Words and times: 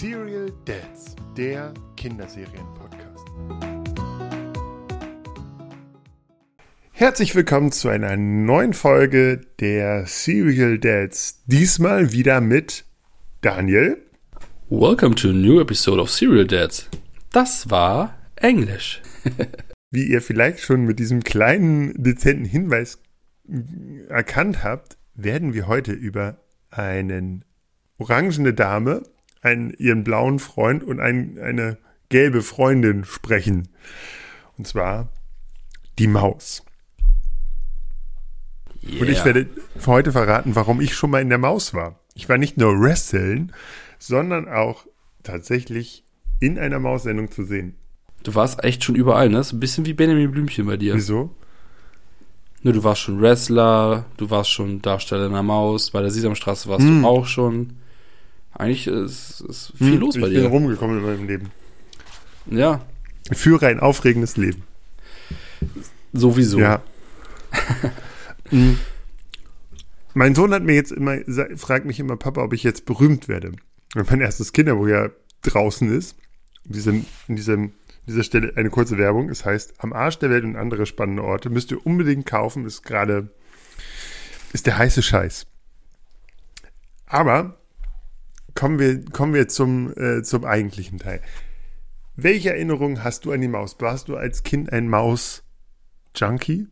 Serial 0.00 0.52
Dads, 0.64 1.16
der 1.36 1.74
Kinderserien-Podcast. 1.96 3.26
Herzlich 6.92 7.34
willkommen 7.34 7.72
zu 7.72 7.88
einer 7.88 8.16
neuen 8.16 8.74
Folge 8.74 9.40
der 9.58 10.06
Serial 10.06 10.78
Dads. 10.78 11.42
Diesmal 11.46 12.12
wieder 12.12 12.40
mit 12.40 12.84
Daniel. 13.40 14.00
Welcome 14.70 15.16
to 15.16 15.30
a 15.30 15.32
new 15.32 15.60
episode 15.60 16.00
of 16.00 16.12
Serial 16.12 16.46
Dads. 16.46 16.88
Das 17.32 17.68
war 17.68 18.16
Englisch. 18.36 19.02
Wie 19.90 20.04
ihr 20.04 20.22
vielleicht 20.22 20.60
schon 20.60 20.84
mit 20.84 21.00
diesem 21.00 21.24
kleinen, 21.24 22.00
dezenten 22.00 22.44
Hinweis 22.44 23.00
erkannt 24.08 24.62
habt, 24.62 24.96
werden 25.14 25.54
wir 25.54 25.66
heute 25.66 25.90
über 25.90 26.38
einen 26.70 27.44
orangene 27.98 28.54
Dame, 28.54 29.02
einen, 29.42 29.70
ihren 29.74 30.04
blauen 30.04 30.38
Freund 30.38 30.84
und 30.84 31.00
ein, 31.00 31.38
eine 31.38 31.78
gelbe 32.08 32.42
Freundin 32.42 33.04
sprechen. 33.04 33.68
Und 34.56 34.66
zwar 34.66 35.10
die 35.98 36.06
Maus. 36.06 36.64
Yeah. 38.82 39.02
Und 39.02 39.08
ich 39.08 39.24
werde 39.24 39.46
für 39.76 39.90
heute 39.90 40.12
verraten, 40.12 40.54
warum 40.54 40.80
ich 40.80 40.94
schon 40.94 41.10
mal 41.10 41.20
in 41.22 41.28
der 41.28 41.38
Maus 41.38 41.74
war. 41.74 42.00
Ich 42.14 42.28
war 42.28 42.38
nicht 42.38 42.56
nur 42.56 42.80
wresteln, 42.80 43.52
sondern 43.98 44.48
auch 44.48 44.86
tatsächlich 45.22 46.04
in 46.40 46.58
einer 46.58 46.78
Maussendung 46.78 47.30
zu 47.30 47.44
sehen. 47.44 47.74
Du 48.22 48.34
warst 48.34 48.64
echt 48.64 48.84
schon 48.84 48.94
überall, 48.94 49.28
ne? 49.28 49.42
So 49.42 49.56
ein 49.56 49.60
bisschen 49.60 49.86
wie 49.86 49.92
Benjamin 49.94 50.30
Blümchen 50.30 50.66
bei 50.66 50.76
dir. 50.76 50.94
Wieso? 50.94 51.34
Ne, 52.62 52.72
du 52.72 52.82
warst 52.82 53.02
schon 53.02 53.20
Wrestler, 53.20 54.06
du 54.16 54.30
warst 54.30 54.50
schon 54.50 54.82
Darsteller 54.82 55.26
in 55.26 55.32
der 55.32 55.44
Maus, 55.44 55.92
bei 55.92 56.00
der 56.00 56.10
Sesamstraße 56.10 56.68
warst 56.68 56.84
Hm. 56.84 57.02
du 57.02 57.08
auch 57.08 57.26
schon. 57.26 57.76
Eigentlich 58.58 58.86
ist, 58.88 59.40
ist 59.40 59.72
viel 59.76 59.92
Hm, 59.94 60.00
los 60.00 60.14
bei 60.14 60.26
ich 60.28 60.34
bin 60.34 60.42
dir. 60.42 60.48
rumgekommen 60.48 60.98
in 60.98 61.04
meinem 61.04 61.26
Leben. 61.26 61.50
Ja, 62.50 62.84
Ich 63.30 63.38
führe 63.38 63.66
ein 63.68 63.78
aufregendes 63.80 64.36
Leben. 64.36 64.62
sowieso. 66.12 66.58
Ja. 66.58 66.82
Mm. 68.50 68.74
mein 70.14 70.34
Sohn 70.34 70.52
hat 70.52 70.62
mir 70.62 70.74
jetzt 70.74 70.90
immer, 70.92 71.18
fragt 71.56 71.84
mich 71.86 72.00
immer, 72.00 72.16
Papa, 72.16 72.42
ob 72.42 72.52
ich 72.52 72.62
jetzt 72.62 72.84
berühmt 72.86 73.28
werde. 73.28 73.52
Und 73.94 74.10
mein 74.10 74.20
erstes 74.20 74.52
Kinderbuch 74.52 74.88
ja 74.88 75.10
draußen 75.42 75.90
ist. 75.96 76.16
In 76.64 76.72
diesem, 76.72 77.06
in 77.28 77.36
diesem, 77.36 77.72
dieser 78.06 78.22
Stelle 78.24 78.52
eine 78.56 78.70
kurze 78.70 78.98
Werbung. 78.98 79.28
Es 79.30 79.44
heißt, 79.44 79.74
am 79.78 79.92
Arsch 79.92 80.18
der 80.18 80.30
Welt 80.30 80.44
und 80.44 80.56
andere 80.56 80.84
spannende 80.86 81.22
Orte 81.22 81.48
müsst 81.50 81.70
ihr 81.70 81.84
unbedingt 81.86 82.26
kaufen. 82.26 82.66
Ist 82.66 82.82
gerade, 82.82 83.28
ist 84.52 84.66
der 84.66 84.78
heiße 84.78 85.02
Scheiß. 85.02 85.46
Aber 87.06 87.56
kommen 88.54 88.78
wir, 88.78 89.04
kommen 89.06 89.34
wir 89.34 89.48
zum, 89.48 89.92
äh, 89.96 90.22
zum 90.22 90.44
eigentlichen 90.44 90.98
Teil. 90.98 91.20
Welche 92.16 92.50
Erinnerungen 92.50 93.04
hast 93.04 93.24
du 93.24 93.32
an 93.32 93.40
die 93.40 93.48
Maus? 93.48 93.76
Warst 93.78 94.08
du 94.08 94.16
als 94.16 94.42
Kind 94.42 94.72
ein 94.72 94.88
Maus-Junkie? 94.88 96.66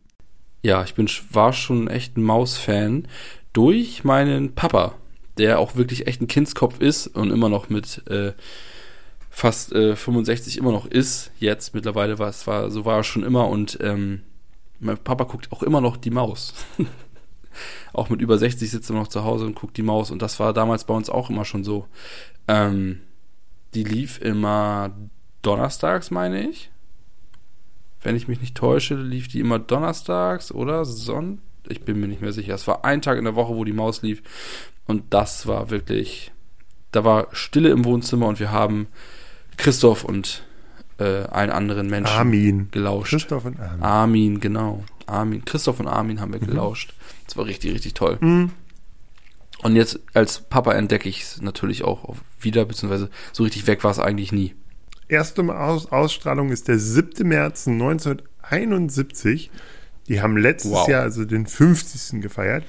Ja, 0.61 0.83
ich 0.83 0.95
bin, 0.95 1.09
war 1.31 1.53
schon 1.53 1.87
echt 1.87 2.17
ein 2.17 2.23
Maus-Fan 2.23 3.07
durch 3.53 4.03
meinen 4.03 4.53
Papa, 4.55 4.95
der 5.37 5.59
auch 5.59 5.75
wirklich 5.75 6.07
echt 6.07 6.21
ein 6.21 6.27
Kindskopf 6.27 6.79
ist 6.79 7.07
und 7.07 7.31
immer 7.31 7.47
noch 7.47 7.69
mit 7.69 8.03
äh, 8.09 8.33
fast 9.29 9.71
äh, 9.71 9.95
65 9.95 10.57
immer 10.57 10.71
noch 10.71 10.85
ist. 10.85 11.31
Jetzt 11.39 11.73
mittlerweile 11.73 12.19
war 12.19 12.29
es 12.29 12.45
war, 12.47 12.69
so 12.69 12.85
war 12.85 12.97
er 12.97 13.03
schon 13.03 13.23
immer 13.23 13.47
und 13.47 13.77
ähm, 13.81 14.23
mein 14.79 14.97
Papa 14.97 15.23
guckt 15.23 15.51
auch 15.51 15.63
immer 15.63 15.79
noch 15.79 15.97
die 15.97 16.11
Maus. 16.11 16.53
auch 17.93 18.09
mit 18.09 18.21
über 18.21 18.37
60 18.37 18.69
sitzt 18.69 18.89
er 18.89 18.95
noch 18.95 19.07
zu 19.07 19.23
Hause 19.23 19.45
und 19.45 19.55
guckt 19.55 19.77
die 19.77 19.83
Maus 19.83 20.11
und 20.11 20.21
das 20.21 20.39
war 20.39 20.53
damals 20.53 20.83
bei 20.83 20.93
uns 20.93 21.09
auch 21.09 21.29
immer 21.29 21.45
schon 21.45 21.63
so. 21.63 21.87
Ähm, 22.47 23.01
die 23.73 23.83
lief 23.83 24.21
immer 24.21 24.91
donnerstags, 25.41 26.11
meine 26.11 26.49
ich 26.49 26.71
wenn 28.07 28.15
ich 28.15 28.27
mich 28.27 28.39
nicht 28.39 28.55
täusche, 28.55 28.95
lief 28.95 29.27
die 29.27 29.39
immer 29.39 29.59
donnerstags 29.59 30.51
oder 30.51 30.85
Sonntag. 30.85 31.43
Ich 31.67 31.81
bin 31.81 31.99
mir 31.99 32.07
nicht 32.07 32.21
mehr 32.21 32.31
sicher. 32.31 32.55
Es 32.55 32.65
war 32.65 32.85
ein 32.85 33.01
Tag 33.01 33.17
in 33.17 33.25
der 33.25 33.35
Woche, 33.35 33.53
wo 33.53 33.65
die 33.65 33.73
Maus 33.73 34.01
lief. 34.01 34.21
Und 34.85 35.03
das 35.09 35.47
war 35.47 35.69
wirklich. 35.69 36.31
Da 36.93 37.03
war 37.03 37.27
Stille 37.33 37.69
im 37.69 37.83
Wohnzimmer 37.83 38.27
und 38.27 38.39
wir 38.39 38.51
haben 38.51 38.87
Christoph 39.57 40.05
und 40.05 40.43
äh, 40.99 41.23
allen 41.23 41.49
anderen 41.49 41.89
Menschen 41.89 42.17
Armin. 42.17 42.69
gelauscht. 42.71 43.09
Christoph 43.09 43.43
und 43.43 43.59
Armin. 43.59 43.83
Armin, 43.83 44.39
genau. 44.39 44.85
Armin. 45.05 45.43
Christoph 45.43 45.81
und 45.81 45.87
Armin 45.87 46.21
haben 46.21 46.31
wir 46.31 46.39
gelauscht. 46.39 46.93
Das 47.27 47.37
war 47.37 47.45
richtig, 47.45 47.73
richtig 47.73 47.93
toll. 47.93 48.17
Mhm. 48.21 48.51
Und 49.63 49.75
jetzt 49.75 49.99
als 50.13 50.41
Papa 50.41 50.73
entdecke 50.73 51.09
ich 51.09 51.23
es 51.23 51.41
natürlich 51.41 51.83
auch 51.83 52.15
wieder, 52.39 52.63
beziehungsweise 52.65 53.09
so 53.33 53.43
richtig 53.43 53.65
weg 53.67 53.83
war 53.83 53.91
es 53.91 53.99
eigentlich 53.99 54.31
nie. 54.31 54.55
Erste 55.07 55.43
Aus 55.43 55.91
Ausstrahlung 55.91 56.51
ist 56.51 56.67
der 56.67 56.79
7. 56.79 57.27
März 57.27 57.67
1971. 57.67 59.51
Die 60.07 60.21
haben 60.21 60.37
letztes 60.37 60.71
Wow. 60.71 60.87
Jahr 60.87 61.03
also 61.03 61.25
den 61.25 61.45
50. 61.47 62.21
gefeiert. 62.21 62.63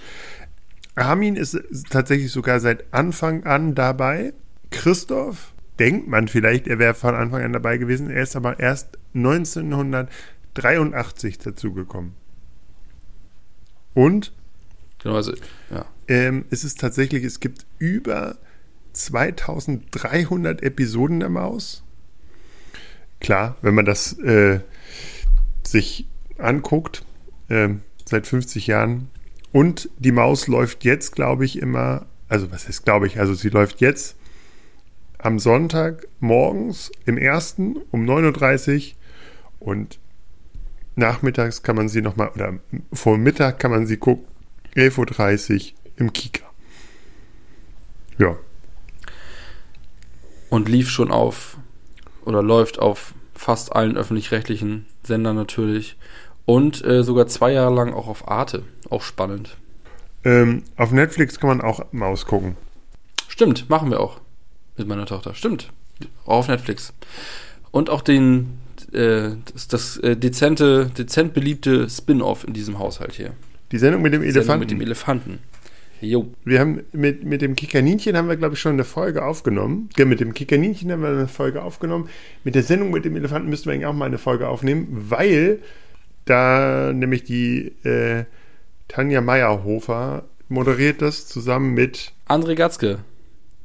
Armin 0.94 1.36
ist 1.36 1.58
tatsächlich 1.90 2.32
sogar 2.32 2.60
seit 2.60 2.92
Anfang 2.92 3.44
an 3.44 3.74
dabei. 3.74 4.32
Christoph 4.70 5.52
denkt 5.78 6.08
man 6.08 6.28
vielleicht, 6.28 6.66
er 6.66 6.78
wäre 6.78 6.94
von 6.94 7.14
Anfang 7.14 7.42
an 7.42 7.52
dabei 7.52 7.76
gewesen. 7.78 8.10
Er 8.10 8.22
ist 8.22 8.34
aber 8.34 8.58
erst 8.58 8.98
1983 9.14 11.38
dazugekommen. 11.38 12.14
Und 13.94 14.32
Genau, 15.02 15.16
also, 15.16 15.32
ja. 15.70 15.86
ähm, 16.08 16.44
es 16.50 16.64
ist 16.64 16.80
tatsächlich, 16.80 17.24
es 17.24 17.40
gibt 17.40 17.66
über 17.78 18.36
2300 18.92 20.62
Episoden 20.62 21.20
der 21.20 21.28
Maus. 21.28 21.84
Klar, 23.20 23.56
wenn 23.62 23.74
man 23.74 23.84
das 23.84 24.18
äh, 24.18 24.60
sich 25.62 26.06
anguckt, 26.38 27.04
ähm, 27.48 27.82
seit 28.04 28.26
50 28.26 28.66
Jahren. 28.66 29.08
Und 29.52 29.90
die 29.98 30.12
Maus 30.12 30.46
läuft 30.46 30.84
jetzt, 30.84 31.14
glaube 31.14 31.44
ich, 31.44 31.60
immer, 31.60 32.06
also 32.28 32.50
was 32.50 32.68
heißt, 32.68 32.84
glaube 32.84 33.06
ich, 33.06 33.18
also 33.18 33.34
sie 33.34 33.48
läuft 33.48 33.80
jetzt 33.80 34.16
am 35.18 35.38
Sonntag 35.38 36.06
morgens 36.20 36.92
im 37.06 37.18
ersten 37.18 37.76
um 37.90 38.04
9.30 38.04 38.92
Uhr 39.60 39.68
und 39.68 39.98
nachmittags 40.94 41.62
kann 41.62 41.76
man 41.76 41.88
sie 41.88 42.02
nochmal, 42.02 42.30
oder 42.34 42.54
vor 42.92 43.18
Mittag 43.18 43.58
kann 43.58 43.70
man 43.70 43.86
sie 43.86 43.96
gucken, 43.96 44.26
11.30 44.76 45.72
Uhr 45.72 45.78
im 45.96 46.12
Kika. 46.12 46.44
Ja, 48.18 48.36
Und 50.50 50.68
lief 50.68 50.88
schon 50.90 51.10
auf 51.10 51.56
oder 52.24 52.42
läuft 52.42 52.78
auf 52.78 53.14
fast 53.34 53.74
allen 53.74 53.96
öffentlich-rechtlichen 53.96 54.86
Sendern 55.04 55.36
natürlich. 55.36 55.96
Und 56.46 56.84
äh, 56.84 57.04
sogar 57.04 57.26
zwei 57.26 57.52
Jahre 57.52 57.74
lang 57.74 57.92
auch 57.92 58.08
auf 58.08 58.26
Arte. 58.28 58.64
Auch 58.90 59.02
spannend. 59.02 59.56
ähm, 60.24 60.64
auf 60.76 60.90
Netflix 60.90 61.38
kann 61.38 61.48
man 61.48 61.60
auch 61.60 61.92
Maus 61.92 62.26
gucken. 62.26 62.56
Stimmt, 63.28 63.68
machen 63.70 63.90
wir 63.90 64.00
auch. 64.00 64.20
Mit 64.76 64.88
meiner 64.88 65.06
Tochter. 65.06 65.34
Stimmt. 65.34 65.70
Auch 66.24 66.38
auf 66.38 66.48
Netflix. 66.48 66.92
Und 67.70 67.90
auch 67.90 68.02
den 68.02 68.58
äh, 68.92 69.30
das, 69.52 69.68
das 69.68 69.96
äh, 69.98 70.16
dezente, 70.16 70.86
dezent 70.86 71.34
beliebte 71.34 71.88
Spin-off 71.88 72.44
in 72.46 72.54
diesem 72.54 72.78
Haushalt 72.78 73.12
hier. 73.14 73.34
Die 73.72 73.78
Sendung 73.78 74.02
mit 74.02 74.12
dem 74.12 74.22
Sendung 74.22 74.36
Elefanten. 74.36 74.60
Mit 74.60 74.70
dem 74.70 74.80
Elefanten. 74.80 75.38
Jo. 76.00 76.28
Wir 76.44 76.60
haben 76.60 76.82
mit, 76.92 77.24
mit 77.24 77.42
dem 77.42 77.56
Kikaninchen 77.56 78.16
haben 78.16 78.28
wir, 78.28 78.36
glaube 78.36 78.54
ich, 78.54 78.60
schon 78.60 78.72
eine 78.72 78.84
Folge 78.84 79.24
aufgenommen. 79.24 79.88
Ja, 79.96 80.04
mit 80.04 80.20
dem 80.20 80.32
Kikaninchen 80.32 80.92
haben 80.92 81.02
wir 81.02 81.08
eine 81.08 81.28
Folge 81.28 81.62
aufgenommen. 81.62 82.08
Mit 82.44 82.54
der 82.54 82.62
Sendung 82.62 82.90
mit 82.90 83.04
dem 83.04 83.16
Elefanten 83.16 83.48
müssten 83.48 83.66
wir 83.66 83.74
eigentlich 83.74 83.86
auch 83.86 83.94
mal 83.94 84.06
eine 84.06 84.18
Folge 84.18 84.48
aufnehmen, 84.48 84.86
weil 85.10 85.60
da 86.24 86.92
nämlich 86.94 87.24
die 87.24 87.72
äh, 87.84 88.24
Tanja 88.86 89.20
Meyerhofer 89.20 90.24
moderiert 90.48 91.02
das 91.02 91.26
zusammen 91.26 91.74
mit 91.74 92.12
André 92.28 92.54
Gatzke. 92.54 93.00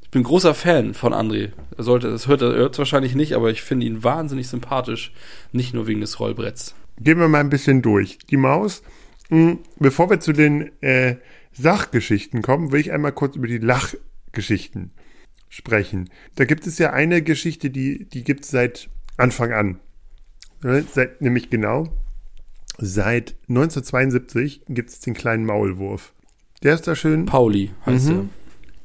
Ich 0.01 0.09
bin 0.09 0.23
großer 0.23 0.53
Fan 0.53 0.93
von 0.93 1.13
André. 1.13 1.51
Er 1.77 1.83
sollte, 1.83 2.09
das 2.09 2.27
hört 2.27 2.41
er 2.41 2.53
hört 2.53 2.77
wahrscheinlich 2.77 3.15
nicht, 3.15 3.33
aber 3.33 3.51
ich 3.51 3.61
finde 3.61 3.85
ihn 3.85 4.03
wahnsinnig 4.03 4.47
sympathisch. 4.47 5.11
Nicht 5.51 5.73
nur 5.73 5.87
wegen 5.87 6.01
des 6.01 6.19
Rollbretts. 6.19 6.75
Gehen 6.99 7.19
wir 7.19 7.27
mal 7.27 7.39
ein 7.39 7.49
bisschen 7.49 7.81
durch. 7.81 8.19
Die 8.29 8.37
Maus, 8.37 8.83
bevor 9.79 10.09
wir 10.09 10.19
zu 10.19 10.33
den 10.33 10.71
äh, 10.81 11.15
Sachgeschichten 11.53 12.41
kommen, 12.41 12.71
will 12.71 12.79
ich 12.79 12.91
einmal 12.91 13.11
kurz 13.11 13.35
über 13.35 13.47
die 13.47 13.57
Lachgeschichten 13.59 14.91
sprechen. 15.49 16.09
Da 16.35 16.45
gibt 16.45 16.65
es 16.67 16.77
ja 16.79 16.91
eine 16.93 17.21
Geschichte, 17.21 17.69
die, 17.69 18.05
die 18.05 18.23
gibt 18.23 18.43
es 18.45 18.51
seit 18.51 18.89
Anfang 19.17 19.53
an. 19.53 19.79
Seit, 20.93 21.21
nämlich 21.21 21.49
genau, 21.49 21.89
seit 22.77 23.35
1972 23.49 24.61
gibt 24.69 24.89
es 24.89 24.99
den 25.01 25.13
kleinen 25.13 25.45
Maulwurf. 25.45 26.13
Der 26.63 26.73
ist 26.75 26.87
da 26.87 26.95
schön. 26.95 27.25
Pauli 27.25 27.71
heißt 27.85 28.09
Mhm. 28.09 28.29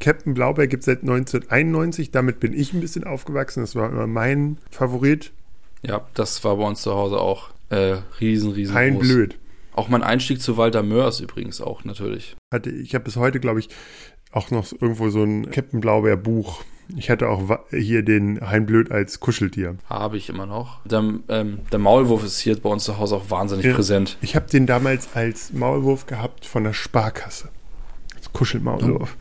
Captain 0.01 0.35
Blaubeer 0.35 0.67
gibt 0.67 0.83
es 0.83 0.87
seit 0.87 1.01
1991. 1.03 2.11
Damit 2.11 2.41
bin 2.41 2.53
ich 2.53 2.73
ein 2.73 2.81
bisschen 2.81 3.05
aufgewachsen. 3.05 3.61
Das 3.61 3.75
war 3.77 3.89
immer 3.91 4.07
mein 4.07 4.59
Favorit. 4.71 5.33
er. 5.83 5.89
Ja, 5.91 6.09
das 6.15 6.43
war 6.45 6.57
bei 6.57 6.65
uns 6.65 6.83
zu 6.83 6.93
Hause 6.95 7.19
auch 7.19 7.51
äh, 7.71 7.97
riesen, 8.21 8.51
riesen 8.53 8.75
groß. 8.95 9.09
blöd. 9.09 9.39
Auch 9.79 9.89
mein 9.89 10.03
Einstieg 10.03 10.43
zu 10.43 10.57
Walter 10.57 10.83
Mörs 10.83 11.21
übrigens 11.21 11.61
auch 11.61 11.85
natürlich. 11.85 12.37
hatte 12.53 12.71
ich 12.71 12.95
habe 12.95 13.05
bis 13.05 13.17
heute 13.17 13.39
glaube 13.41 13.61
ich 13.61 13.69
auch 14.33 14.51
noch 14.51 14.73
irgendwo 14.73 15.09
so 15.11 15.23
ein 15.23 15.51
Captain 15.51 15.81
Blaubeer 15.81 16.17
Buch 16.17 16.63
Ich 16.97 17.11
hatte 17.11 17.29
auch 17.29 17.59
hier 17.71 18.03
den 18.03 18.41
Heinblöd 18.41 18.91
als 18.91 19.21
Kuscheltier. 19.21 19.77
Habe 19.89 20.17
ich 20.17 20.29
immer 20.31 20.47
noch. 20.47 20.85
Der, 20.87 21.05
ähm, 21.29 21.59
der 21.71 21.79
Maulwurf 21.79 22.25
ist 22.25 22.39
hier 22.41 22.59
bei 22.59 22.71
uns 22.71 22.85
zu 22.85 22.99
Hause 22.99 23.17
auch 23.17 23.31
wahnsinnig 23.31 23.67
Ja. 23.67 23.75
präsent. 23.75 24.17
Ich 24.23 24.35
habe 24.35 24.47
den 24.51 24.65
damals 24.67 25.11
als 25.15 25.53
Maulwurf 25.53 26.07
gehabt 26.07 26.45
von 26.47 26.65
der 26.65 26.73
Sparkasse. 26.73 27.49
Als 28.17 28.33
Kuschelmaulwurf. 28.33 29.17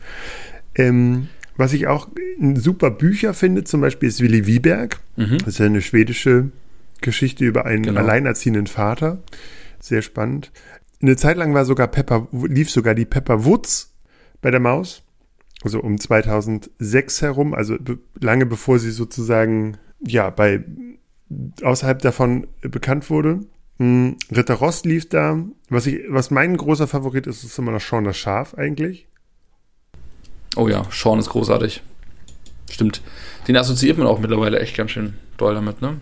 Ähm, 0.74 1.28
was 1.58 1.72
ich 1.74 1.86
auch 1.88 2.08
super 2.54 2.90
Bücher 2.90 3.34
finde, 3.34 3.64
zum 3.64 3.80
Beispiel 3.82 4.08
ist 4.08 4.20
Willi 4.20 4.46
Wieberg. 4.46 5.00
Mhm. 5.16 5.38
Das 5.38 5.48
ist 5.48 5.58
ja 5.58 5.66
eine 5.66 5.82
schwedische 5.82 6.50
Geschichte 7.02 7.44
über 7.44 7.64
einen 7.66 7.82
Genau. 7.84 8.00
alleinerziehenden 8.00 8.66
Vater. 8.66 9.18
Sehr 9.80 10.02
spannend. 10.02 10.52
Eine 11.00 11.16
Zeit 11.16 11.36
lang 11.36 11.54
war 11.54 11.64
sogar 11.64 11.86
Pepper, 11.88 12.28
lief 12.32 12.70
sogar 12.70 12.94
die 12.94 13.04
Pepper 13.04 13.44
Woods 13.44 13.94
bei 14.40 14.50
der 14.50 14.60
Maus. 14.60 15.02
Also 15.62 15.80
um 15.80 15.98
2006 15.98 17.22
herum, 17.22 17.54
also 17.54 17.76
lange 18.20 18.46
bevor 18.46 18.78
sie 18.78 18.92
sozusagen, 18.92 19.76
ja, 20.00 20.30
bei, 20.30 20.64
außerhalb 21.62 22.00
davon 22.00 22.46
bekannt 22.60 23.10
wurde. 23.10 23.40
Hm, 23.78 24.16
Ritter 24.34 24.54
Ross 24.54 24.84
lief 24.84 25.08
da. 25.08 25.38
Was 25.68 25.86
ich, 25.86 26.00
was 26.08 26.30
mein 26.30 26.56
großer 26.56 26.86
Favorit 26.86 27.26
ist, 27.26 27.44
ist 27.44 27.58
immer 27.58 27.72
noch 27.72 27.80
Sean 27.80 28.04
das 28.04 28.16
Schaf 28.16 28.54
eigentlich. 28.54 29.08
Oh 30.56 30.68
ja, 30.68 30.84
Sean 30.90 31.18
ist 31.18 31.30
großartig. 31.30 31.82
Stimmt. 32.70 33.02
Den 33.46 33.56
assoziiert 33.56 33.98
man 33.98 34.06
auch 34.06 34.18
mittlerweile 34.18 34.58
echt 34.60 34.76
ganz 34.76 34.90
schön 34.90 35.14
doll 35.36 35.54
damit, 35.54 35.80
ne? 35.80 36.00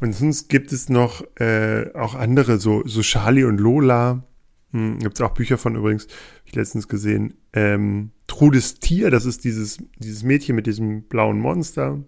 Und 0.00 0.14
sonst 0.14 0.48
gibt 0.48 0.72
es 0.72 0.88
noch 0.88 1.22
äh, 1.36 1.92
auch 1.94 2.14
andere, 2.14 2.58
so, 2.58 2.82
so 2.86 3.02
Charlie 3.02 3.44
und 3.44 3.58
Lola. 3.58 4.24
Hm, 4.72 4.98
Gibt 4.98 5.14
es 5.14 5.20
auch 5.20 5.34
Bücher 5.34 5.58
von 5.58 5.76
übrigens, 5.76 6.04
hab 6.04 6.46
ich 6.46 6.54
letztens 6.54 6.88
gesehen. 6.88 7.34
Ähm, 7.52 8.10
Trudes 8.26 8.78
Tier, 8.80 9.10
das 9.10 9.26
ist 9.26 9.44
dieses, 9.44 9.78
dieses 9.98 10.22
Mädchen 10.22 10.56
mit 10.56 10.66
diesem 10.66 11.02
blauen 11.02 11.38
Monster. 11.38 12.02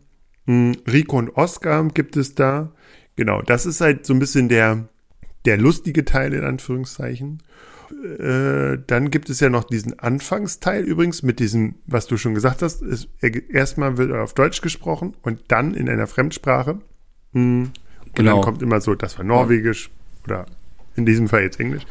Hm, 0.46 0.76
Rico 0.90 1.18
und 1.18 1.36
Oscar 1.36 1.86
gibt 1.88 2.16
es 2.16 2.34
da. 2.34 2.72
Genau, 3.16 3.42
das 3.42 3.66
ist 3.66 3.80
halt 3.80 4.06
so 4.06 4.14
ein 4.14 4.20
bisschen 4.20 4.48
der, 4.48 4.88
der 5.44 5.58
lustige 5.58 6.04
Teil 6.04 6.32
in 6.32 6.44
Anführungszeichen. 6.44 7.42
Äh, 8.18 8.78
dann 8.86 9.10
gibt 9.10 9.28
es 9.28 9.40
ja 9.40 9.50
noch 9.50 9.64
diesen 9.64 9.98
Anfangsteil 9.98 10.84
übrigens 10.84 11.22
mit 11.22 11.40
diesem, 11.40 11.74
was 11.86 12.06
du 12.06 12.16
schon 12.16 12.34
gesagt 12.34 12.62
hast. 12.62 12.82
Erstmal 13.50 13.98
wird 13.98 14.12
er 14.12 14.22
auf 14.22 14.32
Deutsch 14.32 14.62
gesprochen 14.62 15.14
und 15.22 15.40
dann 15.48 15.74
in 15.74 15.90
einer 15.90 16.06
Fremdsprache. 16.06 16.80
Hm. 17.32 17.72
Und 18.12 18.16
Genau. 18.16 18.36
dann 18.36 18.42
kommt 18.44 18.62
immer 18.62 18.80
so, 18.80 18.94
das 18.94 19.16
war 19.18 19.24
Norwegisch 19.24 19.90
oder 20.24 20.46
in 20.96 21.06
diesem 21.06 21.28
Fall 21.28 21.42
jetzt 21.42 21.58
Englisch. 21.60 21.84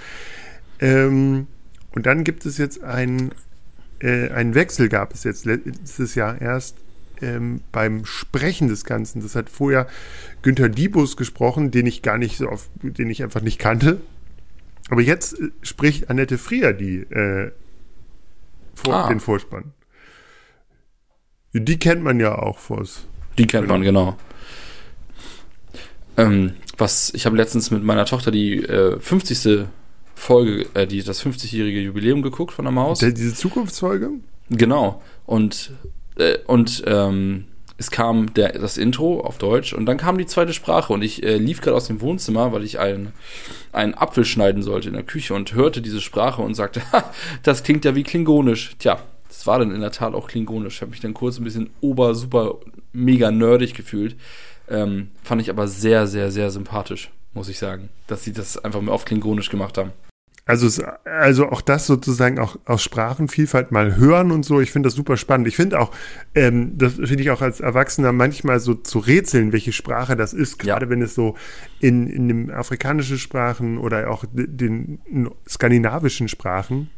Ähm, 0.79 1.47
und 1.93 2.05
dann 2.05 2.23
gibt 2.23 2.45
es 2.45 2.57
jetzt 2.57 2.83
ein, 2.83 3.31
äh, 3.99 4.29
einen 4.29 4.55
Wechsel 4.55 4.87
gab 4.89 5.13
es 5.13 5.23
jetzt 5.23 5.45
letztes 5.45 6.15
Jahr 6.15 6.39
erst 6.39 6.77
ähm, 7.21 7.61
beim 7.71 8.05
Sprechen 8.05 8.67
des 8.67 8.83
Ganzen. 8.85 9.21
Das 9.21 9.35
hat 9.35 9.49
vorher 9.49 9.87
Günther 10.41 10.69
Diebus 10.69 11.17
gesprochen, 11.17 11.69
den 11.71 11.85
ich 11.85 12.01
gar 12.01 12.17
nicht 12.17 12.37
so 12.37 12.47
auf, 12.49 12.69
den 12.81 13.09
ich 13.09 13.23
einfach 13.23 13.41
nicht 13.41 13.59
kannte. 13.59 14.01
Aber 14.89 15.01
jetzt 15.01 15.39
äh, 15.39 15.49
spricht 15.61 16.09
Annette 16.09 16.37
Frier 16.37 16.73
die 16.73 16.97
äh, 16.99 17.51
vor, 18.75 18.93
Ah. 18.93 19.07
den 19.09 19.19
Vorspann. 19.19 19.73
Die 21.53 21.77
kennt 21.77 22.03
man 22.03 22.19
ja 22.19 22.35
auch 22.35 22.57
vors. 22.59 23.05
Die 23.37 23.45
kennt 23.45 23.67
man, 23.67 23.81
genau. 23.81 24.17
Ähm, 26.17 26.53
was, 26.77 27.13
ich 27.13 27.25
habe 27.25 27.37
letztens 27.37 27.71
mit 27.71 27.83
meiner 27.83 28.05
Tochter 28.05 28.31
die 28.31 28.57
äh, 28.57 28.99
50. 28.99 29.67
Folge, 30.15 30.67
äh, 30.75 30.85
die, 30.85 31.01
das 31.01 31.25
50-jährige 31.25 31.79
Jubiläum 31.79 32.21
geguckt 32.21 32.53
von 32.53 32.65
der 32.65 32.71
Maus. 32.71 32.99
Der, 32.99 33.11
diese 33.11 33.33
Zukunftsfolge? 33.33 34.11
Genau. 34.49 35.01
Und, 35.25 35.71
äh, 36.17 36.37
und 36.45 36.83
ähm, 36.85 37.45
es 37.77 37.89
kam 37.89 38.31
der, 38.35 38.51
das 38.53 38.77
Intro 38.77 39.21
auf 39.21 39.39
Deutsch 39.39 39.73
und 39.73 39.87
dann 39.87 39.97
kam 39.97 40.19
die 40.19 40.27
zweite 40.27 40.53
Sprache 40.53 40.93
und 40.93 41.01
ich 41.01 41.23
äh, 41.23 41.37
lief 41.37 41.61
gerade 41.61 41.75
aus 41.75 41.87
dem 41.87 42.01
Wohnzimmer, 42.01 42.53
weil 42.53 42.63
ich 42.63 42.77
einen, 42.77 43.13
einen 43.71 43.95
Apfel 43.95 44.23
schneiden 44.23 44.61
sollte 44.61 44.89
in 44.89 44.93
der 44.93 45.03
Küche 45.03 45.33
und 45.33 45.53
hörte 45.53 45.81
diese 45.81 46.01
Sprache 46.01 46.43
und 46.43 46.53
sagte, 46.53 46.83
ha, 46.91 47.11
das 47.41 47.63
klingt 47.63 47.83
ja 47.83 47.95
wie 47.95 48.03
Klingonisch. 48.03 48.75
Tja, 48.77 48.99
das 49.27 49.47
war 49.47 49.57
dann 49.57 49.73
in 49.73 49.81
der 49.81 49.91
Tat 49.91 50.13
auch 50.13 50.27
Klingonisch. 50.27 50.75
Ich 50.75 50.81
habe 50.81 50.91
mich 50.91 50.99
dann 50.99 51.15
kurz 51.15 51.39
ein 51.39 51.43
bisschen 51.43 51.71
ober, 51.81 52.13
super, 52.13 52.59
mega 52.93 53.31
nerdig 53.31 53.73
gefühlt. 53.73 54.15
Ähm, 54.71 55.09
fand 55.23 55.41
ich 55.41 55.49
aber 55.49 55.67
sehr, 55.67 56.07
sehr, 56.07 56.31
sehr 56.31 56.49
sympathisch, 56.49 57.11
muss 57.33 57.49
ich 57.49 57.59
sagen, 57.59 57.89
dass 58.07 58.23
sie 58.23 58.31
das 58.31 58.57
einfach 58.57 58.81
mal 58.81 58.93
auf 58.93 59.05
Klingonisch 59.05 59.49
gemacht 59.49 59.77
haben. 59.77 59.91
Also, 60.45 60.83
also 61.05 61.49
auch 61.49 61.61
das 61.61 61.85
sozusagen 61.85 62.39
auch 62.39 62.57
aus 62.65 62.81
Sprachenvielfalt 62.81 63.71
mal 63.71 63.95
hören 63.95 64.31
und 64.31 64.43
so, 64.43 64.59
ich 64.59 64.71
finde 64.71 64.87
das 64.87 64.95
super 64.95 65.15
spannend. 65.15 65.47
Ich 65.47 65.55
finde 65.55 65.79
auch, 65.79 65.91
ähm, 66.33 66.77
das 66.77 66.95
finde 66.95 67.21
ich 67.21 67.29
auch 67.29 67.41
als 67.41 67.59
Erwachsener 67.59 68.11
manchmal 68.11 68.59
so 68.59 68.73
zu 68.73 68.99
rätseln, 68.99 69.53
welche 69.53 69.71
Sprache 69.71 70.15
das 70.15 70.33
ist, 70.33 70.57
gerade 70.57 70.89
wenn 70.89 71.01
es 71.01 71.13
so 71.13 71.35
in, 71.79 72.07
in 72.07 72.27
den 72.27 72.51
afrikanischen 72.51 73.19
Sprachen 73.19 73.77
oder 73.77 74.09
auch 74.09 74.25
den, 74.33 74.99
den 75.07 75.29
skandinavischen 75.47 76.27
Sprachen, 76.27 76.89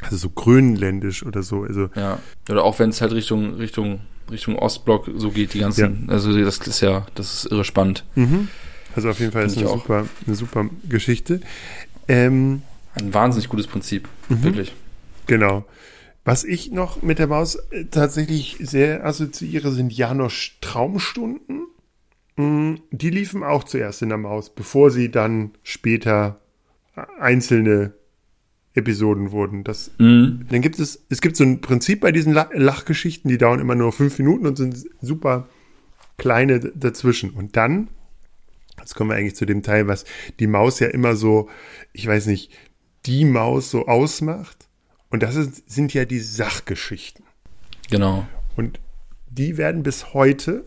also 0.00 0.16
so 0.16 0.30
grönländisch 0.30 1.24
oder 1.24 1.42
so, 1.42 1.64
also 1.64 1.90
Ja. 1.94 2.20
Oder 2.48 2.64
auch 2.64 2.78
wenn 2.78 2.88
es 2.88 3.02
halt 3.02 3.12
Richtung, 3.12 3.54
Richtung, 3.54 4.00
Richtung 4.30 4.56
Ostblock 4.56 5.08
so 5.16 5.30
geht, 5.30 5.54
die 5.54 5.60
ganzen, 5.60 6.08
also 6.10 6.36
das 6.38 6.58
ist 6.58 6.80
ja, 6.80 7.06
das 7.14 7.32
ist 7.44 7.52
irre 7.52 7.64
spannend. 7.64 8.04
mhm. 8.14 8.48
also 8.94 9.10
auf 9.10 9.20
jeden 9.20 9.32
Fall 9.32 9.44
ist 9.46 9.56
eine 9.58 9.68
auch. 9.68 9.78
super, 9.82 10.06
eine 10.26 10.36
super 10.36 10.68
Geschichte. 10.88 11.40
Ähm, 12.08 12.62
Ein 12.94 13.12
wahnsinnig 13.14 13.48
gutes 13.48 13.66
Prinzip, 13.66 14.08
Mhm. 14.28 14.42
wirklich. 14.42 14.74
Genau. 15.26 15.64
Was 16.24 16.42
ich 16.44 16.72
noch 16.72 17.02
mit 17.02 17.18
der 17.20 17.26
Maus 17.28 17.56
äh, 17.70 17.84
tatsächlich 17.90 18.56
sehr 18.60 19.04
assoziiere, 19.06 19.70
sind 19.72 19.92
Janosch 19.92 20.58
Traumstunden. 20.60 21.66
Mm, 22.36 22.74
Die 22.90 23.10
liefen 23.10 23.42
auch 23.44 23.64
zuerst 23.64 24.02
in 24.02 24.08
der 24.08 24.18
Maus, 24.18 24.50
bevor 24.50 24.90
sie 24.90 25.10
dann 25.10 25.52
später 25.62 26.40
einzelne 27.20 27.92
Episoden 28.76 29.32
wurden. 29.32 29.64
Das, 29.64 29.90
Mhm. 29.98 30.46
dann 30.48 30.60
gibt 30.60 30.78
es, 30.78 31.04
es 31.08 31.20
gibt 31.20 31.36
so 31.36 31.44
ein 31.44 31.60
Prinzip 31.60 32.00
bei 32.00 32.12
diesen 32.12 32.32
La- 32.32 32.50
Lachgeschichten, 32.52 33.28
die 33.28 33.38
dauern 33.38 33.60
immer 33.60 33.74
nur 33.74 33.92
fünf 33.92 34.18
Minuten 34.18 34.46
und 34.46 34.56
sind 34.56 34.86
super 35.00 35.48
kleine 36.18 36.60
dazwischen. 36.60 37.30
Und 37.30 37.56
dann, 37.56 37.88
jetzt 38.78 38.94
kommen 38.94 39.10
wir 39.10 39.16
eigentlich 39.16 39.36
zu 39.36 39.46
dem 39.46 39.62
Teil, 39.62 39.88
was 39.88 40.04
die 40.38 40.46
Maus 40.46 40.80
ja 40.80 40.88
immer 40.88 41.16
so, 41.16 41.48
ich 41.92 42.06
weiß 42.06 42.26
nicht, 42.26 42.52
die 43.06 43.24
Maus 43.24 43.70
so 43.70 43.86
ausmacht. 43.86 44.68
Und 45.10 45.22
das 45.22 45.36
ist, 45.36 45.68
sind 45.70 45.94
ja 45.94 46.04
die 46.04 46.18
Sachgeschichten. 46.20 47.24
Genau. 47.90 48.26
Und 48.56 48.80
die 49.30 49.56
werden 49.56 49.82
bis 49.82 50.12
heute, 50.14 50.66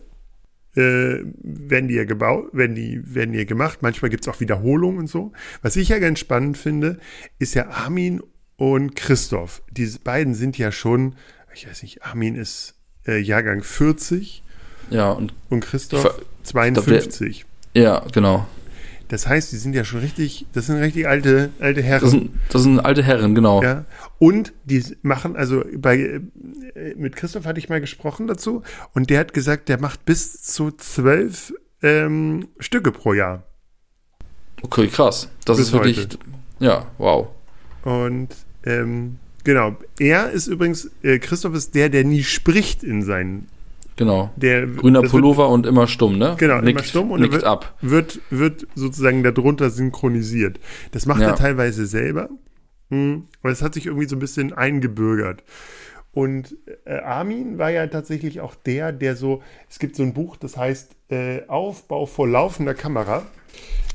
äh, 0.76 1.22
werden 1.42 1.88
die 1.88 1.94
ja 1.94 2.04
gebaut, 2.04 2.50
werden 2.52 2.74
die, 2.76 3.00
werden 3.14 3.32
die 3.32 3.38
ja 3.38 3.44
gemacht. 3.44 3.78
Manchmal 3.82 4.10
gibt 4.10 4.24
es 4.24 4.28
auch 4.28 4.40
Wiederholungen 4.40 4.98
und 5.00 5.06
so. 5.08 5.32
Was 5.62 5.76
ich 5.76 5.88
ja 5.88 5.98
ganz 5.98 6.18
spannend 6.20 6.56
finde, 6.58 6.98
ist 7.38 7.54
ja 7.54 7.68
Armin 7.68 8.22
und 8.56 8.94
Christoph. 8.94 9.62
Diese 9.70 9.98
beiden 9.98 10.34
sind 10.34 10.58
ja 10.58 10.70
schon, 10.72 11.14
ich 11.54 11.68
weiß 11.68 11.82
nicht, 11.82 12.04
Armin 12.04 12.34
ist 12.36 12.74
äh, 13.06 13.18
Jahrgang 13.18 13.62
40 13.62 14.42
Ja, 14.90 15.10
und 15.12 15.34
und 15.48 15.60
Christoph 15.60 16.02
ver- 16.02 16.14
52. 16.44 17.44
ja, 17.74 18.04
genau. 18.12 18.46
Das 19.10 19.26
heißt, 19.26 19.50
die 19.50 19.56
sind 19.56 19.74
ja 19.74 19.82
schon 19.82 19.98
richtig, 19.98 20.46
das 20.52 20.66
sind 20.66 20.76
richtig 20.76 21.08
alte, 21.08 21.50
alte 21.58 21.82
Herren. 21.82 22.00
Das 22.00 22.10
sind, 22.12 22.30
das 22.48 22.62
sind 22.62 22.78
alte 22.78 23.02
Herren, 23.02 23.34
genau. 23.34 23.60
Ja. 23.60 23.84
Und 24.20 24.52
die 24.64 24.84
machen, 25.02 25.34
also 25.34 25.64
bei 25.76 25.98
äh, 25.98 26.94
mit 26.94 27.16
Christoph 27.16 27.44
hatte 27.44 27.58
ich 27.58 27.68
mal 27.68 27.80
gesprochen 27.80 28.28
dazu 28.28 28.62
und 28.94 29.10
der 29.10 29.18
hat 29.18 29.34
gesagt, 29.34 29.68
der 29.68 29.80
macht 29.80 30.04
bis 30.04 30.40
zu 30.42 30.70
zwölf 30.70 31.52
ähm, 31.82 32.46
Stücke 32.60 32.92
pro 32.92 33.12
Jahr. 33.12 33.42
Okay, 34.62 34.86
krass. 34.86 35.28
Das 35.44 35.56
Bis 35.56 35.66
ist 35.66 35.72
wirklich, 35.72 35.98
heute. 35.98 36.18
ja, 36.60 36.86
wow. 36.98 37.26
Und 37.82 38.28
ähm, 38.62 39.18
genau, 39.42 39.76
er 39.98 40.30
ist 40.30 40.46
übrigens, 40.46 40.88
äh, 41.02 41.18
Christoph 41.18 41.54
ist 41.54 41.74
der, 41.74 41.88
der 41.88 42.04
nie 42.04 42.22
spricht 42.22 42.84
in 42.84 43.02
seinen, 43.02 43.48
Genau. 44.00 44.30
der 44.36 44.66
Grüner 44.66 45.02
das 45.02 45.12
wird- 45.12 45.22
Pullover 45.22 45.48
und 45.50 45.66
immer 45.66 45.86
stumm, 45.86 46.18
ne? 46.18 46.34
Genau, 46.38 46.56
nickt, 46.60 46.70
immer 46.80 46.82
stumm 46.84 47.10
und 47.12 47.20
nickt 47.20 47.34
wird, 47.34 47.44
ab. 47.44 47.76
Wird, 47.82 48.20
wird 48.30 48.66
sozusagen 48.74 49.22
darunter 49.22 49.70
synchronisiert. 49.70 50.58
Das 50.90 51.06
macht 51.06 51.20
Ja. 51.20 51.28
er 51.28 51.34
teilweise 51.36 51.84
selber, 51.86 52.28
hm, 52.88 53.26
aber 53.42 53.52
es 53.52 53.62
hat 53.62 53.74
sich 53.74 53.86
irgendwie 53.86 54.08
so 54.08 54.16
ein 54.16 54.20
bisschen 54.20 54.52
eingebürgert. 54.52 55.44
Und 56.12 56.56
äh, 56.86 56.94
Armin 56.98 57.58
war 57.58 57.70
ja 57.70 57.86
tatsächlich 57.86 58.40
auch 58.40 58.56
der, 58.56 58.90
der 58.90 59.14
so, 59.14 59.42
es 59.68 59.78
gibt 59.78 59.94
so 59.94 60.02
ein 60.02 60.12
Buch, 60.14 60.36
das 60.36 60.56
heißt 60.56 60.90
äh, 61.10 61.42
Aufbau 61.46 62.06
vor 62.06 62.26
laufender 62.26 62.74
Kamera. 62.74 63.22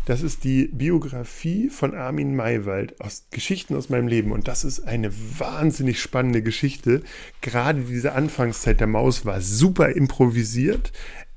Das 0.05 0.21
ist 0.21 0.43
die 0.43 0.67
Biografie 0.67 1.69
von 1.69 1.95
Armin 1.95 2.35
Maywald 2.35 3.01
aus 3.01 3.25
Geschichten 3.31 3.75
aus 3.75 3.89
meinem 3.89 4.07
Leben. 4.07 4.31
Und 4.31 4.47
das 4.47 4.63
ist 4.63 4.81
eine 4.81 5.11
wahnsinnig 5.39 5.99
spannende 5.99 6.43
Geschichte. 6.43 7.01
Gerade 7.41 7.81
diese 7.81 8.13
Anfangszeit 8.13 8.79
der 8.79 8.87
Maus 8.87 9.25
war 9.25 9.41
super 9.41 9.89
improvisiert. 9.89 10.91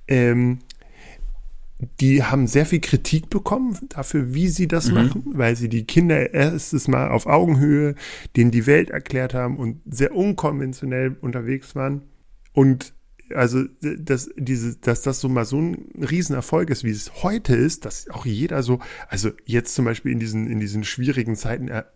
Ähm, 0.06 0.58
die 2.00 2.24
haben 2.24 2.46
sehr 2.46 2.66
viel 2.66 2.80
Kritik 2.80 3.30
bekommen 3.30 3.78
dafür, 3.88 4.34
wie 4.34 4.48
sie 4.48 4.66
das 4.66 4.90
machen, 4.90 5.22
weil 5.26 5.54
sie 5.54 5.68
die 5.68 5.84
Kinder 5.84 6.34
erstes 6.34 6.88
Mal 6.88 7.08
auf 7.08 7.26
Augenhöhe 7.26 7.94
denen 8.36 8.50
die 8.50 8.66
Welt 8.66 8.90
erklärt 8.90 9.32
haben 9.32 9.56
und 9.56 9.80
sehr 9.86 10.14
unkonventionell 10.14 11.16
unterwegs 11.20 11.76
waren. 11.76 12.02
Und 12.52 12.94
also 13.34 13.64
dass, 13.80 14.30
diese, 14.36 14.76
dass 14.76 15.02
das 15.02 15.20
so 15.20 15.28
mal 15.28 15.44
so 15.44 15.60
ein 15.60 15.90
Riesenerfolg 15.98 16.70
ist, 16.70 16.84
wie 16.84 16.90
es 16.90 17.22
heute 17.22 17.54
ist, 17.54 17.84
dass 17.84 18.08
auch 18.10 18.26
jeder 18.26 18.62
so, 18.62 18.80
also 19.08 19.30
jetzt 19.44 19.74
zum 19.74 19.84
Beispiel 19.84 20.12
in 20.12 20.18
diesen, 20.18 20.46
in 20.46 20.60
diesen 20.60 20.84
schwierigen 20.84 21.36
Zeiten, 21.36 21.68
er, 21.68 21.90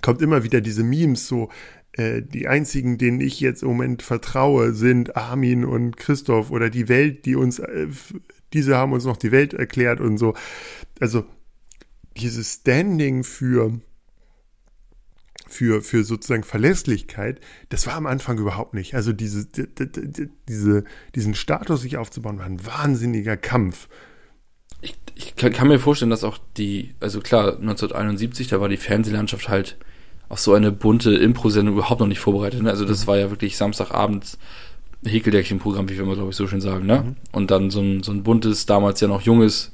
kommt 0.00 0.22
immer 0.22 0.42
wieder 0.42 0.60
diese 0.60 0.82
Memes 0.82 1.28
so, 1.28 1.50
äh, 1.92 2.22
die 2.22 2.48
einzigen, 2.48 2.98
denen 2.98 3.20
ich 3.20 3.40
jetzt 3.40 3.62
im 3.62 3.68
Moment 3.68 4.02
vertraue, 4.02 4.72
sind 4.72 5.16
Armin 5.16 5.64
und 5.64 5.96
Christoph 5.96 6.50
oder 6.50 6.70
die 6.70 6.88
Welt, 6.88 7.26
die 7.26 7.36
uns, 7.36 7.58
äh, 7.58 7.88
diese 8.52 8.76
haben 8.76 8.92
uns 8.92 9.04
noch 9.04 9.16
die 9.16 9.32
Welt 9.32 9.54
erklärt 9.54 10.00
und 10.00 10.18
so. 10.18 10.34
Also 11.00 11.24
dieses 12.16 12.54
Standing 12.54 13.24
für 13.24 13.80
für, 15.52 15.82
für 15.82 16.04
sozusagen 16.04 16.44
Verlässlichkeit, 16.44 17.40
das 17.68 17.86
war 17.86 17.94
am 17.94 18.06
Anfang 18.06 18.38
überhaupt 18.38 18.74
nicht. 18.74 18.94
Also 18.94 19.12
diese, 19.12 19.46
diese, 20.48 20.84
diesen 21.14 21.34
Status 21.34 21.82
sich 21.82 21.96
aufzubauen, 21.96 22.38
war 22.38 22.46
ein 22.46 22.64
wahnsinniger 22.64 23.36
Kampf. 23.36 23.88
Ich, 24.80 24.96
ich 25.14 25.36
kann, 25.36 25.52
kann, 25.52 25.68
mir 25.68 25.78
vorstellen, 25.78 26.10
dass 26.10 26.24
auch 26.24 26.38
die, 26.56 26.94
also 27.00 27.20
klar, 27.20 27.56
1971, 27.58 28.48
da 28.48 28.60
war 28.60 28.68
die 28.68 28.76
Fernsehlandschaft 28.76 29.48
halt 29.48 29.76
auf 30.28 30.40
so 30.40 30.54
eine 30.54 30.72
bunte 30.72 31.14
Impro-Sendung 31.14 31.74
überhaupt 31.74 32.00
noch 32.00 32.06
nicht 32.06 32.20
vorbereitet. 32.20 32.62
Ne? 32.62 32.70
Also 32.70 32.84
das 32.84 33.04
mhm. 33.04 33.06
war 33.08 33.18
ja 33.18 33.30
wirklich 33.30 33.56
Samstagabends 33.56 34.38
Häkeldeckchen-Programm, 35.04 35.88
wie 35.88 35.96
wir 35.96 36.04
immer, 36.04 36.14
glaube 36.14 36.30
ich, 36.30 36.36
so 36.36 36.46
schön 36.46 36.60
sagen. 36.60 36.86
Ne? 36.86 37.04
Mhm. 37.04 37.16
Und 37.32 37.50
dann 37.50 37.70
so 37.70 37.80
ein, 37.80 38.02
so 38.02 38.12
ein 38.12 38.22
buntes, 38.22 38.66
damals 38.66 39.00
ja 39.00 39.08
noch 39.08 39.22
junges, 39.22 39.72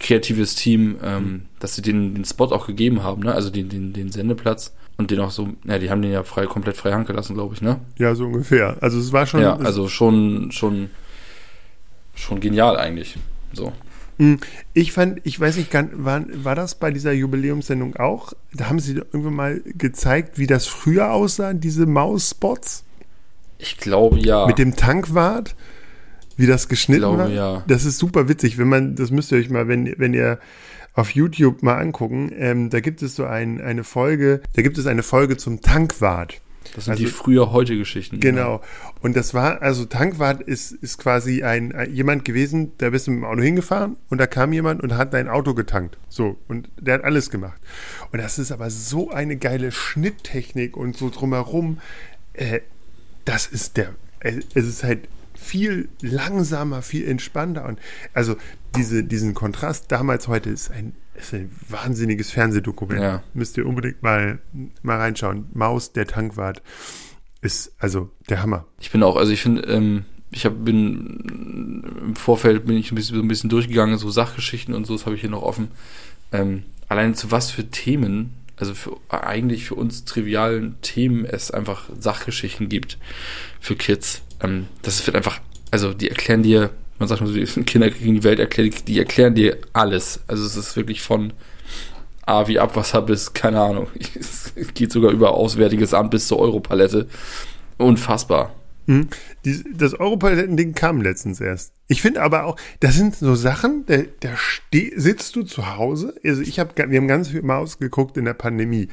kreatives 0.00 0.56
Team, 0.56 0.96
ähm, 1.02 1.22
mhm. 1.22 1.42
dass 1.60 1.76
sie 1.76 1.82
den, 1.82 2.14
den 2.14 2.24
Spot 2.24 2.46
auch 2.46 2.66
gegeben 2.66 3.02
haben, 3.02 3.22
ne? 3.22 3.32
also 3.32 3.50
den, 3.50 3.68
den, 3.68 3.92
den 3.92 4.10
Sendeplatz. 4.10 4.74
Und 4.96 5.10
den 5.10 5.20
auch 5.20 5.30
so, 5.30 5.48
ja, 5.64 5.78
die 5.78 5.90
haben 5.90 6.02
den 6.02 6.12
ja 6.12 6.22
frei, 6.22 6.46
komplett 6.46 6.76
frei 6.76 6.92
Hand 6.92 7.06
gelassen, 7.06 7.34
glaube 7.34 7.54
ich, 7.54 7.60
ne? 7.60 7.80
Ja, 7.98 8.14
so 8.14 8.26
ungefähr. 8.26 8.76
Also 8.80 8.98
es 8.98 9.12
war 9.12 9.26
schon. 9.26 9.40
Ja, 9.40 9.56
also 9.56 9.88
schon, 9.88 10.52
schon, 10.52 10.90
schon 12.14 12.40
genial 12.40 12.76
eigentlich. 12.76 13.18
So. 13.52 13.72
Hm, 14.18 14.38
ich 14.72 14.92
fand, 14.92 15.20
ich 15.24 15.38
weiß 15.40 15.56
nicht, 15.56 15.74
war, 15.74 16.24
war 16.32 16.54
das 16.54 16.76
bei 16.76 16.92
dieser 16.92 17.12
Jubiläumssendung 17.12 17.96
auch? 17.96 18.32
Da 18.52 18.68
haben 18.68 18.78
sie 18.78 18.94
irgendwann 18.94 19.34
mal 19.34 19.60
gezeigt, 19.64 20.38
wie 20.38 20.46
das 20.46 20.66
früher 20.66 21.10
aussah, 21.10 21.52
diese 21.52 21.86
Maus-Spots? 21.86 22.84
Ich 23.58 23.78
glaube 23.78 24.20
ja. 24.20 24.46
Mit 24.46 24.58
dem 24.58 24.76
Tankwart, 24.76 25.56
wie 26.36 26.46
das 26.46 26.68
geschnitten 26.68 27.02
ich 27.02 27.08
glaube, 27.08 27.18
war? 27.18 27.28
Ja. 27.28 27.64
Das 27.66 27.84
ist 27.84 27.98
super 27.98 28.28
witzig, 28.28 28.58
wenn 28.58 28.68
man, 28.68 28.94
das 28.94 29.10
müsst 29.10 29.32
ihr 29.32 29.38
euch 29.38 29.50
mal, 29.50 29.66
wenn, 29.66 29.92
wenn 29.98 30.14
ihr 30.14 30.38
auf 30.94 31.10
YouTube 31.10 31.62
mal 31.62 31.76
angucken. 31.76 32.30
Ähm, 32.36 32.70
da 32.70 32.80
gibt 32.80 33.02
es 33.02 33.16
so 33.16 33.24
ein, 33.24 33.60
eine 33.60 33.84
Folge, 33.84 34.40
da 34.54 34.62
gibt 34.62 34.78
es 34.78 34.86
eine 34.86 35.02
Folge 35.02 35.36
zum 35.36 35.60
Tankwart. 35.60 36.40
Das 36.74 36.86
sind 36.86 36.92
also, 36.92 37.04
die 37.04 37.10
früher 37.10 37.52
heute 37.52 37.76
Geschichten. 37.76 38.20
Genau. 38.20 38.62
Und 39.00 39.16
das 39.16 39.34
war, 39.34 39.62
also 39.62 39.84
Tankwart 39.84 40.40
ist, 40.40 40.72
ist 40.72 40.98
quasi 40.98 41.42
ein, 41.42 41.74
jemand 41.90 42.24
gewesen, 42.24 42.72
der 42.78 42.90
bist 42.90 43.06
mit 43.06 43.18
dem 43.18 43.24
Auto 43.24 43.42
hingefahren 43.42 43.96
und 44.08 44.18
da 44.18 44.26
kam 44.26 44.52
jemand 44.52 44.82
und 44.82 44.96
hat 44.96 45.12
dein 45.12 45.28
Auto 45.28 45.54
getankt. 45.54 45.98
So. 46.08 46.36
Und 46.48 46.68
der 46.80 46.94
hat 46.94 47.04
alles 47.04 47.30
gemacht. 47.30 47.60
Und 48.12 48.20
das 48.20 48.38
ist 48.38 48.50
aber 48.50 48.70
so 48.70 49.10
eine 49.10 49.36
geile 49.36 49.72
Schnitttechnik 49.72 50.76
und 50.76 50.96
so 50.96 51.10
drumherum. 51.10 51.78
Äh, 52.32 52.60
das 53.24 53.46
ist 53.46 53.76
der, 53.76 53.94
äh, 54.20 54.40
es 54.54 54.66
ist 54.66 54.84
halt 54.84 55.08
viel 55.34 55.88
langsamer, 56.00 56.82
viel 56.82 57.06
entspannter. 57.06 57.66
Und 57.66 57.78
also 58.12 58.36
diese, 58.76 59.04
diesen 59.04 59.34
Kontrast 59.34 59.90
damals 59.90 60.28
heute 60.28 60.50
ist 60.50 60.70
ein, 60.70 60.94
ist 61.14 61.34
ein 61.34 61.50
wahnsinniges 61.68 62.30
Fernsehdokument. 62.30 63.00
Ja. 63.00 63.22
Müsst 63.34 63.56
ihr 63.56 63.66
unbedingt 63.66 64.02
mal, 64.02 64.38
mal 64.82 64.98
reinschauen. 64.98 65.46
Maus, 65.52 65.92
der 65.92 66.06
Tankwart, 66.06 66.62
ist 67.44 67.74
also 67.78 68.10
der 68.28 68.42
Hammer. 68.42 68.64
Ich 68.80 68.90
bin 68.90 69.02
auch, 69.02 69.16
also 69.16 69.30
ich 69.30 69.42
finde, 69.42 69.62
ähm, 69.62 70.04
ich 70.30 70.46
hab, 70.46 70.64
bin 70.64 71.92
im 72.06 72.16
Vorfeld 72.16 72.64
bin 72.64 72.76
ich 72.76 72.90
ein 72.90 72.94
bisschen, 72.94 73.16
so 73.16 73.22
ein 73.22 73.28
bisschen 73.28 73.50
durchgegangen, 73.50 73.98
so 73.98 74.10
Sachgeschichten 74.10 74.74
und 74.74 74.86
so, 74.86 74.94
das 74.94 75.06
habe 75.06 75.14
ich 75.14 75.20
hier 75.20 75.30
noch 75.30 75.42
offen. 75.42 75.68
Ähm, 76.32 76.64
alleine 76.88 77.14
zu 77.14 77.30
was 77.30 77.50
für 77.50 77.70
Themen, 77.70 78.32
also 78.56 78.74
für, 78.74 78.96
eigentlich 79.08 79.64
für 79.64 79.74
uns 79.74 80.04
trivialen 80.04 80.80
Themen 80.80 81.24
es 81.24 81.50
einfach 81.50 81.88
Sachgeschichten 81.98 82.68
gibt 82.68 82.98
für 83.60 83.76
Kids. 83.76 84.22
Ähm, 84.40 84.66
das 84.82 85.06
wird 85.06 85.16
einfach, 85.16 85.40
also 85.70 85.92
die 85.92 86.08
erklären 86.08 86.42
dir 86.42 86.70
man 86.98 87.08
sagt 87.08 87.20
mal 87.20 87.26
so, 87.26 87.34
die 87.34 87.44
Kinder 87.64 87.90
gegen 87.90 88.14
die 88.14 88.24
Welt 88.24 88.38
erklären, 88.38 88.72
die 88.86 88.98
erklären 88.98 89.34
dir 89.34 89.58
alles. 89.72 90.20
Also 90.26 90.44
es 90.46 90.56
ist 90.56 90.76
wirklich 90.76 91.02
von 91.02 91.32
A 92.26 92.48
wie 92.48 92.58
Abwasser 92.58 93.02
bis, 93.02 93.32
keine 93.32 93.60
Ahnung, 93.60 93.88
es 94.18 94.52
geht 94.74 94.92
sogar 94.92 95.10
über 95.10 95.34
Auswärtiges 95.34 95.94
Amt 95.94 96.10
bis 96.10 96.28
zur 96.28 96.38
Europalette. 96.38 97.06
Unfassbar. 97.76 98.54
Mhm. 98.86 99.08
Die, 99.44 99.64
das 99.76 99.94
Europaletten-Ding 99.94 100.74
kam 100.74 101.00
letztens 101.00 101.40
erst. 101.40 101.72
Ich 101.88 102.02
finde 102.02 102.22
aber 102.22 102.44
auch, 102.44 102.56
das 102.80 102.94
sind 102.94 103.14
so 103.14 103.34
Sachen, 103.34 103.84
da, 103.86 103.98
da 104.20 104.30
sitzt 104.72 105.36
du 105.36 105.42
zu 105.42 105.76
Hause. 105.76 106.14
Also 106.24 106.42
ich 106.42 106.58
habe, 106.58 106.72
wir 106.90 106.98
haben 106.98 107.08
ganz 107.08 107.28
viel 107.28 107.42
mal 107.42 107.58
ausgeguckt 107.58 108.16
in 108.16 108.24
der 108.24 108.34
Pandemie. 108.34 108.88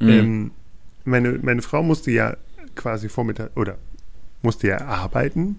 Mhm. 0.00 0.08
Ähm, 0.08 0.50
meine, 1.04 1.32
meine 1.42 1.62
Frau 1.62 1.82
musste 1.82 2.10
ja 2.10 2.36
quasi 2.74 3.08
Vormittag 3.08 3.50
oder 3.56 3.78
musste 4.42 4.68
ja 4.68 4.78
arbeiten. 4.82 5.58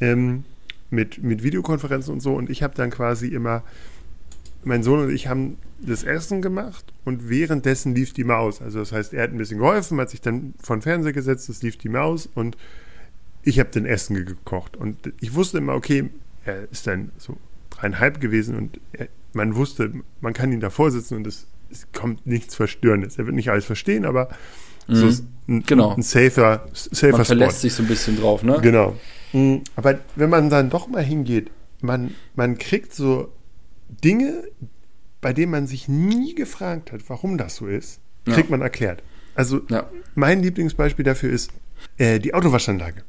Ähm, 0.00 0.44
mit, 0.90 1.22
mit 1.22 1.42
Videokonferenzen 1.42 2.14
und 2.14 2.20
so. 2.20 2.34
Und 2.34 2.50
ich 2.50 2.62
habe 2.62 2.74
dann 2.74 2.90
quasi 2.90 3.28
immer, 3.28 3.62
mein 4.64 4.82
Sohn 4.82 5.00
und 5.00 5.10
ich 5.10 5.28
haben 5.28 5.58
das 5.80 6.02
Essen 6.02 6.42
gemacht 6.42 6.92
und 7.04 7.28
währenddessen 7.28 7.94
lief 7.94 8.12
die 8.12 8.24
Maus. 8.24 8.60
Also 8.60 8.80
das 8.80 8.92
heißt, 8.92 9.14
er 9.14 9.22
hat 9.22 9.30
ein 9.30 9.38
bisschen 9.38 9.58
geholfen, 9.58 10.00
hat 10.00 10.10
sich 10.10 10.20
dann 10.20 10.54
von 10.60 10.82
Fernseher 10.82 11.12
gesetzt, 11.12 11.48
es 11.48 11.62
lief 11.62 11.76
die 11.76 11.88
Maus 11.88 12.28
und 12.34 12.56
ich 13.42 13.58
habe 13.58 13.70
den 13.70 13.86
Essen 13.86 14.26
gekocht. 14.26 14.76
Und 14.76 15.12
ich 15.20 15.34
wusste 15.34 15.58
immer, 15.58 15.74
okay, 15.74 16.10
er 16.44 16.70
ist 16.70 16.86
dann 16.86 17.10
so 17.18 17.36
dreieinhalb 17.70 18.20
gewesen 18.20 18.56
und 18.56 18.80
er, 18.92 19.08
man 19.32 19.54
wusste, 19.56 19.92
man 20.20 20.32
kann 20.32 20.52
ihn 20.52 20.60
davor 20.60 20.90
sitzen 20.90 21.16
und 21.16 21.26
es, 21.26 21.46
es 21.70 21.86
kommt 21.92 22.26
nichts 22.26 22.54
Verstörendes. 22.54 23.18
Er 23.18 23.26
wird 23.26 23.36
nicht 23.36 23.50
alles 23.50 23.64
verstehen, 23.64 24.04
aber 24.04 24.28
mhm. 24.86 24.94
so 24.94 25.06
ist 25.06 25.24
ein, 25.48 25.62
genau. 25.64 25.94
ein 25.94 26.02
safer, 26.02 26.66
safer 26.72 27.18
Man 27.18 27.24
verlässt 27.24 27.60
sich 27.60 27.74
so 27.74 27.82
ein 27.82 27.88
bisschen 27.88 28.18
drauf, 28.18 28.42
ne? 28.42 28.58
Genau. 28.62 28.96
Mhm. 29.32 29.62
Aber 29.76 29.98
wenn 30.16 30.30
man 30.30 30.50
dann 30.50 30.70
doch 30.70 30.88
mal 30.88 31.04
hingeht, 31.04 31.50
man, 31.80 32.14
man 32.34 32.58
kriegt 32.58 32.94
so 32.94 33.32
Dinge, 34.02 34.44
bei 35.20 35.32
denen 35.32 35.52
man 35.52 35.66
sich 35.66 35.88
nie 35.88 36.34
gefragt 36.34 36.92
hat, 36.92 37.02
warum 37.08 37.38
das 37.38 37.56
so 37.56 37.66
ist, 37.66 38.00
kriegt 38.24 38.50
ja. 38.50 38.56
man 38.56 38.60
erklärt. 38.60 39.02
Also 39.34 39.60
ja. 39.68 39.88
mein 40.14 40.42
Lieblingsbeispiel 40.42 41.04
dafür 41.04 41.30
ist 41.30 41.52
äh, 41.96 42.18
die 42.18 42.34
Autowaschanlage. 42.34 43.04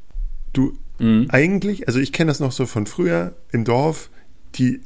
Du 0.54 0.78
mhm. 1.00 1.28
eigentlich, 1.30 1.88
also 1.88 2.00
ich 2.00 2.12
kenne 2.12 2.30
das 2.30 2.40
noch 2.40 2.52
so 2.52 2.66
von 2.66 2.86
früher 2.86 3.34
im 3.52 3.66
Dorf, 3.66 4.10
die 4.56 4.82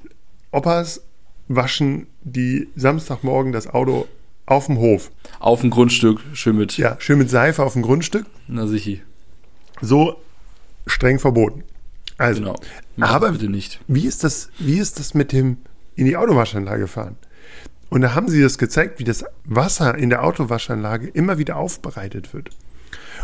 Opas 0.52 1.02
waschen 1.48 2.08
die 2.22 2.70
Samstagmorgen 2.76 3.52
das 3.52 3.68
Auto 3.68 4.08
auf 4.46 4.68
dem 4.68 4.78
Hof. 4.78 5.12
Auf 5.40 5.62
dem 5.62 5.70
Grundstück, 5.70 6.22
schön 6.34 6.58
mit. 6.58 6.78
Ja, 6.78 6.98
schön 7.00 7.18
mit 7.18 7.30
Seife 7.30 7.64
auf 7.64 7.74
dem 7.74 7.82
Grundstück. 7.82 8.26
Na 8.48 8.68
sicher. 8.68 8.98
So 9.82 10.18
streng 10.86 11.20
verboten. 11.20 11.64
Also, 12.18 12.42
genau. 12.42 12.56
aber 13.00 13.32
bitte 13.32 13.50
nicht. 13.50 13.80
Wie 13.88 14.06
ist 14.06 14.24
das, 14.24 14.50
wie 14.60 14.78
ist 14.78 15.00
das 15.00 15.14
mit 15.14 15.32
dem 15.32 15.58
in 15.96 16.06
die 16.06 16.18
Autowaschanlage 16.18 16.88
fahren? 16.88 17.18
Und 17.90 18.02
da 18.02 18.16
haben 18.16 18.28
sie 18.28 18.42
das 18.42 18.58
gezeigt, 18.58 19.00
wie 19.00 19.04
das 19.04 19.26
Wasser 19.46 19.96
in 19.98 20.10
der 20.10 20.24
Autowaschanlage 20.24 21.08
immer 21.08 21.38
wieder 21.38 21.58
aufbereitet 21.58 22.34
wird. 22.34 22.50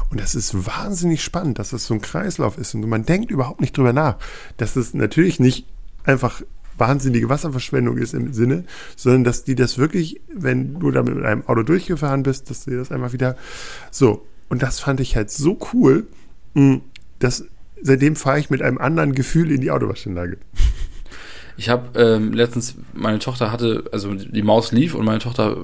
Und 0.10 0.20
das 0.20 0.36
ist 0.36 0.66
wahnsinnig 0.66 1.24
spannend, 1.24 1.60
dass 1.60 1.70
das 1.70 1.86
so 1.86 1.94
ein 1.94 2.02
Kreislauf 2.02 2.58
ist. 2.58 2.74
Und 2.74 2.88
man 2.88 3.06
denkt 3.06 3.30
überhaupt 3.30 3.62
nicht 3.62 3.78
drüber 3.78 3.94
nach, 3.94 4.18
dass 4.58 4.76
es 4.76 4.94
natürlich 4.94 5.40
nicht 5.40 5.66
einfach 6.04 6.42
wahnsinnige 6.78 7.30
Wasserverschwendung 7.30 7.98
ist 7.98 8.14
im 8.14 8.34
Sinne, 8.34 8.64
sondern 8.96 9.24
dass 9.24 9.44
die 9.44 9.56
das 9.56 9.78
wirklich, 9.78 10.22
wenn 10.34 10.80
du 10.80 10.92
damit 10.92 11.16
mit 11.16 11.26
einem 11.26 11.46
Auto 11.46 11.64
durchgefahren 11.64 12.24
bist, 12.24 12.50
dass 12.50 12.64
sie 12.64 12.76
das 12.76 12.92
einfach 12.92 13.14
wieder 13.14 13.36
so. 13.92 14.26
Und 14.48 14.64
das 14.64 14.80
fand 14.80 15.00
ich 15.00 15.16
halt 15.16 15.30
so 15.30 15.60
cool, 15.74 16.08
hm, 16.56 16.82
dass 17.20 17.46
seitdem 17.82 18.16
fahre 18.16 18.40
ich 18.40 18.50
mit 18.50 18.62
einem 18.62 18.78
anderen 18.78 19.14
Gefühl 19.14 19.52
in 19.52 19.62
die 19.62 19.72
Autowaschanlage. 19.72 20.38
Ich 21.58 21.68
habe 21.68 22.00
ähm, 22.00 22.32
letztens, 22.32 22.76
meine 22.94 23.20
Tochter 23.20 23.52
hatte, 23.52 23.84
also 23.92 24.14
die 24.14 24.42
Maus 24.42 24.72
lief 24.72 24.96
und 24.96 25.04
meine 25.04 25.20
Tochter, 25.20 25.58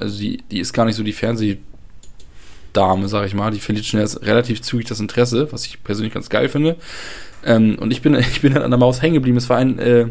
also 0.00 0.18
die, 0.18 0.42
die 0.50 0.58
ist 0.58 0.72
gar 0.72 0.86
nicht 0.86 0.96
so 0.96 1.02
die 1.02 1.12
Fernsehdame, 2.74 3.08
sag 3.08 3.26
ich 3.26 3.34
mal, 3.34 3.50
die 3.50 3.60
verliert 3.60 3.86
schnell 3.86 4.06
relativ 4.22 4.62
zügig 4.62 4.86
das 4.86 5.00
Interesse, 5.00 5.50
was 5.52 5.64
ich 5.66 5.82
persönlich 5.82 6.12
ganz 6.12 6.28
geil 6.28 6.48
finde. 6.48 6.76
Ähm, 7.44 7.76
und 7.78 7.92
ich 7.92 8.02
bin, 8.02 8.14
ich 8.18 8.40
bin 8.40 8.54
dann 8.54 8.62
an 8.62 8.70
der 8.70 8.78
Maus 8.78 9.00
hängen 9.00 9.14
geblieben. 9.14 9.36
Es 9.36 9.48
war 9.48 9.58
ein 9.58 9.78
äh, 9.78 10.08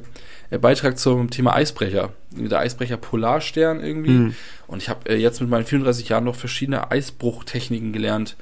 Beitrag 0.62 0.98
zum 0.98 1.30
Thema 1.30 1.54
Eisbrecher. 1.54 2.12
Der 2.32 2.60
Eisbrecher 2.60 2.98
Polarstern 2.98 3.84
irgendwie. 3.84 4.12
Mhm. 4.12 4.36
Und 4.68 4.82
ich 4.82 4.90
habe 4.90 5.10
äh, 5.10 5.16
jetzt 5.16 5.42
mit 5.42 5.50
meinen 5.50 5.66
34 5.66 6.10
Jahren 6.10 6.24
noch 6.24 6.36
verschiedene 6.36 6.90
Eisbruchtechniken 6.90 7.94
gelernt 7.94 8.36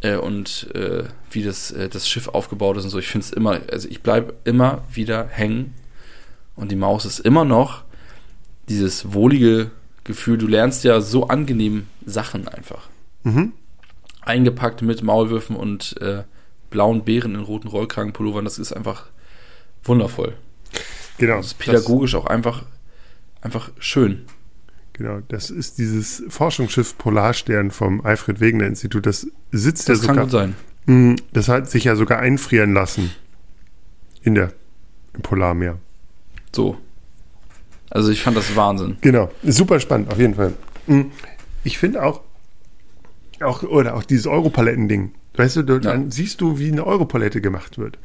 äh, 0.00 0.16
und 0.16 0.68
äh, 0.74 1.04
wie 1.30 1.42
das, 1.42 1.70
äh, 1.72 1.88
das 1.88 2.08
Schiff 2.08 2.28
aufgebaut 2.28 2.76
ist 2.76 2.84
und 2.84 2.90
so. 2.90 2.98
Ich 2.98 3.08
finde 3.08 3.26
es 3.26 3.32
immer, 3.32 3.60
also 3.70 3.88
ich 3.88 4.02
bleibe 4.02 4.34
immer 4.44 4.84
wieder 4.92 5.26
hängen 5.26 5.74
und 6.54 6.70
die 6.70 6.76
Maus 6.76 7.04
ist 7.04 7.20
immer 7.20 7.44
noch 7.44 7.82
dieses 8.68 9.12
wohlige 9.12 9.70
Gefühl. 10.04 10.38
Du 10.38 10.46
lernst 10.46 10.84
ja 10.84 11.00
so 11.00 11.28
angenehm 11.28 11.86
Sachen 12.04 12.48
einfach. 12.48 12.88
Mhm. 13.26 13.52
Eingepackt 14.22 14.82
mit 14.82 15.02
Maulwürfen 15.02 15.56
und 15.56 16.00
äh, 16.00 16.22
blauen 16.70 17.04
Bären 17.04 17.34
in 17.34 17.40
roten 17.40 17.68
Rollkragenpullovern. 17.68 18.44
Das 18.44 18.58
ist 18.58 18.72
einfach 18.72 19.06
wundervoll. 19.84 20.34
Genau. 21.18 21.36
Das 21.38 21.46
ist 21.46 21.58
pädagogisch 21.58 22.14
auch 22.14 22.26
einfach, 22.26 22.64
einfach 23.40 23.70
schön. 23.78 24.24
Genau, 24.92 25.20
das 25.28 25.50
ist 25.50 25.78
dieses 25.78 26.22
Forschungsschiff 26.28 26.96
Polarstern 26.98 27.70
vom 27.70 28.00
Alfred 28.04 28.40
Wegener 28.40 28.66
Institut. 28.66 29.06
Das 29.06 29.26
sitzt 29.52 29.88
Das 29.88 30.00
ja 30.02 30.06
kann 30.06 30.14
sogar. 30.14 30.24
gut 30.24 30.32
sein. 30.32 30.54
Mm, 30.86 31.14
Das 31.32 31.48
hat 31.48 31.68
sich 31.70 31.84
ja 31.84 31.96
sogar 31.96 32.18
einfrieren 32.20 32.72
lassen 32.74 33.10
in 34.22 34.34
der 34.34 34.52
im 35.14 35.22
Polarmeer. 35.22 35.78
So. 36.54 36.78
Also 37.90 38.10
ich 38.10 38.22
fand 38.22 38.36
das 38.36 38.54
Wahnsinn. 38.56 38.96
Genau, 39.00 39.30
super 39.42 39.80
spannend 39.80 40.10
auf 40.10 40.18
jeden 40.18 40.34
Fall. 40.34 40.52
Mm, 40.86 41.02
Ich 41.64 41.78
finde 41.78 42.02
auch 42.04 42.20
auch 43.42 43.62
oder 43.62 43.94
auch 43.96 44.04
dieses 44.04 44.26
Europaletten-Ding. 44.26 45.12
Weißt 45.34 45.56
du, 45.56 45.62
dann 45.62 46.10
siehst 46.10 46.40
du, 46.40 46.58
wie 46.58 46.72
eine 46.72 46.86
Europalette 46.86 47.40
gemacht 47.42 47.76
wird. 47.78 47.98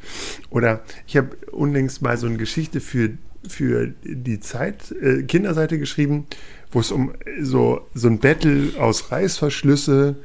Oder 0.50 0.82
ich 1.06 1.16
habe 1.16 1.34
unlängst 1.50 2.02
mal 2.02 2.16
so 2.18 2.26
eine 2.26 2.36
Geschichte 2.36 2.80
für 2.80 3.10
für 3.48 3.92
die 4.04 4.38
Zeit 4.38 4.92
äh, 4.92 5.22
Kinderseite 5.24 5.78
geschrieben, 5.78 6.26
wo 6.70 6.78
es 6.80 6.92
um 6.92 7.12
so 7.40 7.80
so 7.94 8.08
ein 8.08 8.18
Battle 8.18 8.70
aus 8.78 9.10
Reißverschlüsse 9.10 10.16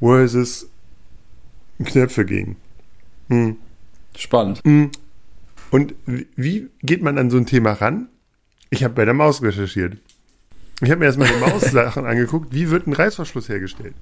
versus 0.00 0.68
Knöpfe 1.84 2.24
ging. 2.24 2.56
Hm. 3.28 3.56
Spannend. 4.16 4.62
Und 5.70 5.94
wie- 6.06 6.26
wie 6.36 6.68
geht 6.82 7.02
man 7.02 7.18
an 7.18 7.30
so 7.30 7.36
ein 7.38 7.46
Thema 7.46 7.72
ran? 7.72 8.08
Ich 8.70 8.84
habe 8.84 8.94
bei 8.94 9.04
der 9.04 9.14
Maus 9.14 9.42
recherchiert. 9.42 9.96
Ich 10.80 10.90
habe 10.90 11.00
mir 11.00 11.06
erstmal 11.06 11.28
die 11.28 11.40
Maus-Sachen 11.40 12.06
angeguckt. 12.06 12.54
Wie 12.54 12.70
wird 12.70 12.86
ein 12.86 12.92
Reißverschluss 12.92 13.48
hergestellt? 13.48 13.94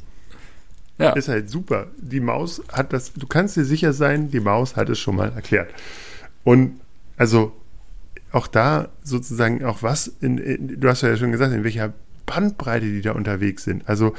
Ja. 1.01 1.13
Ist 1.13 1.29
halt 1.29 1.49
super. 1.49 1.87
Die 1.97 2.21
Maus 2.21 2.63
hat 2.71 2.93
das, 2.93 3.15
du 3.15 3.27
kannst 3.27 3.57
dir 3.57 3.65
sicher 3.65 3.95
sein, 3.95 4.31
die 4.31 4.41
Maus 4.41 4.77
hat 4.77 4.91
es 4.91 4.99
schon 4.99 5.17
mal 5.17 5.33
erklärt. 5.33 5.73
Und 6.45 6.81
also 7.17 7.53
auch 8.33 8.47
da 8.47 8.89
sozusagen 9.03 9.65
auch 9.65 9.83
was, 9.83 10.09
in, 10.21 10.37
in, 10.39 10.81
du 10.81 10.89
hast 10.89 11.01
ja 11.01 11.17
schon 11.17 11.33
gesagt, 11.33 11.55
in 11.55 11.65
welcher 11.65 11.95
Bandbreite 12.27 12.87
die 12.87 13.01
da 13.01 13.13
unterwegs 13.13 13.65
sind. 13.65 13.89
Also 13.89 14.15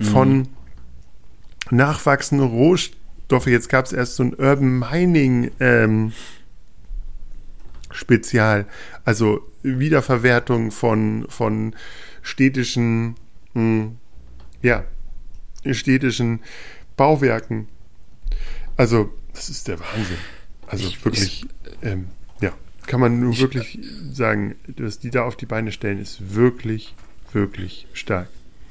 von 0.00 0.48
nachwachsende 1.70 2.44
Rohstoffe, 2.44 3.46
jetzt 3.46 3.68
gab 3.68 3.86
es 3.86 3.92
erst 3.92 4.16
so 4.16 4.24
ein 4.24 4.34
Urban 4.34 4.78
Mining 4.78 5.50
ähm, 5.60 6.12
Spezial, 7.90 8.66
also 9.04 9.40
Wiederverwertung 9.62 10.70
von, 10.70 11.26
von 11.28 11.74
städtischen, 12.22 13.16
mh, 13.54 13.92
ja, 14.62 14.84
städtischen 15.74 16.40
Bauwerken. 16.96 17.68
Also, 18.76 19.10
das 19.34 19.48
ist 19.48 19.68
der 19.68 19.78
Wahnsinn. 19.80 20.16
Also 20.66 20.84
Ich- 20.86 21.04
wirklich, 21.04 21.44
ähm, 21.82 22.06
ja, 22.40 22.52
kann 22.86 23.00
man 23.00 23.18
nur 23.20 23.32
Ich- 23.32 23.40
wirklich 23.40 23.78
sagen, 24.12 24.54
was 24.76 24.98
die 24.98 25.10
da 25.10 25.24
auf 25.24 25.36
die 25.36 25.46
Beine 25.46 25.72
stellen, 25.72 25.98
ist 26.00 26.34
wirklich, 26.34 26.94
wirklich 27.32 27.86
stark. 27.92 28.28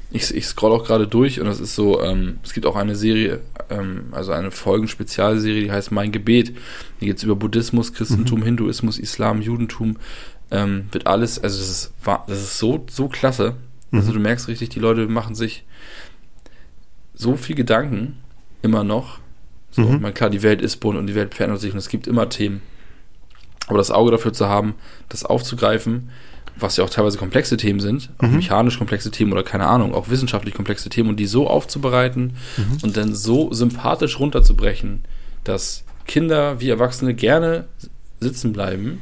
Ich, 0.09 0.33
ich 0.33 0.45
scroll 0.45 0.71
auch 0.71 0.85
gerade 0.85 1.05
durch 1.05 1.41
und 1.41 1.47
es 1.47 1.59
ist 1.59 1.75
so, 1.75 2.01
ähm, 2.01 2.37
es 2.41 2.53
gibt 2.53 2.65
auch 2.65 2.77
eine 2.77 2.95
Serie, 2.95 3.41
ähm, 3.69 4.05
also 4.11 4.31
eine 4.31 4.51
Folgen-Spezialserie, 4.51 5.63
die 5.63 5.71
heißt 5.71 5.91
Mein 5.91 6.13
Gebet. 6.13 6.55
Die 7.01 7.07
geht 7.07 7.21
über 7.23 7.35
Buddhismus, 7.35 7.93
Christentum, 7.93 8.41
Hinduismus, 8.41 8.99
Islam, 8.99 9.41
Judentum. 9.41 9.97
Ähm, 10.49 10.85
wird 10.93 11.07
alles, 11.07 11.39
also 11.39 11.57
das 11.59 11.69
ist, 11.69 11.91
das 12.05 12.39
ist 12.41 12.57
so, 12.57 12.85
so 12.89 13.09
klasse. 13.09 13.55
Also 13.91 14.13
du 14.13 14.19
merkst 14.19 14.47
richtig, 14.47 14.69
die 14.69 14.79
Leute 14.79 15.07
machen 15.07 15.35
sich 15.35 15.65
so 17.19 17.35
viel 17.35 17.55
Gedanken 17.55 18.17
immer 18.61 18.83
noch. 18.83 19.19
So, 19.71 19.81
Mhm. 19.81 19.95
ich 19.95 20.01
meine, 20.01 20.13
klar, 20.13 20.29
die 20.29 20.43
Welt 20.43 20.61
ist 20.61 20.77
bunt 20.77 20.97
und 20.97 21.07
die 21.07 21.15
Welt 21.15 21.33
verändert 21.35 21.59
sich 21.61 21.71
und 21.73 21.77
es 21.79 21.89
gibt 21.89 22.07
immer 22.07 22.29
Themen. 22.29 22.61
Aber 23.67 23.77
das 23.79 23.91
Auge 23.91 24.11
dafür 24.11 24.31
zu 24.33 24.47
haben, 24.47 24.75
das 25.09 25.25
aufzugreifen, 25.25 26.09
was 26.59 26.77
ja 26.77 26.83
auch 26.83 26.89
teilweise 26.89 27.17
komplexe 27.17 27.57
Themen 27.57 27.79
sind, 27.79 28.09
auch 28.17 28.27
mechanisch 28.37 28.77
komplexe 28.77 29.11
Themen 29.11 29.31
oder 29.33 29.43
keine 29.43 29.67
Ahnung, 29.67 29.93
auch 29.93 30.09
wissenschaftlich 30.09 30.53
komplexe 30.55 30.89
Themen 30.89 31.09
und 31.09 31.17
die 31.19 31.25
so 31.27 31.47
aufzubereiten 31.47 32.35
und 32.81 32.97
dann 32.97 33.13
so 33.13 33.53
sympathisch 33.53 34.19
runterzubrechen, 34.19 35.01
dass 35.43 35.83
Kinder 36.07 36.59
wie 36.59 36.69
Erwachsene 36.69 37.13
gerne 37.13 37.65
sitzen 38.19 38.53
bleiben, 38.53 39.01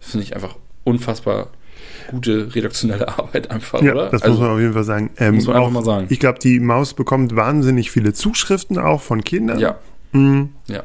finde 0.00 0.24
ich 0.24 0.34
einfach 0.34 0.56
unfassbar 0.84 1.48
gute 2.08 2.54
redaktionelle 2.54 3.08
Arbeit 3.18 3.50
einfach, 3.50 3.82
Ja, 3.82 3.92
oder? 3.92 4.10
das 4.10 4.22
also, 4.22 4.34
muss 4.34 4.40
man 4.42 4.50
auf 4.50 4.60
jeden 4.60 4.72
Fall 4.72 4.84
sagen. 4.84 5.10
Ähm, 5.18 5.34
muss 5.36 5.46
man 5.46 5.56
einfach 5.56 5.68
auch- 5.68 5.72
mal 5.72 5.84
sagen. 5.84 6.06
Ich 6.10 6.20
glaube, 6.20 6.38
die 6.38 6.60
Maus 6.60 6.94
bekommt 6.94 7.34
wahnsinnig 7.36 7.90
viele 7.90 8.12
Zuschriften 8.12 8.78
auch 8.78 9.02
von 9.02 9.22
Kindern. 9.24 9.58
ja, 9.58 9.78
Mhm. 10.12 10.50
ja. 10.68 10.82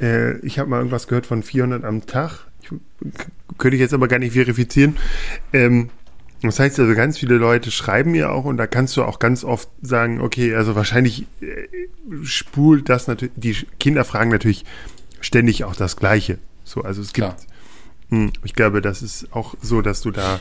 Äh, 0.00 0.38
ich 0.46 0.58
habe 0.58 0.70
mal 0.70 0.78
irgendwas 0.78 1.08
gehört 1.08 1.26
von 1.26 1.42
400 1.42 1.84
am 1.84 2.06
Tag. 2.06 2.46
Ich, 2.62 2.70
könnte 3.58 3.76
ich 3.76 3.80
jetzt 3.80 3.94
aber 3.94 4.08
gar 4.08 4.18
nicht 4.18 4.32
verifizieren. 4.32 4.96
Ähm, 5.52 5.90
das 6.42 6.58
heißt 6.58 6.78
also, 6.80 6.94
ganz 6.94 7.18
viele 7.18 7.36
Leute 7.36 7.70
schreiben 7.70 8.12
mir 8.12 8.32
auch 8.32 8.44
und 8.44 8.56
da 8.56 8.66
kannst 8.66 8.96
du 8.96 9.02
auch 9.04 9.18
ganz 9.18 9.44
oft 9.44 9.68
sagen, 9.82 10.20
okay, 10.20 10.54
also 10.54 10.74
wahrscheinlich 10.74 11.26
äh, 11.42 11.66
spult 12.24 12.88
das 12.88 13.06
natürlich, 13.08 13.34
die 13.36 13.56
Kinder 13.78 14.04
fragen 14.04 14.30
natürlich 14.30 14.64
ständig 15.20 15.64
auch 15.64 15.76
das 15.76 15.96
Gleiche. 15.96 16.38
So, 16.64 16.82
also 16.82 17.02
es 17.02 17.12
gibt, 17.12 17.26
Klar. 17.28 17.36
Hm, 18.10 18.32
ich 18.44 18.54
glaube, 18.54 18.80
das 18.82 19.02
ist 19.02 19.32
auch 19.32 19.54
so, 19.60 19.82
dass 19.82 20.00
du 20.02 20.10
da 20.10 20.40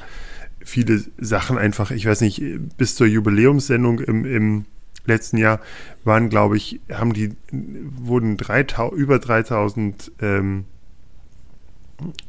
viele 0.64 1.04
Sachen 1.18 1.58
einfach, 1.58 1.92
ich 1.92 2.06
weiß 2.06 2.22
nicht, 2.22 2.42
bis 2.78 2.96
zur 2.96 3.08
Jubiläumssendung 3.08 4.00
im, 4.00 4.26
im 4.26 4.66
letzten 5.06 5.38
Jahr 5.38 5.60
waren, 6.04 6.30
glaube 6.30 6.58
ich, 6.58 6.80
haben 6.92 7.14
die, 7.14 7.32
wurden 7.52 8.38
3000, 8.38 9.00
über 9.00 9.20
3000 9.20 10.12
ähm, 10.22 10.66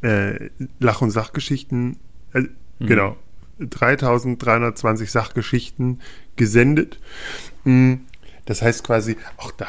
äh, 0.03 0.51
Lach- 0.79 1.03
und 1.03 1.11
Sachgeschichten, 1.11 1.97
äh, 2.33 2.43
Mhm. 2.79 2.87
genau, 2.87 3.17
3320 3.59 5.11
Sachgeschichten 5.11 6.01
gesendet. 6.37 6.99
Mm, 7.65 7.95
Das 8.47 8.63
heißt 8.63 8.83
quasi, 8.85 9.17
auch 9.37 9.53
da 9.53 9.67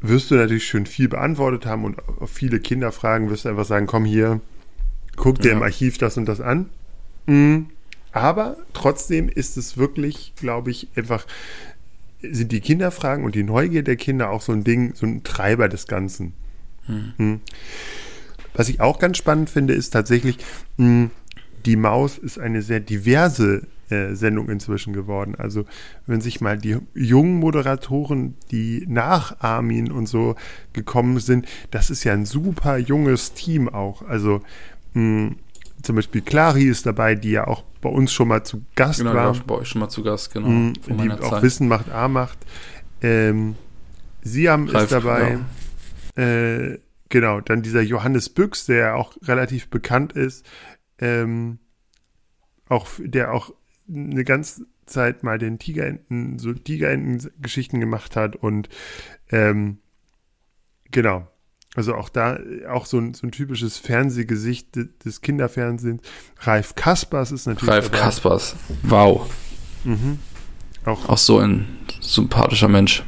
wirst 0.00 0.30
du 0.30 0.34
natürlich 0.34 0.66
schon 0.66 0.86
viel 0.86 1.08
beantwortet 1.08 1.66
haben 1.66 1.84
und 1.84 1.98
auf 2.08 2.30
viele 2.30 2.58
Kinderfragen 2.58 3.28
wirst 3.30 3.44
du 3.44 3.50
einfach 3.50 3.66
sagen, 3.66 3.86
komm 3.86 4.04
hier, 4.04 4.40
guck 5.16 5.40
dir 5.40 5.48
Ja. 5.50 5.56
im 5.56 5.62
Archiv 5.62 5.98
das 5.98 6.16
und 6.16 6.26
das 6.26 6.40
an. 6.40 6.66
Mm, 7.26 7.64
Aber 8.12 8.56
trotzdem 8.72 9.28
ist 9.28 9.56
es 9.56 9.76
wirklich, 9.76 10.32
glaube 10.36 10.70
ich, 10.72 10.88
einfach, 10.96 11.26
sind 12.22 12.50
die 12.50 12.60
Kinderfragen 12.60 13.24
und 13.24 13.34
die 13.36 13.44
Neugier 13.44 13.84
der 13.84 13.94
Kinder 13.96 14.30
auch 14.30 14.42
so 14.42 14.50
ein 14.52 14.64
Ding, 14.64 14.94
so 14.94 15.06
ein 15.06 15.22
Treiber 15.22 15.68
des 15.68 15.86
Ganzen. 15.86 16.32
Mm. 16.88 17.34
Was 18.52 18.68
ich 18.68 18.80
auch 18.80 18.98
ganz 18.98 19.16
spannend 19.16 19.48
finde, 19.48 19.74
ist 19.74 19.90
tatsächlich, 19.90 20.38
mh, 20.76 21.10
die 21.66 21.76
Maus 21.76 22.18
ist 22.18 22.38
eine 22.38 22.62
sehr 22.62 22.80
diverse 22.80 23.62
äh, 23.90 24.14
Sendung 24.14 24.48
inzwischen 24.48 24.92
geworden. 24.92 25.34
Also 25.38 25.64
wenn 26.06 26.20
sich 26.20 26.40
mal 26.40 26.58
die 26.58 26.78
jungen 26.94 27.34
Moderatoren, 27.38 28.34
die 28.50 28.84
nach 28.88 29.40
Armin 29.40 29.92
und 29.92 30.06
so 30.06 30.34
gekommen 30.72 31.20
sind, 31.20 31.46
das 31.70 31.90
ist 31.90 32.02
ja 32.04 32.12
ein 32.12 32.26
super 32.26 32.76
junges 32.76 33.34
Team 33.34 33.68
auch. 33.68 34.02
Also 34.02 34.42
mh, 34.94 35.34
zum 35.82 35.96
Beispiel 35.96 36.20
Clary 36.20 36.64
ist 36.64 36.84
dabei, 36.86 37.14
die 37.14 37.30
ja 37.30 37.46
auch 37.46 37.62
bei 37.80 37.88
uns 37.88 38.12
schon 38.12 38.28
mal 38.28 38.44
zu 38.44 38.64
Gast 38.74 38.98
Genau, 38.98 39.14
war. 39.14 39.34
schon 39.34 39.46
bei 39.46 39.54
euch 39.54 39.68
schon 39.68 39.80
mal 39.80 39.88
zu 39.88 40.02
Gast, 40.02 40.32
genau. 40.32 40.48
Mhm, 40.48 40.74
von 40.76 40.98
die 40.98 41.10
auch 41.10 41.30
Zeit. 41.30 41.42
Wissen 41.42 41.68
macht 41.68 41.90
A 41.90 42.08
macht. 42.08 42.38
Ähm, 43.02 43.56
Siam 44.22 44.68
Ralf, 44.68 44.84
ist 44.84 44.92
dabei. 44.92 45.38
Äh, 46.16 46.78
genau, 47.08 47.40
dann 47.40 47.62
dieser 47.62 47.80
Johannes 47.80 48.28
Büchs, 48.28 48.66
der 48.66 48.76
ja 48.76 48.94
auch 48.94 49.16
relativ 49.22 49.68
bekannt 49.70 50.12
ist, 50.12 50.44
ähm, 50.98 51.58
auch 52.68 52.88
der 52.98 53.32
auch 53.32 53.54
eine 53.88 54.24
ganze 54.24 54.66
Zeit 54.86 55.22
mal 55.22 55.38
den 55.38 55.58
Tigerenten, 55.58 56.38
so 56.38 56.52
Tigerenten-Geschichten 56.52 57.80
gemacht 57.80 58.16
hat 58.16 58.36
und 58.36 58.68
ähm, 59.30 59.78
genau. 60.90 61.26
Also 61.76 61.94
auch 61.94 62.08
da, 62.08 62.38
auch 62.68 62.84
so 62.86 62.98
ein, 62.98 63.14
so 63.14 63.26
ein 63.26 63.30
typisches 63.30 63.78
Fernsehgesicht 63.78 64.74
de- 64.74 64.88
des 65.04 65.20
Kinderfernsehens. 65.20 66.02
Ralf 66.40 66.74
Kaspers 66.74 67.30
ist 67.30 67.46
natürlich 67.46 67.70
Ralf. 67.72 67.92
Kaspers. 67.92 68.56
Wow. 68.82 69.30
Auch, 70.84 71.08
Auch 71.08 71.18
so 71.18 71.38
ein 71.38 71.66
sympathischer 72.00 72.68
Mensch. 72.68 73.04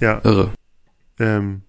ja, 0.00 0.20
Irre. 0.24 0.52
Ähm, 1.18 1.62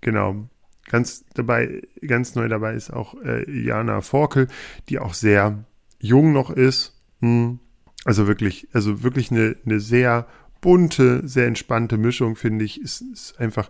genau. 0.00 0.48
Ganz 0.86 1.24
dabei, 1.34 1.82
ganz 2.06 2.34
neu 2.34 2.48
dabei 2.48 2.74
ist 2.74 2.92
auch 2.92 3.14
äh, 3.22 3.48
Jana 3.50 4.00
Forkel, 4.00 4.48
die 4.88 4.98
auch 4.98 5.14
sehr 5.14 5.64
jung 6.00 6.32
noch 6.32 6.50
ist. 6.50 7.00
Hm. 7.20 7.58
Also 8.04 8.26
wirklich, 8.26 8.66
also 8.72 9.02
wirklich 9.02 9.30
eine, 9.30 9.56
eine 9.64 9.78
sehr 9.80 10.26
bunte, 10.60 11.26
sehr 11.26 11.46
entspannte 11.46 11.96
Mischung, 11.98 12.36
finde 12.36 12.64
ich, 12.64 12.80
ist, 12.80 13.00
ist 13.12 13.38
einfach 13.38 13.68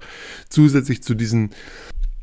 zusätzlich 0.48 1.02
zu 1.02 1.14
diesen 1.14 1.50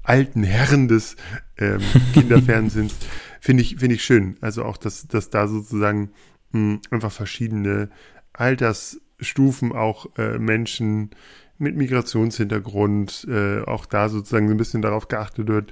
alten 0.10 0.44
Herren 0.44 0.88
des 0.88 1.16
ähm, 1.58 1.82
Kinderfernsehens, 2.14 2.96
finde 3.40 3.62
ich, 3.62 3.78
finde 3.78 3.96
ich 3.96 4.04
schön. 4.04 4.38
Also 4.42 4.66
auch, 4.66 4.78
dass, 4.78 5.08
dass 5.08 5.30
da 5.30 5.48
sozusagen 5.48 6.12
mh, 6.52 6.80
einfach 6.90 7.12
verschiedene 7.12 7.90
Altersstufen 8.34 9.72
auch 9.72 10.08
äh, 10.18 10.40
Menschen 10.40 11.12
mit 11.60 11.76
Migrationshintergrund, 11.76 13.28
äh, 13.30 13.62
auch 13.62 13.86
da 13.86 14.10
sozusagen 14.10 14.48
so 14.48 14.54
ein 14.54 14.58
bisschen 14.58 14.82
darauf 14.82 15.10
geachtet 15.10 15.48
wird, 15.48 15.72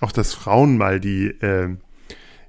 auch 0.00 0.12
dass 0.12 0.34
Frauen 0.34 0.76
mal 0.76 1.00
die, 1.00 1.28
äh, 1.40 1.76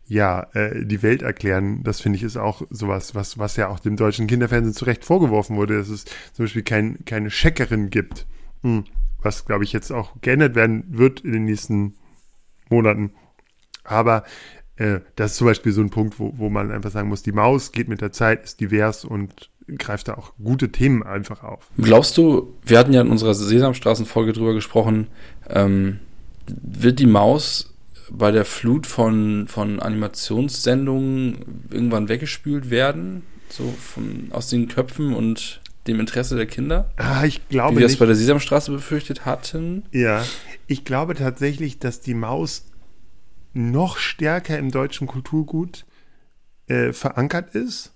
ja, 0.07 0.47
äh, 0.53 0.85
die 0.85 1.01
Welt 1.01 1.21
erklären, 1.21 1.83
das 1.83 2.01
finde 2.01 2.17
ich 2.17 2.23
ist 2.23 2.37
auch 2.37 2.63
sowas, 2.69 3.15
was, 3.15 3.37
was 3.37 3.55
ja 3.55 3.69
auch 3.69 3.79
dem 3.79 3.95
deutschen 3.95 4.27
Kinderfernsehen 4.27 4.73
zu 4.73 4.85
Recht 4.85 5.05
vorgeworfen 5.05 5.55
wurde, 5.55 5.77
dass 5.77 5.89
es 5.89 6.05
zum 6.33 6.45
Beispiel 6.45 6.63
kein, 6.63 7.05
keine 7.05 7.29
Checkerin 7.29 7.89
gibt. 7.89 8.25
Hm. 8.63 8.83
Was, 9.21 9.45
glaube 9.45 9.63
ich, 9.63 9.73
jetzt 9.73 9.91
auch 9.91 10.19
geändert 10.21 10.55
werden 10.55 10.85
wird 10.89 11.21
in 11.21 11.33
den 11.33 11.45
nächsten 11.45 11.95
Monaten. 12.69 13.11
Aber 13.83 14.23
äh, 14.77 15.01
das 15.15 15.31
ist 15.31 15.37
zum 15.37 15.47
Beispiel 15.47 15.71
so 15.71 15.81
ein 15.81 15.89
Punkt, 15.89 16.19
wo, 16.19 16.33
wo 16.37 16.49
man 16.49 16.71
einfach 16.71 16.91
sagen 16.91 17.09
muss, 17.09 17.23
die 17.23 17.31
Maus 17.31 17.71
geht 17.71 17.87
mit 17.87 18.01
der 18.01 18.11
Zeit, 18.11 18.43
ist 18.43 18.59
divers 18.59 19.05
und 19.05 19.49
greift 19.77 20.07
da 20.07 20.15
auch 20.15 20.33
gute 20.41 20.71
Themen 20.71 21.03
einfach 21.03 21.43
auf. 21.43 21.69
Glaubst 21.77 22.17
du, 22.17 22.57
wir 22.65 22.79
hatten 22.79 22.93
ja 22.93 23.01
in 23.01 23.09
unserer 23.09 23.33
Sesamstraßen-Folge 23.33 24.33
drüber 24.33 24.53
gesprochen, 24.53 25.07
ähm, 25.49 25.99
wird 26.47 26.99
die 26.99 27.07
Maus 27.07 27.73
bei 28.09 28.31
der 28.31 28.45
Flut 28.45 28.87
von, 28.87 29.47
von 29.47 29.79
Animationssendungen 29.79 31.67
irgendwann 31.69 32.09
weggespült 32.09 32.69
werden? 32.69 33.23
So 33.49 33.73
von, 33.79 34.29
aus 34.31 34.49
den 34.49 34.67
Köpfen 34.67 35.13
und 35.13 35.60
dem 35.87 35.99
Interesse 35.99 36.35
der 36.35 36.45
Kinder? 36.45 36.91
Ah, 36.97 37.23
ich 37.25 37.47
glaube 37.49 37.75
Wie 37.75 37.79
wir 37.79 37.83
das 37.83 37.93
nicht. 37.93 37.99
bei 37.99 38.05
der 38.05 38.15
Sesamstraße 38.15 38.71
befürchtet 38.71 39.25
hatten. 39.25 39.83
Ja, 39.91 40.23
ich 40.67 40.85
glaube 40.85 41.15
tatsächlich, 41.15 41.79
dass 41.79 42.01
die 42.01 42.13
Maus 42.13 42.65
noch 43.53 43.97
stärker 43.97 44.57
im 44.57 44.71
deutschen 44.71 45.07
Kulturgut 45.07 45.85
äh, 46.67 46.93
verankert 46.93 47.55
ist 47.55 47.93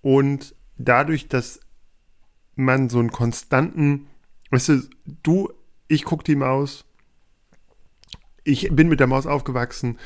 und 0.00 0.54
dadurch, 0.78 1.28
dass 1.28 1.60
man 2.54 2.88
so 2.88 2.98
einen 2.98 3.10
konstanten, 3.12 4.06
weißt 4.50 4.68
du, 4.68 4.82
du, 5.22 5.52
ich 5.88 6.04
guck 6.04 6.24
die 6.24 6.36
Maus, 6.36 6.84
ich 8.44 8.70
bin 8.72 8.88
mit 8.88 9.00
der 9.00 9.06
Maus 9.06 9.26
aufgewachsen, 9.26 9.98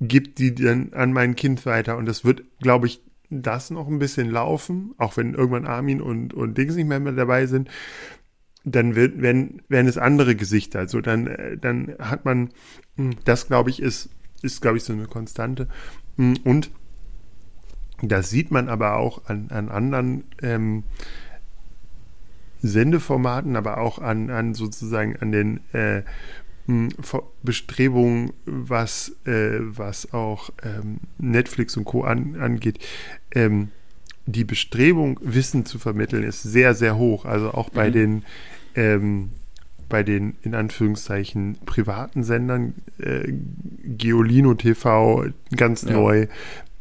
gib 0.00 0.36
die 0.36 0.54
dann 0.54 0.92
an 0.92 1.12
mein 1.12 1.36
Kind 1.36 1.66
weiter 1.66 1.96
und 1.96 2.06
das 2.06 2.24
wird, 2.24 2.42
glaube 2.60 2.86
ich, 2.86 3.00
das 3.30 3.70
noch 3.70 3.88
ein 3.88 3.98
bisschen 3.98 4.30
laufen, 4.30 4.94
auch 4.98 5.16
wenn 5.16 5.34
irgendwann 5.34 5.66
Armin 5.66 6.00
und, 6.00 6.34
und 6.34 6.56
Dings 6.56 6.76
nicht 6.76 6.88
mehr, 6.88 7.00
dabei 7.12 7.46
sind, 7.46 7.68
dann 8.64 8.94
wird, 8.94 9.20
werden, 9.22 9.62
werden 9.68 9.86
es 9.86 9.98
andere 9.98 10.36
Gesichter. 10.36 10.80
Also 10.80 11.00
dann, 11.00 11.26
äh, 11.26 11.56
dann 11.58 11.94
hat 11.98 12.24
man, 12.24 12.50
mh, 12.96 13.16
das 13.24 13.46
glaube 13.46 13.70
ich, 13.70 13.80
ist, 13.80 14.10
ist, 14.42 14.60
glaube 14.62 14.78
ich, 14.78 14.84
so 14.84 14.92
eine 14.92 15.06
Konstante. 15.06 15.68
Mh, 16.16 16.36
Und 16.44 16.70
das 18.02 18.30
sieht 18.30 18.50
man 18.50 18.68
aber 18.68 18.96
auch 18.96 19.26
an, 19.26 19.48
an 19.50 19.68
anderen 19.68 20.24
ähm, 20.42 20.84
Sendeformaten, 22.60 23.56
aber 23.56 23.78
auch 23.78 23.98
an, 23.98 24.30
an 24.30 24.54
sozusagen 24.54 25.16
an 25.16 25.32
den 25.32 25.60
äh, 25.72 26.02
Bestrebungen, 27.42 28.32
was, 28.44 29.12
äh, 29.24 29.58
was 29.60 30.12
auch 30.12 30.50
ähm, 30.62 30.98
Netflix 31.18 31.76
und 31.76 31.84
Co. 31.84 32.02
An, 32.02 32.36
angeht. 32.36 32.78
Ähm, 33.32 33.68
die 34.26 34.44
Bestrebung, 34.44 35.18
Wissen 35.22 35.64
zu 35.64 35.78
vermitteln, 35.78 36.22
ist 36.22 36.42
sehr, 36.42 36.74
sehr 36.74 36.96
hoch. 36.98 37.24
Also 37.24 37.52
auch 37.52 37.70
bei 37.70 37.88
Mhm. 37.88 37.92
den 37.92 38.22
ähm, 38.74 39.30
bei 39.88 40.02
den 40.02 40.36
in 40.42 40.54
Anführungszeichen 40.54 41.56
privaten 41.64 42.22
Sendern, 42.22 42.74
äh, 42.98 43.32
Geolino 43.84 44.52
TV, 44.52 45.24
ganz 45.56 45.82
Ja. 45.82 45.92
neu, 45.92 46.26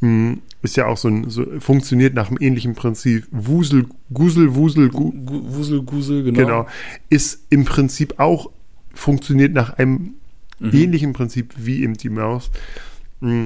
mh, 0.02 0.40
ist 0.62 0.76
ja 0.76 0.88
auch 0.88 0.98
so 0.98 1.08
ein, 1.08 1.30
so, 1.30 1.46
funktioniert 1.62 2.14
nach 2.16 2.28
einem 2.28 2.38
ähnlichen 2.42 2.76
Prinzip. 2.76 3.26
Wusel, 3.32 3.86
Gusel, 4.14 4.56
Wusel, 4.56 4.90
Gu, 4.90 5.12
Gu- 5.14 5.42
Wusel, 5.56 5.84
Gusel, 5.84 6.24
genau. 6.26 6.38
genau. 6.38 6.68
Ist 7.10 7.46
im 7.50 7.64
Prinzip 7.64 8.20
auch, 8.20 8.50
funktioniert 8.98 9.54
nach 9.54 9.78
einem 9.78 10.16
Mhm. 10.60 10.72
ähnlichen 10.74 11.14
Prinzip 11.14 11.54
wie 11.58 11.84
eben 11.84 11.94
die 11.94 12.10
Maus. 12.10 12.50
Mm. 13.20 13.46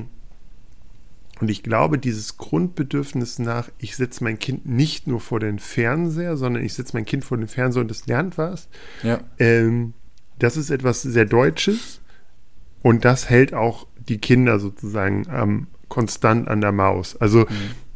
Und 1.41 1.49
ich 1.49 1.61
glaube, 1.61 1.97
dieses 1.97 2.37
Grundbedürfnis 2.37 3.37
nach, 3.39 3.69
ich 3.79 3.95
setze 3.97 4.23
mein 4.23 4.39
Kind 4.39 4.65
nicht 4.65 5.07
nur 5.07 5.19
vor 5.19 5.39
den 5.41 5.59
Fernseher, 5.59 6.37
sondern 6.37 6.63
ich 6.63 6.73
setze 6.73 6.95
mein 6.95 7.03
Kind 7.05 7.25
vor 7.25 7.35
den 7.37 7.47
Fernseher 7.49 7.81
und 7.81 7.91
es 7.91 8.05
lernt 8.07 8.37
was, 8.37 8.69
Ja. 9.03 9.19
ähm, 9.39 9.93
das 10.39 10.55
ist 10.55 10.69
etwas 10.69 11.01
sehr 11.01 11.25
Deutsches 11.25 11.99
und 12.81 13.03
das 13.03 13.29
hält 13.29 13.53
auch 13.53 13.87
die 14.07 14.19
Kinder 14.19 14.59
sozusagen 14.59 15.25
ähm, 15.31 15.67
konstant 15.89 16.47
an 16.47 16.61
der 16.61 16.71
Maus. 16.71 17.17
Also 17.19 17.45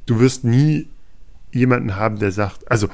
du 0.07 0.19
wirst 0.19 0.43
nie 0.43 0.89
jemanden 1.53 1.95
haben, 1.95 2.19
der 2.19 2.31
sagt, 2.31 2.69
also 2.69 2.89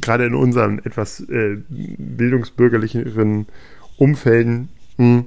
gerade 0.00 0.24
in 0.24 0.34
unseren 0.34 0.78
etwas 0.78 1.20
äh, 1.28 1.58
bildungsbürgerlicheren 1.68 3.46
Umfelden 4.00 4.70
mh, 4.96 5.24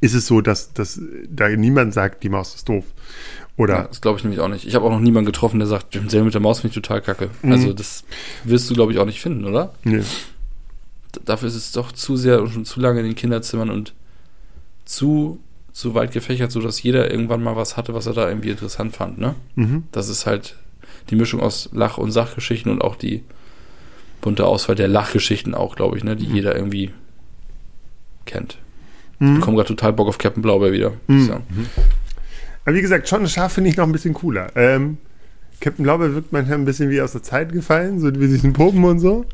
ist 0.00 0.14
es 0.14 0.26
so, 0.26 0.40
dass, 0.40 0.72
dass 0.72 1.00
da 1.28 1.48
niemand 1.48 1.94
sagt, 1.94 2.22
die 2.24 2.28
Maus 2.28 2.54
ist 2.54 2.68
doof. 2.68 2.84
Ja, 2.86 3.64
Oder 3.64 3.84
das 3.84 4.00
glaube 4.00 4.18
ich 4.18 4.24
nämlich 4.24 4.40
auch 4.40 4.48
nicht. 4.48 4.66
Ich 4.66 4.74
habe 4.74 4.84
auch 4.84 4.90
noch 4.90 5.00
niemanden 5.00 5.26
getroffen, 5.26 5.58
der 5.58 5.68
sagt, 5.68 5.98
Sale 6.08 6.24
mit 6.24 6.34
der 6.34 6.40
Maus 6.40 6.60
finde 6.60 6.76
ich 6.76 6.82
total 6.82 7.00
kacke. 7.00 7.30
Mhm. 7.42 7.52
Also 7.52 7.72
das 7.72 8.04
wirst 8.44 8.68
du, 8.68 8.74
glaube 8.74 8.92
ich, 8.92 8.98
auch 8.98 9.06
nicht 9.06 9.20
finden, 9.20 9.44
oder? 9.44 9.72
nee. 9.84 10.02
Dafür 11.24 11.48
ist 11.48 11.54
es 11.54 11.72
doch 11.72 11.90
zu 11.90 12.16
sehr 12.16 12.42
und 12.42 12.50
schon 12.50 12.64
zu 12.64 12.80
lange 12.80 13.00
in 13.00 13.06
den 13.06 13.14
Kinderzimmern 13.14 13.70
und 13.70 13.94
zu, 14.84 15.40
zu 15.72 15.94
weit 15.94 16.12
gefächert, 16.12 16.52
sodass 16.52 16.82
jeder 16.82 17.10
irgendwann 17.10 17.42
mal 17.42 17.56
was 17.56 17.76
hatte, 17.76 17.94
was 17.94 18.06
er 18.06 18.12
da 18.12 18.28
irgendwie 18.28 18.50
interessant 18.50 18.94
fand, 18.94 19.18
ne? 19.18 19.34
Mhm. 19.56 19.84
Das 19.90 20.08
ist 20.08 20.26
halt 20.26 20.54
die 21.08 21.16
Mischung 21.16 21.40
aus 21.40 21.70
Lach- 21.72 21.98
und 21.98 22.12
Sachgeschichten 22.12 22.70
und 22.70 22.82
auch 22.82 22.94
die 22.94 23.24
bunte 24.20 24.46
Auswahl 24.46 24.76
der 24.76 24.86
Lachgeschichten 24.86 25.54
auch, 25.54 25.76
glaube 25.76 25.96
ich, 25.96 26.04
ne? 26.04 26.14
Die 26.14 26.26
jeder 26.26 26.54
irgendwie 26.54 26.90
kennt. 28.28 28.58
Ich 29.14 29.26
Mhm. 29.26 29.34
bekomme 29.40 29.56
gerade 29.56 29.68
total 29.68 29.92
Bock 29.92 30.06
auf 30.08 30.18
Captain 30.18 30.42
Blaubeer 30.42 30.70
wieder. 30.72 30.92
ich 31.08 31.14
Mhm. 31.14 31.26
sagen. 31.26 31.44
Aber 32.64 32.76
wie 32.76 32.80
gesagt, 32.82 33.08
schon 33.08 33.22
das 33.22 33.32
Schaf 33.32 33.52
finde 33.54 33.70
ich 33.70 33.76
noch 33.76 33.84
ein 33.86 33.92
bisschen 33.92 34.14
cooler. 34.14 34.48
Ähm, 34.54 34.98
Captain 35.60 35.82
Blaubeer 35.82 36.14
wirkt 36.14 36.32
manchmal 36.32 36.58
ein 36.58 36.64
bisschen 36.64 36.88
wie 36.90 37.00
aus 37.00 37.12
der 37.12 37.22
Zeit 37.24 37.50
gefallen, 37.52 37.98
so 37.98 38.08
wie 38.14 38.28
diesen 38.28 38.52
Puppen 38.52 38.84
und 38.84 39.00
so. 39.00 39.24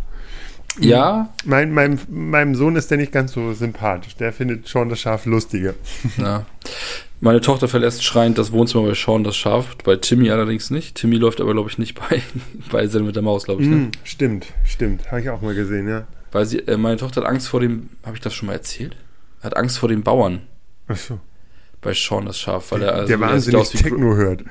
Ja, 0.81 1.29
Mein, 1.45 1.73
meinem, 1.73 1.99
meinem 2.09 2.55
Sohn 2.57 2.75
ist 2.75 2.91
der 2.91 2.99
nicht 2.99 3.13
ganz 3.13 3.33
so 3.33 3.53
sympathisch. 3.53 4.17
Der 4.17 4.33
findet 4.33 4.69
schon 4.69 4.89
das 4.89 4.99
Schaf 5.01 5.25
lustiger. 5.27 5.75
Ja. 6.17 6.47
Meine 7.21 7.41
Tochter 7.41 7.69
verlässt 7.69 8.03
schreiend 8.03 8.39
das 8.39 8.51
Wohnzimmer 8.53 8.89
bei 8.89 8.95
Sean 8.95 9.23
das 9.23 9.37
Schaf, 9.37 9.77
bei 9.85 9.97
Timmy 9.97 10.31
allerdings 10.31 10.71
nicht. 10.71 10.97
Timmy 10.97 11.17
läuft 11.17 11.41
aber, 11.41 11.53
glaube 11.53 11.71
ich, 11.71 11.79
nicht 11.79 11.95
bei, 11.95 12.23
bei 12.73 12.87
Zen 12.89 13.07
mit 13.07 13.15
der 13.15 13.23
Maus, 13.23 13.45
glaube 13.45 13.63
ich. 13.63 13.69
Ne? 13.69 13.77
Mm, 13.77 13.91
stimmt, 14.03 14.47
stimmt. 14.65 15.11
Habe 15.11 15.21
ich 15.21 15.31
auch 15.31 15.41
mal 15.43 15.55
gesehen, 15.55 15.89
ja. 15.89 16.07
Weil 16.35 16.47
sie, 16.47 16.59
äh, 16.67 16.77
meine 16.77 16.97
Tochter 16.97 17.21
hat 17.23 17.29
Angst 17.31 17.47
vor 17.49 17.61
dem, 17.61 17.91
habe 18.05 18.17
ich 18.17 18.21
das 18.23 18.35
schon 18.35 18.47
mal 18.49 18.53
erzählt? 18.55 18.97
Hat 19.41 19.57
Angst 19.57 19.79
vor 19.79 19.89
den 19.89 20.03
Bauern 20.03 20.43
Achso. 20.89 21.21
bei 21.81 21.93
Sean 21.95 22.27
das 22.27 22.39
Schaf, 22.41 22.73
weil 22.73 22.83
er 22.83 22.95
also 22.95 23.07
der 23.07 23.17
er 23.17 23.21
wahnsinnig 23.21 23.61
aus 23.61 23.73
wie 23.73 23.79
Techno 23.79 24.17
hört. 24.17 24.43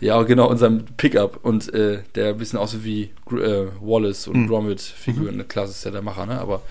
Ja, 0.00 0.22
genau, 0.22 0.50
in 0.50 0.56
seinem 0.58 0.84
Pickup 0.96 1.44
und 1.44 1.72
äh, 1.74 2.02
der 2.14 2.30
ein 2.30 2.38
bisschen 2.38 2.58
aussieht 2.58 2.82
wie 2.84 3.02
äh, 3.36 3.66
Wallace 3.80 4.26
und 4.28 4.36
Mhm. 4.42 4.48
Gromit-Figuren. 4.48 5.46
Klar, 5.48 5.66
das 5.66 5.76
ist 5.76 5.84
ja 5.84 5.90
der 5.90 6.00
Macher, 6.02 6.24
ne? 6.24 6.40
Aber 6.40 6.62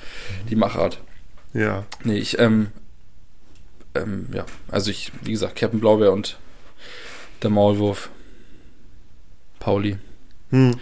die 0.50 0.56
Machart. 0.56 1.00
Ja. 1.54 1.86
Nee, 2.04 2.18
ich, 2.18 2.40
ähm, 2.40 2.68
ähm, 3.96 4.28
ja, 4.34 4.46
also 4.70 4.90
ich, 4.92 5.12
wie 5.24 5.32
gesagt, 5.34 5.56
Captain 5.56 5.80
Blaubeer 5.80 6.12
und 6.14 6.38
der 7.44 7.50
Maulwurf. 7.52 8.10
Pauli 9.60 9.98
Hm. 10.52 10.76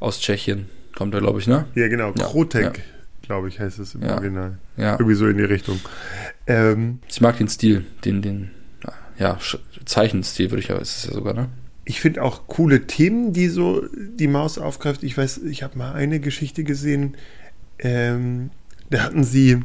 aus 0.00 0.20
Tschechien 0.20 0.68
kommt 0.94 1.14
er, 1.14 1.20
glaube 1.20 1.40
ich, 1.40 1.46
ne? 1.46 1.66
Ja, 1.74 1.88
genau. 1.88 2.12
Ja, 2.18 2.26
Krotek, 2.26 2.62
ja. 2.78 2.82
Glaube 3.26 3.48
ich, 3.48 3.60
heißt 3.60 3.78
es 3.78 3.94
im 3.94 4.02
Ja. 4.02 4.14
Original. 4.14 4.58
Ja. 4.76 4.92
Irgendwie 4.92 5.14
so 5.14 5.26
in 5.28 5.36
die 5.36 5.44
Richtung. 5.44 5.78
Ähm, 6.46 7.00
Ich 7.08 7.20
mag 7.20 7.36
den 7.38 7.48
Stil, 7.48 7.84
den, 8.04 8.22
den, 8.22 8.50
ja, 9.18 9.38
Zeichenstil 9.84 10.50
würde 10.50 10.60
ich 10.62 10.68
ja, 10.68 10.76
ist 10.76 10.96
es 10.98 11.06
ja 11.06 11.12
sogar, 11.14 11.34
ne? 11.34 11.48
ich 11.84 12.00
finde 12.00 12.22
auch 12.22 12.48
coole 12.48 12.86
Themen, 12.86 13.32
die 13.32 13.48
so 13.48 13.86
die 13.94 14.26
Maus 14.26 14.58
aufgreift. 14.58 15.02
Ich 15.04 15.16
weiß, 15.16 15.38
ich 15.44 15.62
habe 15.62 15.78
mal 15.78 15.92
eine 15.94 16.18
Geschichte 16.20 16.64
gesehen, 16.64 17.16
ähm, 17.78 18.50
da 18.90 19.04
hatten 19.04 19.22
sie 19.24 19.62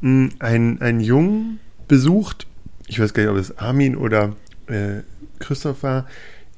mh, 0.00 0.30
einen, 0.38 0.80
einen 0.80 1.00
Jungen 1.00 1.60
besucht. 1.88 2.46
Ich 2.86 2.98
weiß 3.00 3.12
gar 3.14 3.22
nicht, 3.22 3.32
ob 3.32 3.36
es 3.38 3.58
Armin 3.58 3.96
oder 3.96 4.34
äh, 4.66 5.02
Christoph 5.38 5.82
war. 5.82 6.06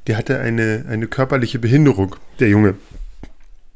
Der 0.06 0.16
hatte 0.16 0.38
eine, 0.38 0.84
eine 0.88 1.06
körperliche 1.08 1.58
Behinderung, 1.58 2.16
der 2.38 2.48
Junge. 2.48 2.74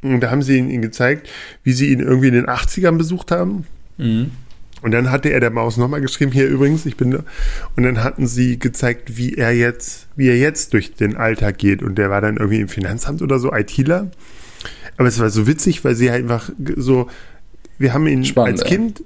Und 0.02 0.20
da 0.20 0.30
haben 0.30 0.42
sie 0.42 0.56
ihn, 0.58 0.70
ihn 0.70 0.82
gezeigt, 0.82 1.28
wie 1.64 1.72
sie 1.72 1.90
ihn 1.92 2.00
irgendwie 2.00 2.28
in 2.28 2.34
den 2.34 2.46
80ern 2.46 2.96
besucht 2.98 3.30
haben. 3.30 3.66
Mhm. 3.96 4.30
Und 4.80 4.92
dann 4.92 5.10
hatte 5.10 5.30
er 5.30 5.40
der 5.40 5.50
Maus 5.50 5.76
nochmal 5.76 6.00
geschrieben, 6.00 6.30
hier 6.30 6.46
übrigens, 6.46 6.86
ich 6.86 6.96
bin 6.96 7.10
da. 7.10 7.24
Und 7.74 7.82
dann 7.82 8.04
hatten 8.04 8.28
sie 8.28 8.60
gezeigt, 8.60 9.16
wie 9.16 9.34
er 9.34 9.50
jetzt, 9.52 10.06
wie 10.14 10.28
er 10.28 10.38
jetzt 10.38 10.72
durch 10.72 10.94
den 10.94 11.16
Alltag 11.16 11.58
geht. 11.58 11.82
Und 11.82 11.96
der 11.96 12.10
war 12.10 12.20
dann 12.20 12.36
irgendwie 12.36 12.60
im 12.60 12.68
Finanzamt 12.68 13.20
oder 13.20 13.40
so, 13.40 13.52
ITler. 13.52 14.10
Aber 14.96 15.08
es 15.08 15.18
war 15.18 15.30
so 15.30 15.48
witzig, 15.48 15.84
weil 15.84 15.96
sie 15.96 16.10
halt 16.12 16.22
einfach 16.22 16.50
so, 16.76 17.08
wir 17.78 17.92
haben 17.92 18.06
ihn 18.06 18.24
Spannend, 18.24 18.60
als. 18.60 18.68
Kind 18.68 19.02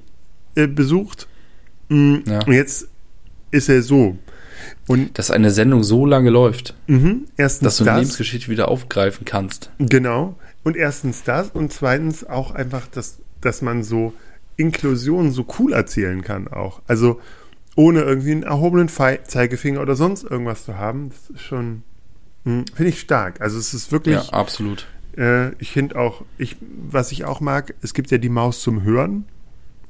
äh, 0.56 0.66
besucht. 0.66 1.26
Mm, 1.88 2.16
Ja. 2.26 2.44
Und 2.44 2.52
jetzt 2.52 2.88
ist 3.50 3.70
er 3.70 3.82
so. 3.82 4.18
Und 4.86 5.18
Dass 5.18 5.30
eine 5.30 5.50
Sendung 5.50 5.84
so 5.84 6.04
lange 6.06 6.30
läuft, 6.30 6.74
mhm, 6.86 7.26
erstens 7.36 7.64
dass 7.64 7.76
du 7.78 7.84
eine 7.84 7.92
das, 7.92 8.00
Lebensgeschichte 8.00 8.50
wieder 8.50 8.68
aufgreifen 8.68 9.24
kannst. 9.24 9.70
genau. 9.78 10.36
Und 10.64 10.76
erstens 10.76 11.22
das 11.24 11.50
und 11.50 11.72
zweitens 11.72 12.24
auch 12.24 12.52
einfach, 12.52 12.86
dass, 12.86 13.18
dass 13.40 13.62
man 13.62 13.82
so 13.82 14.12
Inklusion 14.56 15.30
so 15.30 15.46
cool 15.58 15.72
erzählen 15.72 16.22
kann 16.22 16.48
auch. 16.48 16.82
Also 16.86 17.20
ohne 17.74 18.02
irgendwie 18.02 18.32
einen 18.32 18.42
erhobenen 18.42 18.88
Zeigefinger 18.88 19.80
oder 19.80 19.96
sonst 19.96 20.24
irgendwas 20.24 20.64
zu 20.64 20.76
haben, 20.76 21.08
das 21.08 21.30
ist 21.30 21.42
schon, 21.42 21.82
hm, 22.44 22.64
finde 22.74 22.90
ich 22.90 23.00
stark. 23.00 23.40
Also 23.40 23.58
es 23.58 23.72
ist 23.72 23.92
wirklich. 23.92 24.16
Ja, 24.16 24.32
absolut. 24.32 24.86
Äh, 25.16 25.54
ich 25.56 25.72
finde 25.72 25.96
auch, 25.98 26.22
ich, 26.38 26.56
was 26.90 27.12
ich 27.12 27.24
auch 27.24 27.40
mag, 27.40 27.74
es 27.82 27.94
gibt 27.94 28.10
ja 28.10 28.18
die 28.18 28.28
Maus 28.28 28.60
zum 28.60 28.82
Hören. 28.82 29.24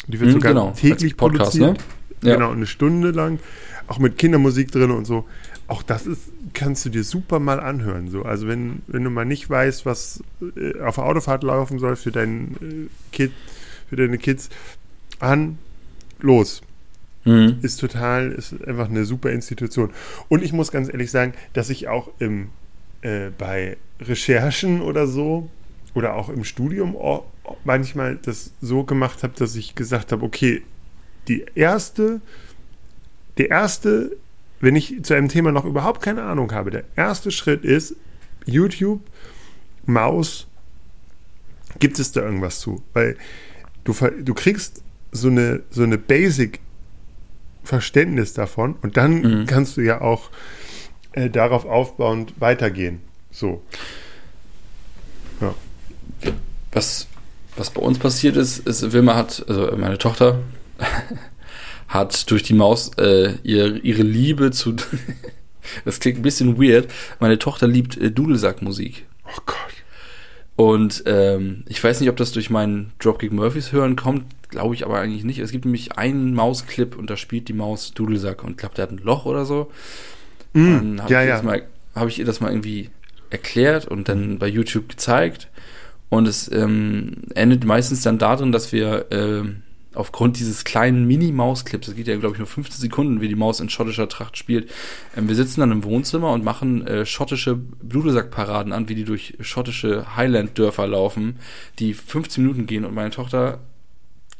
Die 0.07 0.19
wird 0.21 0.31
mhm, 0.31 0.35
sogar 0.35 0.53
genau, 0.53 0.71
täglich 0.73 1.17
Podcast, 1.17 1.53
produziert. 1.53 1.85
Ne? 2.23 2.29
Ja. 2.29 2.35
Genau, 2.37 2.53
eine 2.53 2.67
Stunde 2.67 3.11
lang. 3.11 3.41
Auch 3.89 3.99
mit 3.99 4.17
Kindermusik 4.17 4.71
drin 4.71 4.91
und 4.91 5.05
so. 5.05 5.27
Auch 5.69 5.83
das 5.83 6.07
ist, 6.07 6.23
kannst 6.55 6.85
du 6.85 6.91
dir 6.91 7.05
super 7.05 7.39
mal 7.39 7.61
anhören. 7.61 8.09
So. 8.09 8.23
Also 8.23 8.47
wenn, 8.47 8.83
wenn 8.87 9.05
du 9.05 9.11
mal 9.11 9.25
nicht 9.25 9.49
weißt, 9.49 9.87
was 9.87 10.23
äh, 10.57 10.81
auf 10.81 10.97
der 10.97 11.05
Autofahrt 11.05 11.43
laufen 11.45 11.79
soll 11.79 11.97
für 11.97 12.13
deinen 12.13 12.57
äh, 12.61 13.15
Kid, 13.15 13.33
für 13.89 13.97
deine 13.97 14.19
Kids, 14.19 14.51
an, 15.19 15.59
los. 16.21 16.63
Mhm. 17.25 17.59
Ist 17.63 17.79
total, 17.79 18.33
ist 18.33 18.67
einfach 18.67 18.89
eine 18.89 19.05
super 19.05 19.31
Institution. 19.31 19.91
Und 20.29 20.43
ich 20.43 20.53
muss 20.53 20.73
ganz 20.73 20.89
ehrlich 20.89 21.11
sagen, 21.11 21.35
dass 21.53 21.71
ich 21.71 21.89
auch 21.89 22.11
im, 22.19 22.49
äh, 23.03 23.31
bei 23.37 23.77
Recherchen 24.01 24.83
oder 24.83 25.07
so 25.07 25.49
oder 25.95 26.15
auch 26.15 26.29
im 26.29 26.45
Studium 26.45 26.97
manchmal 27.65 28.17
das 28.17 28.53
so 28.61 28.85
gemacht 28.85 29.23
habe, 29.23 29.35
dass 29.37 29.57
ich 29.57 29.75
gesagt 29.75 30.13
habe, 30.13 30.25
okay, 30.25 30.63
die 31.29 31.45
erste, 31.55 32.21
der 33.39 33.51
erste, 33.51 34.17
wenn 34.63 34.77
ich 34.77 35.03
zu 35.03 35.15
einem 35.15 35.29
Thema 35.29 35.53
noch 35.53 35.65
überhaupt 35.65 36.01
keine 36.01 36.23
Ahnung 36.23 36.53
habe, 36.53 36.71
der 36.71 36.85
erste 36.97 37.31
Schritt 37.31 37.65
ist 37.65 37.97
YouTube, 38.47 39.01
Maus, 39.85 40.47
gibt 41.81 41.99
es 41.99 42.13
da 42.13 42.23
irgendwas 42.23 42.61
zu? 42.61 42.83
Weil 42.93 43.17
du, 43.85 43.93
du 43.93 44.35
kriegst 44.35 44.83
so 45.11 45.29
eine, 45.29 45.63
so 45.71 45.83
eine 45.83 45.99
Basic 45.99 46.61
Verständnis 47.65 48.35
davon 48.35 48.77
und 48.83 48.97
dann 48.97 49.21
mhm. 49.21 49.47
kannst 49.47 49.77
du 49.77 49.81
ja 49.81 50.01
auch 50.01 50.31
äh, 51.13 51.29
darauf 51.29 51.65
aufbauend 51.65 52.41
weitergehen. 52.41 53.01
So. 53.31 53.63
Ja. 55.41 55.55
Was, 56.71 57.09
was 57.57 57.71
bei 57.71 57.83
uns 57.83 57.99
passiert 57.99 58.37
ist, 58.37 58.61
ist, 58.61 58.93
Wilma 58.93 59.17
hat, 59.17 59.45
also 59.49 59.77
meine 59.77 59.99
Tochter, 59.99 60.39
hat 61.93 62.31
durch 62.31 62.43
die 62.43 62.55
Maus 62.55 62.91
äh, 62.97 63.35
ihr, 63.43 63.85
ihre 63.85 64.03
Liebe 64.03 64.51
zu. 64.51 64.75
das 65.85 66.01
klingt 66.01 66.19
ein 66.19 66.23
bisschen 66.23 66.61
weird. 66.61 66.89
Meine 67.21 67.39
Tochter 67.39 67.69
liebt 67.69 67.99
äh, 67.99 68.11
Dudelsackmusik. 68.11 69.05
Oh 69.27 69.41
Gott. 69.45 69.57
Und 70.57 71.03
ähm, 71.07 71.65
ich 71.69 71.83
weiß 71.83 72.01
nicht, 72.01 72.09
ob 72.09 72.17
das 72.17 72.33
durch 72.33 72.49
meinen 72.49 72.93
Dropkick 72.99 73.33
Murphys 73.33 73.73
hören 73.73 73.97
kommt, 73.97 74.25
glaube 74.49 74.75
ich 74.75 74.85
aber 74.85 75.01
eigentlich 75.01 75.25
nicht. 75.25 75.39
Es 75.39 75.51
gibt 75.51 75.65
nämlich 75.65 75.99
einen 75.99 76.35
Mausclip 76.35 76.97
und 76.97 77.11
da 77.11 77.17
spielt 77.17 77.49
die 77.49 77.53
Maus 77.53 77.93
Dudelsack 77.93 78.43
und 78.43 78.59
glaubt, 78.59 78.79
der 78.79 78.85
hat 78.85 78.93
ein 78.93 78.99
Loch 78.99 79.27
oder 79.27 79.45
so. 79.45 79.71
Mm, 80.53 80.97
dann 80.97 81.09
ja, 81.09 81.23
ja. 81.23 81.43
Habe 81.95 82.09
ich 82.09 82.19
ihr 82.19 82.25
das 82.25 82.41
mal 82.41 82.51
irgendwie 82.51 82.91
erklärt 83.29 83.87
und 83.87 84.09
dann 84.09 84.39
bei 84.39 84.47
YouTube 84.47 84.89
gezeigt. 84.89 85.49
Und 86.09 86.29
es 86.29 86.51
ähm, 86.53 87.23
endet 87.35 87.65
meistens 87.65 88.03
dann 88.03 88.19
darin, 88.19 88.53
dass 88.53 88.73
wir 88.73 89.11
äh, 89.11 89.45
aufgrund 89.95 90.39
dieses 90.39 90.65
kleinen 90.65 91.07
Mini-Maus-Clips, 91.07 91.87
das 91.87 91.97
geht 91.97 92.09
ja, 92.09 92.17
glaube 92.17 92.35
ich, 92.35 92.39
nur 92.39 92.49
15 92.49 92.81
Sekunden, 92.81 93.21
wie 93.21 93.29
die 93.29 93.35
Maus 93.35 93.61
in 93.61 93.69
schottischer 93.69 94.09
Tracht 94.09 94.37
spielt, 94.37 94.71
äh, 95.15 95.23
wir 95.23 95.35
sitzen 95.35 95.61
dann 95.61 95.73
im 95.73 95.85
Wohnzimmer 95.85 96.33
und 96.33 96.45
machen 96.45 96.87
äh, 96.87 97.07
schottische 97.07 97.57
Bludesack-Paraden 97.57 98.73
an, 98.73 98.89
wie 98.89 98.95
die 98.95 99.05
durch 99.05 99.35
schottische 99.41 100.17
Highland-Dörfer 100.17 100.87
laufen, 100.87 101.39
die 101.79 101.95
15 101.95 102.45
Minuten 102.45 102.67
gehen 102.67 102.85
und 102.85 102.95
meine 102.95 103.11
Tochter 103.11 103.61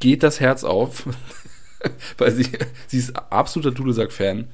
geht 0.01 0.23
das 0.23 0.41
Herz 0.41 0.65
auf, 0.65 1.07
weil 2.19 2.33
sie, 2.33 2.49
sie 2.87 2.99
ist 2.99 3.17
absoluter 3.17 3.71
Dudelsack-Fan. 3.71 4.49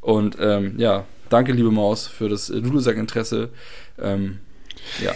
Und 0.00 0.36
ähm, 0.40 0.74
ja, 0.78 1.06
danke, 1.28 1.52
liebe 1.52 1.70
Maus, 1.70 2.06
für 2.06 2.28
das 2.28 2.50
äh, 2.50 2.60
Dudelsack-Interesse. 2.60 3.50
Ähm, 3.98 4.38
ja. 5.02 5.12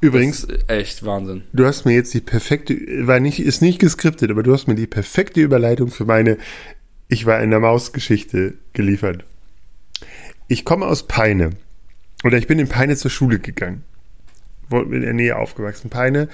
Übrigens, 0.00 0.46
echt 0.68 1.04
Wahnsinn. 1.04 1.44
Du 1.52 1.64
hast 1.64 1.84
mir 1.84 1.94
jetzt 1.94 2.12
die 2.14 2.20
perfekte, 2.20 2.76
war 3.06 3.20
nicht, 3.20 3.40
ist 3.40 3.62
nicht 3.62 3.78
geskriptet, 3.78 4.30
aber 4.30 4.42
du 4.42 4.52
hast 4.52 4.66
mir 4.66 4.74
die 4.74 4.86
perfekte 4.86 5.40
Überleitung 5.40 5.90
für 5.90 6.04
meine 6.04 6.38
Ich 7.08 7.24
war 7.24 7.40
in 7.42 7.50
der 7.50 7.60
Maus-Geschichte 7.60 8.54
geliefert. 8.72 9.24
Ich 10.48 10.64
komme 10.64 10.86
aus 10.86 11.06
Peine. 11.06 11.50
Oder 12.24 12.38
ich 12.38 12.46
bin 12.46 12.58
in 12.58 12.68
Peine 12.68 12.96
zur 12.96 13.10
Schule 13.10 13.38
gegangen. 13.38 13.84
In 14.70 15.00
der 15.00 15.12
Nähe 15.12 15.36
aufgewachsen. 15.36 15.90
Peine 15.90 16.28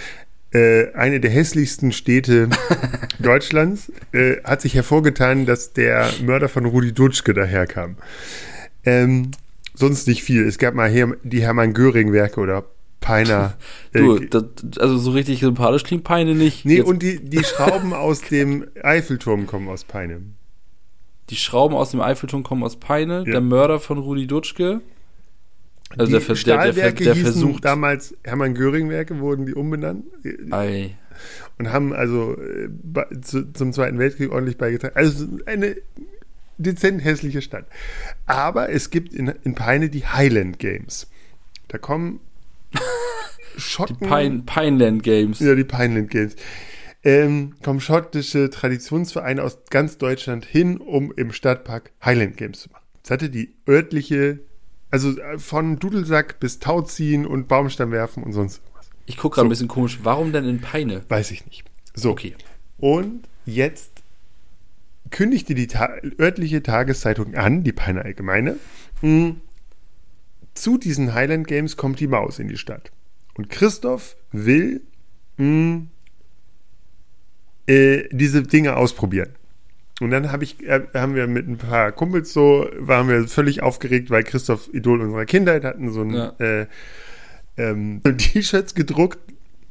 äh, 0.52 0.92
eine 0.94 1.20
der 1.20 1.30
hässlichsten 1.30 1.92
Städte 1.92 2.50
Deutschlands, 3.18 3.90
äh, 4.12 4.36
hat 4.44 4.60
sich 4.60 4.74
hervorgetan, 4.74 5.46
dass 5.46 5.72
der 5.72 6.10
Mörder 6.22 6.48
von 6.48 6.66
Rudi 6.66 6.92
Dutschke 6.92 7.32
daherkam. 7.32 7.96
Ähm, 8.84 9.30
sonst 9.74 10.06
nicht 10.08 10.22
viel. 10.22 10.46
Es 10.46 10.58
gab 10.58 10.74
mal 10.74 10.90
hier 10.90 11.16
die 11.22 11.42
Hermann 11.42 11.72
Göring-Werke 11.72 12.40
oder 12.40 12.64
Peiner. 13.02 13.54
Äh, 13.94 13.98
du, 13.98 14.18
das, 14.20 14.44
also 14.78 14.96
so 14.96 15.10
richtig 15.10 15.40
sympathisch 15.40 15.84
klingt 15.84 16.02
Peine 16.02 16.34
nicht. 16.34 16.64
Nee, 16.64 16.76
Jetzt. 16.76 16.86
und 16.86 17.02
die, 17.02 17.22
die 17.22 17.44
Schrauben 17.44 17.92
aus 17.92 18.20
dem 18.30 18.66
Eiffelturm 18.82 19.46
kommen 19.46 19.68
aus 19.68 19.84
Peine. 19.84 20.22
Die 21.28 21.36
Schrauben 21.36 21.76
aus 21.76 21.90
dem 21.90 22.00
Eiffelturm 22.00 22.42
kommen 22.42 22.64
aus 22.64 22.76
Peine. 22.76 23.18
Ja. 23.26 23.32
Der 23.32 23.40
Mörder 23.42 23.80
von 23.80 23.98
Rudi 23.98 24.26
Dutschke 24.26 24.80
also 25.98 26.18
die 26.18 26.24
der, 26.24 26.34
Stahlwerke 26.36 27.04
der, 27.04 27.14
der, 27.14 27.14
der 27.14 27.22
versucht 27.22 27.64
damals 27.64 28.16
Hermann 28.24 28.54
Göring 28.54 28.88
Werke 28.88 29.18
wurden 29.18 29.46
die 29.46 29.54
umbenannt 29.54 30.04
Ei. 30.50 30.96
und 31.58 31.72
haben 31.72 31.92
also 31.92 32.36
äh, 32.40 32.68
zu, 33.20 33.52
zum 33.52 33.72
Zweiten 33.72 33.98
Weltkrieg 33.98 34.30
ordentlich 34.32 34.58
beigetragen. 34.58 34.96
Also 34.96 35.26
eine 35.46 35.76
dezent 36.58 37.04
hässliche 37.04 37.42
Stadt. 37.42 37.66
Aber 38.26 38.70
es 38.70 38.90
gibt 38.90 39.12
in, 39.12 39.32
in 39.44 39.54
Peine 39.54 39.90
die 39.90 40.06
Highland 40.06 40.58
Games. 40.58 41.08
Da 41.68 41.78
kommen 41.78 42.20
Schotten. 43.56 43.96
Die 44.00 44.06
Pine, 44.06 44.42
Pineland 44.46 45.02
Games. 45.02 45.40
Ja, 45.40 45.54
die 45.54 45.64
Pineland 45.64 46.10
Games. 46.10 46.36
Ähm, 47.04 47.54
kommen 47.62 47.80
schottische 47.80 48.48
Traditionsvereine 48.48 49.42
aus 49.42 49.58
ganz 49.70 49.98
Deutschland 49.98 50.44
hin, 50.44 50.78
um 50.78 51.12
im 51.12 51.32
Stadtpark 51.32 51.90
Highland 52.04 52.36
Games 52.36 52.60
zu 52.60 52.70
machen. 52.70 52.84
Das 53.02 53.10
hatte 53.10 53.28
die 53.28 53.54
örtliche 53.68 54.40
also 54.92 55.18
äh, 55.18 55.38
von 55.38 55.78
Dudelsack 55.80 56.38
bis 56.38 56.60
Tauziehen 56.60 57.26
und 57.26 57.48
Baumstamm 57.48 57.90
werfen 57.90 58.22
und 58.22 58.32
sonst 58.32 58.62
was. 58.74 58.88
Ich 59.06 59.16
gucke 59.16 59.36
gerade 59.36 59.46
so. 59.46 59.48
ein 59.48 59.48
bisschen 59.48 59.68
komisch. 59.68 59.98
Warum 60.04 60.32
denn 60.32 60.44
in 60.44 60.60
Peine? 60.60 61.02
Weiß 61.08 61.32
ich 61.32 61.44
nicht. 61.46 61.64
So. 61.94 62.10
Okay. 62.10 62.36
Und 62.78 63.26
jetzt 63.44 63.90
kündigte 65.10 65.54
die 65.54 65.66
ta 65.66 65.90
örtliche 66.20 66.62
Tageszeitung 66.62 67.34
an, 67.34 67.64
die 67.64 67.72
Peine 67.72 68.02
Allgemeine, 68.04 68.58
hm, 69.00 69.40
zu 70.54 70.78
diesen 70.78 71.14
Highland 71.14 71.46
Games 71.46 71.76
kommt 71.76 72.00
die 72.00 72.06
Maus 72.06 72.38
in 72.38 72.48
die 72.48 72.56
Stadt. 72.56 72.92
Und 73.34 73.48
Christoph 73.48 74.16
will 74.30 74.82
mh, 75.38 75.44
hm, 75.44 75.88
äh, 77.66 78.08
diese 78.10 78.42
Dinge 78.42 78.76
ausprobieren. 78.76 79.30
Und 80.00 80.10
dann 80.10 80.32
hab 80.32 80.42
ich, 80.42 80.62
äh, 80.66 80.82
haben 80.94 81.14
wir 81.14 81.26
mit 81.26 81.48
ein 81.48 81.58
paar 81.58 81.92
Kumpels 81.92 82.32
so, 82.32 82.68
waren 82.78 83.08
wir 83.08 83.28
völlig 83.28 83.62
aufgeregt, 83.62 84.10
weil 84.10 84.24
Christoph 84.24 84.68
Idol 84.72 85.00
unserer 85.00 85.26
Kindheit 85.26 85.64
hatten 85.64 85.92
so 85.92 86.02
ein 86.02 86.14
ja. 86.14 86.34
äh, 86.38 86.66
ähm, 87.56 88.00
T-Shirts 88.18 88.74
gedruckt, 88.74 89.18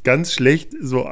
ganz 0.03 0.33
schlecht, 0.33 0.73
so 0.79 1.09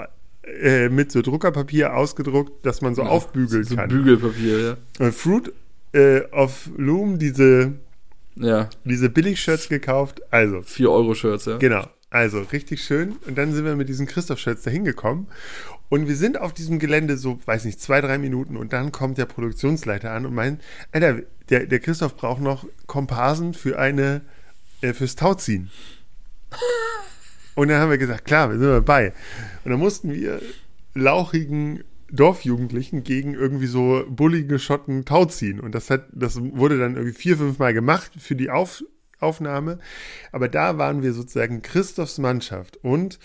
äh, 0.62 0.89
mit 0.89 1.12
so 1.12 1.21
Druckerpapier 1.21 1.95
ausgedruckt, 1.95 2.65
dass 2.65 2.82
man 2.82 2.95
so 2.95 3.03
ja, 3.03 3.10
aufbügeln 3.10 3.63
so 3.63 3.75
kann. 3.75 3.89
Bügelpapier, 3.89 4.60
ja. 4.60 4.77
Und 4.99 5.13
Fruit 5.13 5.51
äh, 5.91 6.21
of 6.32 6.69
Loom, 6.77 7.19
diese, 7.19 7.73
ja. 8.39 8.69
diese 8.84 9.10
Billig-Shirts 9.10 9.69
gekauft, 9.69 10.21
also. 10.32 10.58
4-Euro-Shirts, 10.58 11.45
ja. 11.45 11.58
Genau. 11.58 11.88
Also 12.10 12.41
richtig 12.41 12.84
schön. 12.84 13.13
Und 13.28 13.38
dann 13.38 13.54
sind 13.54 13.65
wir 13.65 13.75
mit 13.75 13.88
diesen 13.88 14.08
Christoph-Shirts 14.08 14.63
da 14.63 14.71
hingekommen. 14.71 15.28
Und 15.89 16.08
wir 16.08 16.15
sind 16.15 16.39
auf 16.39 16.54
diesem 16.54 16.80
Gelände 16.80 17.17
so, 17.17 17.39
weiß 17.45 17.65
nicht, 17.65 17.82
zwei, 17.82 18.02
drei 18.02 18.17
Minuten 18.17 18.58
und 18.58 18.73
dann 18.73 18.91
kommt 18.91 19.17
der 19.17 19.25
Produktionsleiter 19.25 20.12
an 20.12 20.25
und 20.25 20.34
meint, 20.34 20.62
Alter, 20.91 21.21
der, 21.49 21.65
der 21.65 21.80
Christoph 21.80 22.15
braucht 22.15 22.41
noch 22.41 22.65
Komparsen 22.86 23.56
für 23.56 23.80
eine, 23.80 24.21
äh, 24.82 24.93
fürs 24.93 25.15
Tauziehen. 25.15 25.71
Und 27.56 27.67
dann 27.67 27.82
haben 27.82 27.89
wir 27.89 27.97
gesagt, 27.97 28.23
klar, 28.23 28.49
wir 28.49 28.58
sind 28.58 28.69
dabei. 28.69 29.12
Und 29.65 29.71
dann 29.71 29.80
mussten 29.80 30.13
wir 30.13 30.41
lauchigen 30.93 31.84
Dorfjugendlichen 32.12 33.04
gegen 33.04 33.34
irgendwie 33.34 33.67
so 33.67 34.04
bullige 34.10 34.60
Schotten 34.60 35.06
Tauziehen. 35.06 35.60
Und 35.60 35.76
das 35.76 35.89
hat, 35.89 36.08
das 36.12 36.39
wurde 36.41 36.78
dann 36.80 36.95
irgendwie 36.95 37.17
vier, 37.17 37.38
fünf 37.38 37.60
Mal 37.60 37.74
gemacht 37.74 38.12
für 38.17 38.36
die 38.36 38.50
Auf, 38.50 38.84
Aufnahme. 39.19 39.80
Aber 40.32 40.48
da 40.48 40.78
waren 40.78 41.04
wir 41.04 41.13
sozusagen 41.13 41.62
Christophs 41.62 42.17
Mannschaft. 42.17 42.78
Und 42.78 43.19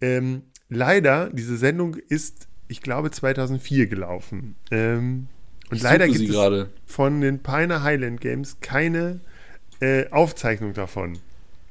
ähm, 0.00 0.42
leider, 0.68 1.30
diese 1.30 1.56
Sendung 1.56 1.96
ist, 1.96 2.48
ich 2.68 2.80
glaube, 2.80 3.10
2004 3.10 3.86
gelaufen. 3.86 4.56
Ähm, 4.70 5.26
und 5.70 5.76
ich 5.76 5.82
leider 5.82 6.08
gibt 6.08 6.28
es 6.28 6.34
grade. 6.34 6.70
von 6.86 7.20
den 7.20 7.42
Pioneer 7.42 7.82
Highland 7.82 8.20
Games 8.20 8.58
keine 8.60 9.20
äh, 9.80 10.08
Aufzeichnung 10.10 10.72
davon. 10.72 11.18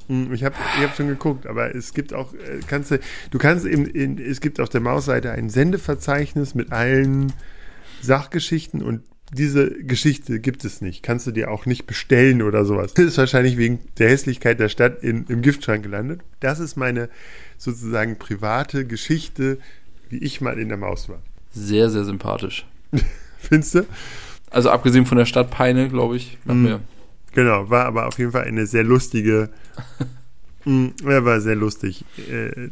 Hm, 0.10 0.34
Ich 0.34 0.43
habe 0.43 0.56
ich 0.78 0.84
hab 0.84 0.95
schon 0.95 1.08
geguckt, 1.08 1.48
aber 1.48 1.74
es 1.74 1.93
gibt 1.93 2.13
auch, 2.13 2.34
äh, 2.34 2.60
kannst 2.67 2.91
du, 2.91 3.00
du 3.32 3.38
kannst 3.38 3.65
eben, 3.65 3.86
in, 3.86 4.17
es 4.17 4.41
gibt 4.41 4.60
auf 4.60 4.69
der 4.69 4.82
Mausseite 4.82 5.32
ein 5.32 5.50
Sendeverzeichnis 5.50 6.56
mit 6.56 6.72
allen 6.72 7.32
Sachgeschichten 8.02 8.82
und 8.82 9.04
diese 9.32 9.69
Geschichte 9.84 10.39
gibt 10.39 10.65
es 10.65 10.82
nicht. 10.82 11.04
Kannst 11.04 11.28
du 11.28 11.32
dir 11.32 11.52
auch 11.52 11.67
nicht 11.67 11.86
bestellen 11.86 12.41
oder 12.41 12.65
sowas. 12.65 12.95
Das 12.95 13.06
ist 13.06 13.17
wahrscheinlich 13.19 13.58
wegen 13.58 13.80
der 14.00 14.10
Hässlichkeit 14.10 14.60
der 14.60 14.69
Stadt 14.69 15.04
in, 15.04 15.26
im 15.28 15.43
Giftschrank 15.43 15.84
gelandet. 15.84 16.22
Das 16.39 16.60
ist 16.60 16.76
meine 16.78 17.10
sozusagen 17.58 18.17
private 18.17 18.86
Geschichte, 18.86 19.60
wie 20.10 20.17
ich 20.17 20.41
mal 20.41 20.58
in 20.58 20.69
der 20.69 20.80
Maus 20.80 21.10
war. 21.10 21.22
Sehr, 21.52 21.91
sehr 21.91 22.06
sympathisch. 22.06 22.65
Findest 23.38 23.76
du? 23.76 23.86
Also 24.50 24.72
abgesehen 24.72 25.06
von 25.06 25.19
der 25.19 25.26
Stadt 25.26 25.52
Peine, 25.52 25.89
glaube 25.89 26.15
ich, 26.15 26.39
mir 26.45 26.80
Genau, 27.34 27.70
war 27.70 27.86
aber 27.86 28.08
auf 28.08 28.18
jeden 28.20 28.32
Fall 28.32 28.44
eine 28.46 28.65
sehr 28.65 28.84
lustige, 28.84 29.50
Mm, 30.65 30.88
ja, 31.06 31.24
war 31.24 31.39
sehr 31.39 31.56
lustig. 31.56 32.04
Äh, 32.30 32.68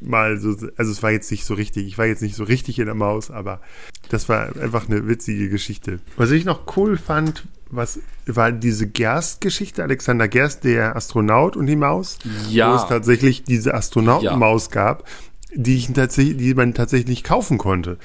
mal 0.00 0.38
so, 0.38 0.56
also 0.78 0.90
es 0.90 1.02
war 1.02 1.10
jetzt 1.10 1.30
nicht 1.30 1.44
so 1.44 1.52
richtig, 1.52 1.86
ich 1.86 1.98
war 1.98 2.06
jetzt 2.06 2.22
nicht 2.22 2.34
so 2.34 2.44
richtig 2.44 2.78
in 2.78 2.86
der 2.86 2.94
Maus, 2.94 3.30
aber 3.30 3.60
das 4.08 4.30
war 4.30 4.56
einfach 4.56 4.88
eine 4.88 5.06
witzige 5.06 5.50
Geschichte. 5.50 6.00
Was 6.16 6.30
ich 6.30 6.46
noch 6.46 6.76
cool 6.78 6.96
fand, 6.96 7.44
was 7.70 8.00
war 8.26 8.52
diese 8.52 8.86
Gerst-Geschichte, 8.86 9.82
Alexander 9.82 10.28
Gerst, 10.28 10.64
der 10.64 10.96
Astronaut 10.96 11.56
und 11.56 11.66
die 11.66 11.76
Maus, 11.76 12.18
Ja. 12.48 12.72
wo 12.72 12.76
es 12.76 12.86
tatsächlich 12.88 13.44
diese 13.44 13.74
Astronautenmaus 13.74 14.70
gab, 14.70 15.06
die 15.54 15.76
ich 15.76 15.92
tatsächlich, 15.92 16.38
die 16.38 16.54
man 16.54 16.72
tatsächlich 16.72 17.08
nicht 17.08 17.24
kaufen 17.24 17.58
konnte. 17.58 17.98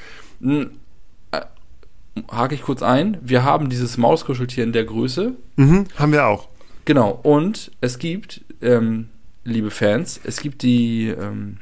Hake 2.31 2.55
ich 2.55 2.61
kurz 2.61 2.81
ein. 2.81 3.17
Wir 3.21 3.43
haben 3.43 3.69
dieses 3.69 3.97
Mauskuscheltier 3.97 4.63
in 4.63 4.73
der 4.73 4.85
Größe. 4.85 5.33
Mhm, 5.57 5.85
haben 5.97 6.11
wir 6.11 6.25
auch. 6.25 6.47
Genau. 6.85 7.19
Und 7.23 7.71
es 7.81 7.99
gibt, 7.99 8.41
ähm, 8.61 9.09
liebe 9.43 9.71
Fans, 9.71 10.19
es 10.23 10.39
gibt 10.39 10.61
die, 10.61 11.07
ähm, 11.07 11.57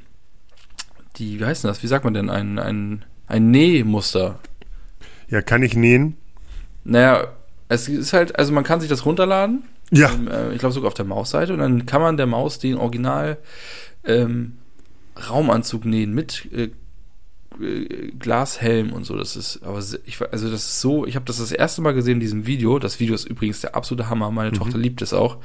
die, 1.17 1.39
wie 1.39 1.45
heißt 1.45 1.63
denn 1.63 1.69
das? 1.69 1.81
Wie 1.81 1.87
sagt 1.87 2.03
man 2.03 2.13
denn? 2.13 2.29
Ein, 2.29 2.59
ein, 2.59 3.05
ein 3.27 3.51
Nähmuster. 3.51 4.39
Ja, 5.29 5.41
kann 5.41 5.63
ich 5.63 5.75
nähen? 5.75 6.17
Naja, 6.83 7.27
es 7.69 7.87
ist 7.87 8.13
halt, 8.13 8.37
also 8.37 8.53
man 8.53 8.63
kann 8.63 8.79
sich 8.79 8.89
das 8.89 9.05
runterladen. 9.05 9.63
Ja. 9.91 10.11
Ähm, 10.11 10.27
äh, 10.27 10.53
ich 10.53 10.59
glaube 10.59 10.73
sogar 10.73 10.87
auf 10.87 10.93
der 10.93 11.05
Mausseite. 11.05 11.53
Und 11.53 11.59
dann 11.59 11.85
kann 11.85 12.01
man 12.01 12.17
der 12.17 12.27
Maus 12.27 12.59
den 12.59 12.77
Original 12.77 13.37
ähm, 14.03 14.57
Raumanzug 15.29 15.85
nähen 15.85 16.13
mit 16.13 16.51
äh, 16.53 16.69
Glashelm 18.19 18.93
und 18.93 19.05
so. 19.05 19.15
Das 19.15 19.35
ist, 19.35 19.61
aber 19.63 19.79
ich, 20.05 20.21
also 20.31 20.49
das 20.49 20.63
ist 20.63 20.81
so, 20.81 21.05
ich 21.05 21.15
habe 21.15 21.25
das 21.25 21.37
das 21.37 21.51
erste 21.51 21.81
Mal 21.81 21.93
gesehen 21.93 22.15
in 22.15 22.19
diesem 22.19 22.45
Video. 22.45 22.79
Das 22.79 22.99
Video 22.99 23.15
ist 23.15 23.25
übrigens 23.25 23.61
der 23.61 23.75
absolute 23.75 24.09
Hammer. 24.09 24.31
Meine 24.31 24.51
Tochter 24.51 24.77
liebt 24.77 25.01
es 25.01 25.13
auch. 25.13 25.37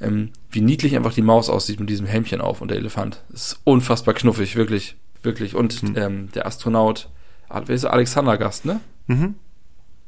Ähm, 0.00 0.30
wie 0.50 0.60
niedlich 0.60 0.96
einfach 0.96 1.12
die 1.12 1.22
Maus 1.22 1.48
aussieht 1.48 1.80
mit 1.80 1.90
diesem 1.90 2.06
Helmchen 2.06 2.40
auf 2.40 2.60
und 2.60 2.70
der 2.70 2.78
Elefant. 2.78 3.22
Das 3.30 3.48
ist 3.48 3.60
unfassbar 3.64 4.14
knuffig, 4.14 4.56
wirklich, 4.56 4.96
wirklich. 5.22 5.54
Und 5.54 5.82
ähm, 5.96 6.30
der 6.32 6.46
Astronaut, 6.46 7.08
wer 7.48 7.74
ist 7.74 7.84
er? 7.84 7.92
Alexander 7.92 8.38
Gast, 8.38 8.64
ne? 8.64 8.80
Mhm. 9.06 9.34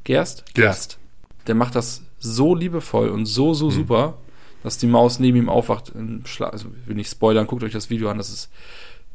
Gerst? 0.04 0.44
Gerst. 0.54 0.98
Der 1.46 1.54
macht 1.54 1.74
das 1.74 2.02
so 2.18 2.54
liebevoll 2.54 3.08
und 3.08 3.26
so, 3.26 3.54
so 3.54 3.70
super, 3.70 4.18
dass 4.62 4.78
die 4.78 4.86
Maus 4.86 5.18
neben 5.18 5.38
ihm 5.38 5.48
aufwacht. 5.48 5.92
Also, 6.40 6.68
ich 6.82 6.86
will 6.86 6.96
nicht 6.96 7.10
spoilern, 7.10 7.46
guckt 7.46 7.62
euch 7.62 7.72
das 7.72 7.90
Video 7.90 8.10
an, 8.10 8.18
das 8.18 8.28
ist 8.30 8.50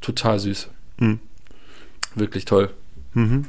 total 0.02 0.39
süß. 0.39 0.69
Mhm. 0.98 1.19
Wirklich 2.15 2.45
toll. 2.45 2.69
Mhm. 3.13 3.45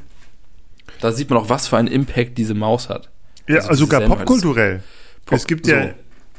Da 1.01 1.11
sieht 1.11 1.29
man 1.29 1.39
auch, 1.39 1.49
was 1.49 1.67
für 1.67 1.77
einen 1.77 1.87
Impact 1.87 2.37
diese 2.37 2.53
Maus 2.53 2.89
hat. 2.89 3.09
Ja, 3.47 3.57
Also 3.57 3.73
sogar 3.85 3.99
diese 4.01 4.09
Sendung, 4.09 4.17
popkulturell. 4.25 4.83
Pop- 5.25 5.37
es 5.37 5.47
gibt 5.47 5.65
so. 5.65 5.73
ja, 5.73 5.93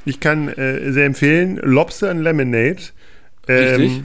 ich 0.04 0.20
kann 0.20 0.48
äh, 0.48 0.90
sehr 0.92 1.06
empfehlen, 1.06 1.56
Lobster 1.62 2.10
and 2.10 2.22
Lemonade. 2.22 2.78
Ähm, 3.46 3.80
Richtig. 3.80 4.02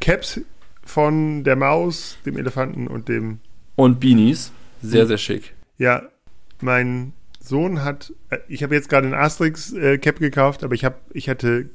Caps 0.00 0.40
von 0.84 1.44
der 1.44 1.56
Maus, 1.56 2.18
dem 2.26 2.36
Elefanten 2.36 2.88
und 2.88 3.08
dem. 3.08 3.38
Und 3.76 4.00
Beanies, 4.00 4.50
Mhm. 4.82 4.88
sehr, 4.88 5.06
sehr 5.06 5.18
schick. 5.18 5.54
Ja, 5.78 6.02
mein 6.60 7.12
Sohn 7.40 7.84
hat. 7.84 8.12
Äh, 8.30 8.38
ich 8.48 8.62
habe 8.62 8.74
jetzt 8.74 8.88
gerade 8.88 9.06
ein 9.06 9.14
Asterix-Cap 9.14 10.18
gekauft, 10.18 10.64
aber 10.64 10.74
ich 10.74 10.84
habe, 10.84 10.96
ich 11.12 11.28
hatte 11.28 11.70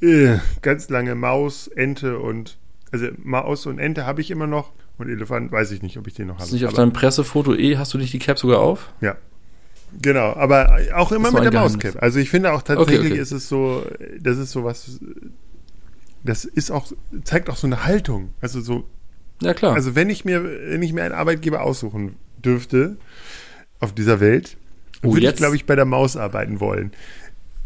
äh, 0.00 0.36
ganz 0.62 0.88
lange 0.88 1.14
Maus, 1.14 1.66
Ente 1.68 2.18
und. 2.18 2.56
Also 2.90 3.08
Maus 3.22 3.66
und 3.66 3.78
Ente 3.78 4.06
habe 4.06 4.20
ich 4.20 4.30
immer 4.30 4.46
noch. 4.46 4.72
Und 4.98 5.08
Elefant 5.08 5.52
weiß 5.52 5.70
ich 5.72 5.82
nicht, 5.82 5.96
ob 5.98 6.06
ich 6.06 6.14
den 6.14 6.28
noch 6.28 6.36
habe. 6.36 6.44
Ist 6.44 6.52
nicht 6.52 6.66
auf 6.66 6.72
deinem 6.72 6.92
Pressefoto 6.92 7.54
eh, 7.54 7.76
hast 7.76 7.94
du 7.94 7.98
nicht 7.98 8.12
die 8.12 8.18
Cap 8.18 8.38
sogar 8.38 8.58
auf? 8.60 8.92
Ja. 9.00 9.16
Genau, 10.02 10.34
aber 10.34 10.78
auch 10.96 11.12
immer 11.12 11.30
mit 11.30 11.44
der 11.44 11.52
Mauscap. 11.52 12.02
Also 12.02 12.18
ich 12.18 12.28
finde 12.30 12.52
auch 12.52 12.62
tatsächlich 12.62 12.98
Okay, 13.00 13.12
okay. 13.12 13.20
ist 13.20 13.32
es 13.32 13.48
so, 13.48 13.86
das 14.20 14.36
ist 14.36 14.50
so 14.52 14.62
was, 14.64 15.00
das 16.24 16.44
ist 16.44 16.70
auch, 16.70 16.92
zeigt 17.24 17.48
auch 17.48 17.56
so 17.56 17.66
eine 17.66 17.84
Haltung. 17.84 18.34
Also 18.40 18.60
so, 18.60 18.84
Ja, 19.40 19.54
klar. 19.54 19.74
also 19.74 19.94
wenn 19.94 20.10
ich 20.10 20.24
mir, 20.24 20.42
wenn 20.44 20.82
ich 20.82 20.92
mir 20.92 21.04
einen 21.04 21.14
Arbeitgeber 21.14 21.62
aussuchen 21.62 22.16
dürfte 22.44 22.96
auf 23.80 23.94
dieser 23.94 24.20
Welt, 24.20 24.56
Oh, 25.02 25.08
würde 25.10 25.18
ich, 25.20 25.24
jetzt- 25.24 25.38
glaube 25.38 25.54
ich, 25.56 25.64
bei 25.64 25.76
der 25.76 25.84
Maus 25.84 26.16
arbeiten 26.16 26.58
wollen. 26.60 26.92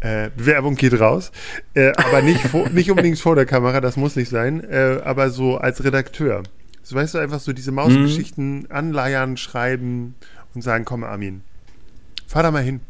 Äh, 0.03 0.29
Bewerbung 0.35 0.75
geht 0.75 0.99
raus, 0.99 1.31
äh, 1.75 1.93
aber 1.95 2.21
nicht, 2.21 2.41
vor, 2.41 2.67
nicht 2.73 2.91
unbedingt 2.91 3.17
vor 3.19 3.35
der 3.35 3.45
Kamera, 3.45 3.79
das 3.79 3.95
muss 3.95 4.17
nicht 4.17 4.27
sein, 4.29 4.61
äh, 4.61 4.99
aber 5.03 5.29
so 5.29 5.55
als 5.57 5.81
Redakteur. 5.83 6.43
So 6.83 6.95
weißt 6.97 7.13
du, 7.13 7.19
einfach 7.19 7.39
so 7.39 7.53
diese 7.53 7.71
Mausgeschichten 7.71 8.67
anleiern, 8.69 9.37
schreiben 9.37 10.15
und 10.53 10.61
sagen, 10.61 10.83
komm 10.83 11.05
Armin, 11.05 11.41
fahr 12.27 12.43
da 12.43 12.51
mal 12.51 12.61
hin. 12.63 12.81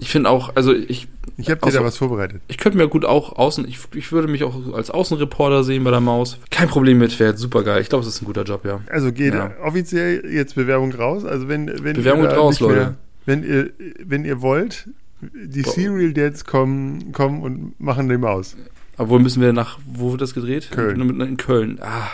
ich 0.00 0.10
finde 0.10 0.28
auch, 0.28 0.54
also 0.54 0.74
ich, 0.74 1.08
Ich 1.38 1.48
habe 1.48 1.60
dir 1.64 1.72
da 1.72 1.82
was 1.82 1.96
vorbereitet. 1.96 2.42
ich 2.48 2.58
könnte 2.58 2.76
mir 2.76 2.86
gut 2.88 3.06
auch 3.06 3.36
außen, 3.38 3.66
ich, 3.66 3.78
ich 3.94 4.12
würde 4.12 4.28
mich 4.28 4.44
auch 4.44 4.74
als 4.74 4.90
Außenreporter 4.90 5.64
sehen 5.64 5.84
bei 5.84 5.90
der 5.90 6.00
Maus. 6.00 6.38
Kein 6.50 6.68
Problem 6.68 6.98
mit, 6.98 7.18
wäre 7.18 7.34
super 7.38 7.62
geil. 7.62 7.80
Ich 7.80 7.88
glaube, 7.88 8.02
es 8.06 8.14
ist 8.14 8.20
ein 8.20 8.26
guter 8.26 8.42
Job, 8.42 8.66
ja. 8.66 8.80
Also 8.90 9.10
geht 9.10 9.32
Ja. 9.32 9.52
offiziell 9.62 10.22
jetzt 10.30 10.54
Bewerbung 10.54 10.92
raus. 10.92 11.24
Also 11.24 11.48
wenn, 11.48 11.66
wenn 11.82 11.96
Bewerbung 11.96 12.26
raus, 12.26 12.60
Leute. 12.60 12.96
wenn 13.24 13.42
ihr 13.42 13.70
wenn 14.04 14.26
ihr 14.26 14.42
wollt, 14.42 14.86
die. 15.20 15.62
Serial 15.62 16.12
Dads 16.12 16.44
kommen 16.44 17.12
kommen 17.12 17.42
und 17.42 17.80
machen 17.80 18.08
die 18.08 18.18
Maus. 18.18 18.56
Obwohl 18.98 19.20
müssen 19.20 19.42
wir 19.42 19.52
nach, 19.52 19.78
wo 19.86 20.12
wird 20.12 20.22
das 20.22 20.34
gedreht? 20.34 20.70
Köln. 20.70 21.20
In, 21.20 21.36
Köln. 21.36 21.78
Ah, 21.82 22.08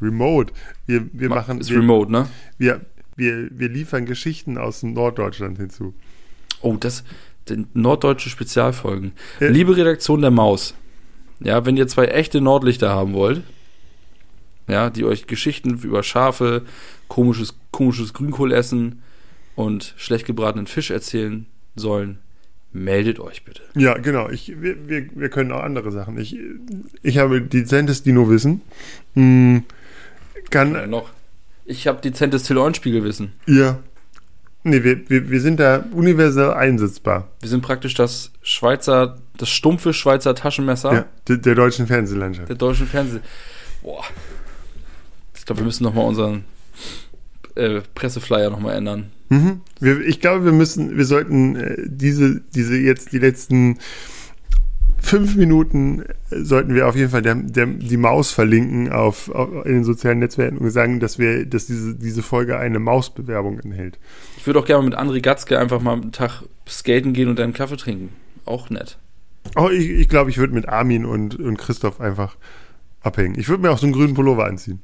Remote. 0.00 0.52
Wir, 0.86 1.08
wir 1.12 1.28
machen 1.28 1.60
ist 1.60 1.70
wir, 1.70 1.78
remote, 1.78 2.12
ne? 2.12 2.28
wir, 2.58 2.82
wir, 3.16 3.48
wir 3.50 3.68
liefern 3.68 4.04
Geschichten 4.04 4.58
aus 4.58 4.82
Norddeutschland 4.82 5.56
hinzu. 5.58 5.94
Oh, 6.60 6.76
das, 6.78 7.04
den 7.48 7.68
norddeutsche 7.74 8.28
Spezialfolgen. 8.28 9.12
Ja. 9.40 9.48
Liebe 9.48 9.76
Redaktion 9.76 10.20
der 10.20 10.30
Maus, 10.30 10.74
ja, 11.40 11.64
wenn 11.64 11.76
ihr 11.76 11.88
zwei 11.88 12.06
echte 12.06 12.40
Nordlichter 12.40 12.90
haben 12.90 13.14
wollt, 13.14 13.42
ja, 14.68 14.90
die 14.90 15.04
euch 15.04 15.26
Geschichten 15.26 15.78
über 15.82 16.02
Schafe, 16.02 16.62
komisches, 17.08 17.54
komisches 17.70 18.12
Grünkohl 18.12 18.52
essen 18.52 19.02
und 19.54 19.94
schlecht 19.96 20.26
gebratenen 20.26 20.66
Fisch 20.66 20.90
erzählen 20.90 21.46
sollen, 21.76 22.18
meldet 22.72 23.20
euch 23.20 23.44
bitte. 23.44 23.62
Ja, 23.74 23.94
genau. 23.94 24.28
Ich, 24.28 24.60
wir, 24.60 24.88
wir, 24.88 25.06
wir 25.14 25.28
können 25.30 25.52
auch 25.52 25.62
andere 25.62 25.90
Sachen. 25.92 26.18
Ich, 26.18 26.36
ich 27.02 27.18
habe 27.18 27.40
dezentes 27.40 28.02
Dino-Wissen. 28.02 28.60
Hm, 29.14 29.64
kann 30.50 30.90
noch. 30.90 31.10
Ich 31.64 31.86
habe 31.86 32.00
dezentes 32.00 32.44
Till-Eulenspiegel-Wissen. 32.44 33.32
ihr. 33.46 33.78
Nee, 34.62 34.82
wir, 34.82 35.08
wir, 35.08 35.30
wir 35.30 35.40
sind 35.40 35.60
da 35.60 35.84
universell 35.92 36.52
einsetzbar. 36.52 37.28
Wir 37.40 37.48
sind 37.48 37.60
praktisch 37.62 37.94
das 37.94 38.32
Schweizer, 38.42 39.16
das 39.36 39.48
stumpfe 39.48 39.92
Schweizer 39.92 40.34
Taschenmesser 40.34 40.92
Ja, 40.92 41.04
der, 41.28 41.36
der 41.36 41.54
deutschen 41.54 41.86
Fernsehlandschaft. 41.86 42.48
der 42.48 42.56
deutschen 42.56 42.88
Fernseh. 42.88 43.20
Boah. 43.82 44.02
Ich 45.36 45.46
glaube, 45.46 45.60
wir 45.60 45.66
müssen 45.66 45.84
nochmal 45.84 46.06
unseren 46.06 46.44
äh, 47.56 47.82
Presseflyer 47.94 48.50
nochmal 48.50 48.76
ändern. 48.76 49.10
Mhm. 49.28 49.60
Wir, 49.80 50.00
ich 50.00 50.20
glaube, 50.20 50.44
wir 50.44 50.52
müssen, 50.52 50.96
wir 50.96 51.04
sollten 51.04 51.56
äh, 51.56 51.76
diese, 51.86 52.40
diese 52.54 52.76
jetzt 52.76 53.12
die 53.12 53.18
letzten 53.18 53.78
fünf 54.98 55.36
Minuten 55.36 56.02
äh, 56.30 56.42
sollten 56.42 56.74
wir 56.74 56.88
auf 56.88 56.96
jeden 56.96 57.10
Fall 57.10 57.22
der, 57.22 57.34
der, 57.34 57.66
die 57.66 57.96
Maus 57.96 58.30
verlinken 58.30 58.92
auf, 58.92 59.28
auf 59.30 59.66
in 59.66 59.74
den 59.74 59.84
sozialen 59.84 60.18
Netzwerken 60.18 60.58
und 60.58 60.70
sagen, 60.70 61.00
dass 61.00 61.18
wir, 61.18 61.46
dass 61.46 61.66
diese, 61.66 61.94
diese 61.94 62.22
Folge 62.22 62.58
eine 62.58 62.78
Mausbewerbung 62.78 63.58
enthält. 63.60 63.98
Ich 64.36 64.46
würde 64.46 64.60
auch 64.60 64.64
gerne 64.64 64.84
mit 64.84 64.98
André 64.98 65.20
Gatzke 65.20 65.58
einfach 65.58 65.80
mal 65.80 65.94
einen 65.94 66.12
Tag 66.12 66.42
skaten 66.68 67.12
gehen 67.12 67.28
und 67.28 67.40
einen 67.40 67.52
Kaffee 67.52 67.76
trinken. 67.76 68.10
Auch 68.44 68.70
nett. 68.70 68.98
Oh, 69.56 69.68
ich, 69.68 69.90
ich 69.90 70.08
glaube, 70.08 70.30
ich 70.30 70.38
würde 70.38 70.54
mit 70.54 70.68
Armin 70.68 71.04
und, 71.04 71.38
und 71.38 71.56
Christoph 71.56 72.00
einfach 72.00 72.36
abhängen. 73.00 73.38
Ich 73.38 73.48
würde 73.48 73.62
mir 73.62 73.70
auch 73.70 73.78
so 73.78 73.86
einen 73.86 73.94
grünen 73.94 74.14
Pullover 74.14 74.46
anziehen. 74.46 74.80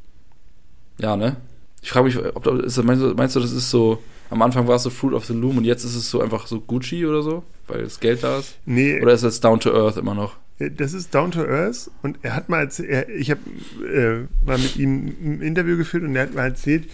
Ja, 0.98 1.16
ne? 1.16 1.36
Ich 1.82 1.90
frage 1.90 2.06
mich, 2.06 2.18
ob 2.18 2.42
da, 2.44 2.56
ist, 2.58 2.82
meinst, 2.82 3.02
du, 3.02 3.14
meinst 3.14 3.36
du, 3.36 3.40
das 3.40 3.52
ist 3.52 3.70
so, 3.70 4.02
am 4.30 4.40
Anfang 4.40 4.66
war 4.68 4.76
es 4.76 4.84
so 4.84 4.90
Fruit 4.90 5.14
of 5.14 5.26
the 5.26 5.34
Loom 5.34 5.58
und 5.58 5.64
jetzt 5.64 5.84
ist 5.84 5.96
es 5.96 6.08
so 6.08 6.20
einfach 6.20 6.46
so 6.46 6.60
Gucci 6.60 7.04
oder 7.04 7.22
so, 7.22 7.42
weil 7.66 7.82
das 7.82 8.00
Geld 8.00 8.22
da 8.22 8.38
ist? 8.38 8.56
Nee, 8.64 9.00
Oder 9.00 9.12
ist 9.12 9.24
das 9.24 9.40
Down 9.40 9.60
to 9.60 9.72
Earth 9.74 9.96
immer 9.96 10.14
noch? 10.14 10.36
Äh, 10.58 10.70
Das 10.70 10.94
ist 10.94 11.14
Down 11.14 11.32
to 11.32 11.42
Earth 11.44 11.90
und 12.02 12.18
er 12.22 12.36
hat 12.36 12.48
mal 12.48 12.60
erzählt, 12.60 12.88
er, 12.88 13.08
ich 13.08 13.30
habe 13.30 13.40
äh, 13.84 14.26
mal 14.46 14.58
mit 14.58 14.76
ihm 14.76 15.12
ein 15.22 15.42
Interview 15.42 15.76
geführt 15.76 16.04
und 16.04 16.14
er 16.14 16.22
hat 16.22 16.34
mal 16.34 16.44
erzählt, 16.44 16.88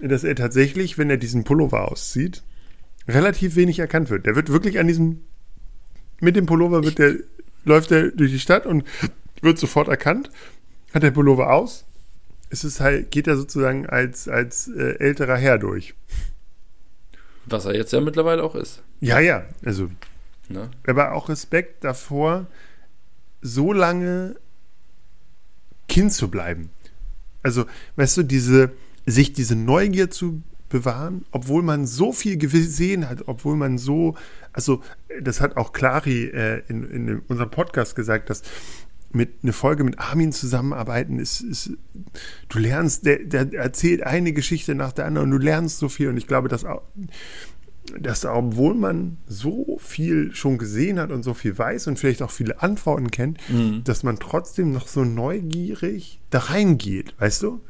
dass 0.00 0.24
er 0.24 0.34
tatsächlich, 0.34 0.98
wenn 0.98 1.10
er 1.10 1.16
diesen 1.16 1.44
Pullover 1.44 1.90
auszieht, 1.90 2.42
relativ 3.08 3.56
wenig 3.56 3.80
erkannt 3.80 4.10
wird. 4.10 4.26
Der 4.26 4.36
wird 4.36 4.48
wirklich 4.50 4.78
an 4.78 4.86
diesem, 4.86 5.20
mit 6.20 6.36
dem 6.36 6.46
Pullover 6.46 6.84
wird 6.84 6.98
der 6.98 7.16
läuft 7.64 7.92
er 7.92 8.10
durch 8.10 8.30
die 8.32 8.38
Stadt 8.40 8.66
und 8.66 8.84
wird 9.40 9.58
sofort 9.58 9.88
erkannt, 9.88 10.30
hat 10.94 11.02
der 11.02 11.10
Pullover 11.10 11.52
aus. 11.52 11.84
Es 12.52 12.64
ist 12.64 12.80
halt, 12.80 13.10
geht 13.10 13.26
er 13.26 13.36
sozusagen 13.38 13.86
als, 13.86 14.28
als 14.28 14.68
äh, 14.68 14.98
älterer 14.98 15.38
Herr 15.38 15.56
durch. 15.56 15.94
Was 17.46 17.64
er 17.64 17.74
jetzt 17.74 17.94
ja 17.94 18.00
mittlerweile 18.02 18.44
auch 18.44 18.54
ist. 18.54 18.82
Ja, 19.00 19.20
ja, 19.20 19.46
also. 19.64 19.88
Ne? 20.50 20.70
Aber 20.86 21.12
auch 21.12 21.30
Respekt 21.30 21.82
davor, 21.82 22.46
so 23.40 23.72
lange 23.72 24.36
Kind 25.88 26.12
zu 26.12 26.28
bleiben. 26.28 26.68
Also, 27.42 27.64
weißt 27.96 28.18
du, 28.18 28.22
diese, 28.22 28.72
sich 29.06 29.32
diese 29.32 29.56
Neugier 29.56 30.10
zu 30.10 30.42
bewahren, 30.68 31.24
obwohl 31.30 31.62
man 31.62 31.86
so 31.86 32.12
viel 32.12 32.36
gesehen 32.36 33.08
hat, 33.08 33.28
obwohl 33.28 33.56
man 33.56 33.78
so, 33.78 34.14
also 34.52 34.82
das 35.22 35.40
hat 35.40 35.56
auch 35.56 35.72
Clari 35.72 36.24
äh, 36.26 36.62
in, 36.68 36.90
in 36.90 37.18
unserem 37.20 37.50
Podcast 37.50 37.96
gesagt, 37.96 38.28
dass 38.28 38.42
mit 39.14 39.34
eine 39.42 39.52
Folge 39.52 39.84
mit 39.84 39.98
Armin 39.98 40.32
zusammenarbeiten 40.32 41.18
ist, 41.18 41.40
ist 41.40 41.70
du 42.48 42.58
lernst, 42.58 43.04
der, 43.06 43.18
der 43.24 43.52
erzählt 43.54 44.02
eine 44.02 44.32
Geschichte 44.32 44.74
nach 44.74 44.92
der 44.92 45.06
anderen 45.06 45.32
und 45.32 45.38
du 45.40 45.44
lernst 45.44 45.78
so 45.78 45.88
viel 45.88 46.08
und 46.08 46.16
ich 46.16 46.26
glaube, 46.26 46.48
dass 46.48 46.64
auch 46.64 46.82
dass 48.00 48.24
obwohl 48.24 48.74
man 48.74 49.16
so 49.26 49.76
viel 49.80 50.32
schon 50.34 50.56
gesehen 50.56 51.00
hat 51.00 51.10
und 51.10 51.24
so 51.24 51.34
viel 51.34 51.58
weiß 51.58 51.88
und 51.88 51.98
vielleicht 51.98 52.22
auch 52.22 52.30
viele 52.30 52.62
Antworten 52.62 53.10
kennt, 53.10 53.38
Mhm. 53.50 53.82
dass 53.84 54.04
man 54.04 54.18
trotzdem 54.20 54.72
noch 54.72 54.86
so 54.86 55.04
neugierig 55.04 56.20
da 56.30 56.38
reingeht, 56.38 57.12
weißt 57.18 57.42
du? 57.42 57.60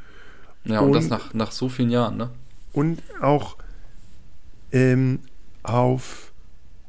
Ja, 0.64 0.80
und, 0.80 0.93
das 0.93 1.05
Und- 1.05 1.11
nach, 1.11 1.34
nach 1.34 1.51
so 1.53 1.68
vielen 1.70 1.90
Jahren, 1.90 2.18
ne? 2.18 2.30
und 2.72 3.03
auch 3.20 3.57
ähm, 4.70 5.20
auf 5.62 6.32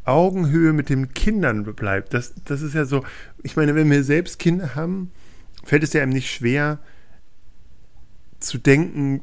Augenhöhe 0.05 0.73
mit 0.73 0.89
den 0.89 1.13
Kindern 1.13 1.63
bleibt. 1.63 2.13
Das, 2.13 2.33
das 2.45 2.61
ist 2.61 2.75
ja 2.75 2.85
so, 2.85 3.03
ich 3.41 3.55
meine, 3.55 3.75
wenn 3.75 3.89
wir 3.89 4.03
selbst 4.03 4.39
Kinder 4.39 4.75
haben, 4.75 5.11
fällt 5.63 5.83
es 5.83 5.93
ja 5.93 6.01
einem 6.01 6.11
nicht 6.13 6.31
schwer 6.31 6.79
zu 8.39 8.57
denken, 8.57 9.21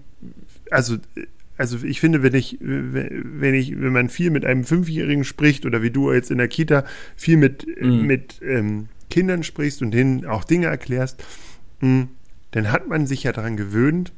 also, 0.70 0.96
also 1.58 1.84
ich 1.84 2.00
finde, 2.00 2.22
wenn 2.22 2.34
ich, 2.34 2.56
wenn 2.60 3.54
ich, 3.54 3.78
wenn 3.78 3.92
man 3.92 4.08
viel 4.08 4.30
mit 4.30 4.46
einem 4.46 4.64
Fünfjährigen 4.64 5.24
spricht 5.24 5.66
oder 5.66 5.82
wie 5.82 5.90
du 5.90 6.12
jetzt 6.12 6.30
in 6.30 6.38
der 6.38 6.48
Kita 6.48 6.84
viel 7.16 7.36
mit, 7.36 7.66
Mhm. 7.80 8.06
mit 8.06 8.40
ähm, 8.42 8.88
Kindern 9.10 9.42
sprichst 9.42 9.82
und 9.82 9.90
denen 9.90 10.24
auch 10.24 10.44
Dinge 10.44 10.66
erklärst, 10.68 11.22
mh, 11.80 12.08
dann 12.52 12.72
hat 12.72 12.88
man 12.88 13.06
sich 13.06 13.24
ja 13.24 13.32
daran 13.32 13.56
gewöhnt, 13.56 14.12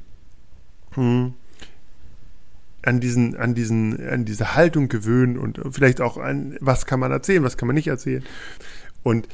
mh, 0.95 1.33
an 2.83 2.99
diesen, 2.99 3.35
an 3.35 3.55
diesen, 3.55 4.07
an 4.07 4.25
diese 4.25 4.55
Haltung 4.55 4.87
gewöhnen 4.89 5.37
und 5.37 5.59
vielleicht 5.71 6.01
auch 6.01 6.17
an, 6.17 6.55
was 6.59 6.85
kann 6.85 6.99
man 6.99 7.11
erzählen, 7.11 7.43
was 7.43 7.57
kann 7.57 7.67
man 7.67 7.75
nicht 7.75 7.87
erzählen. 7.87 8.23
Und 9.03 9.27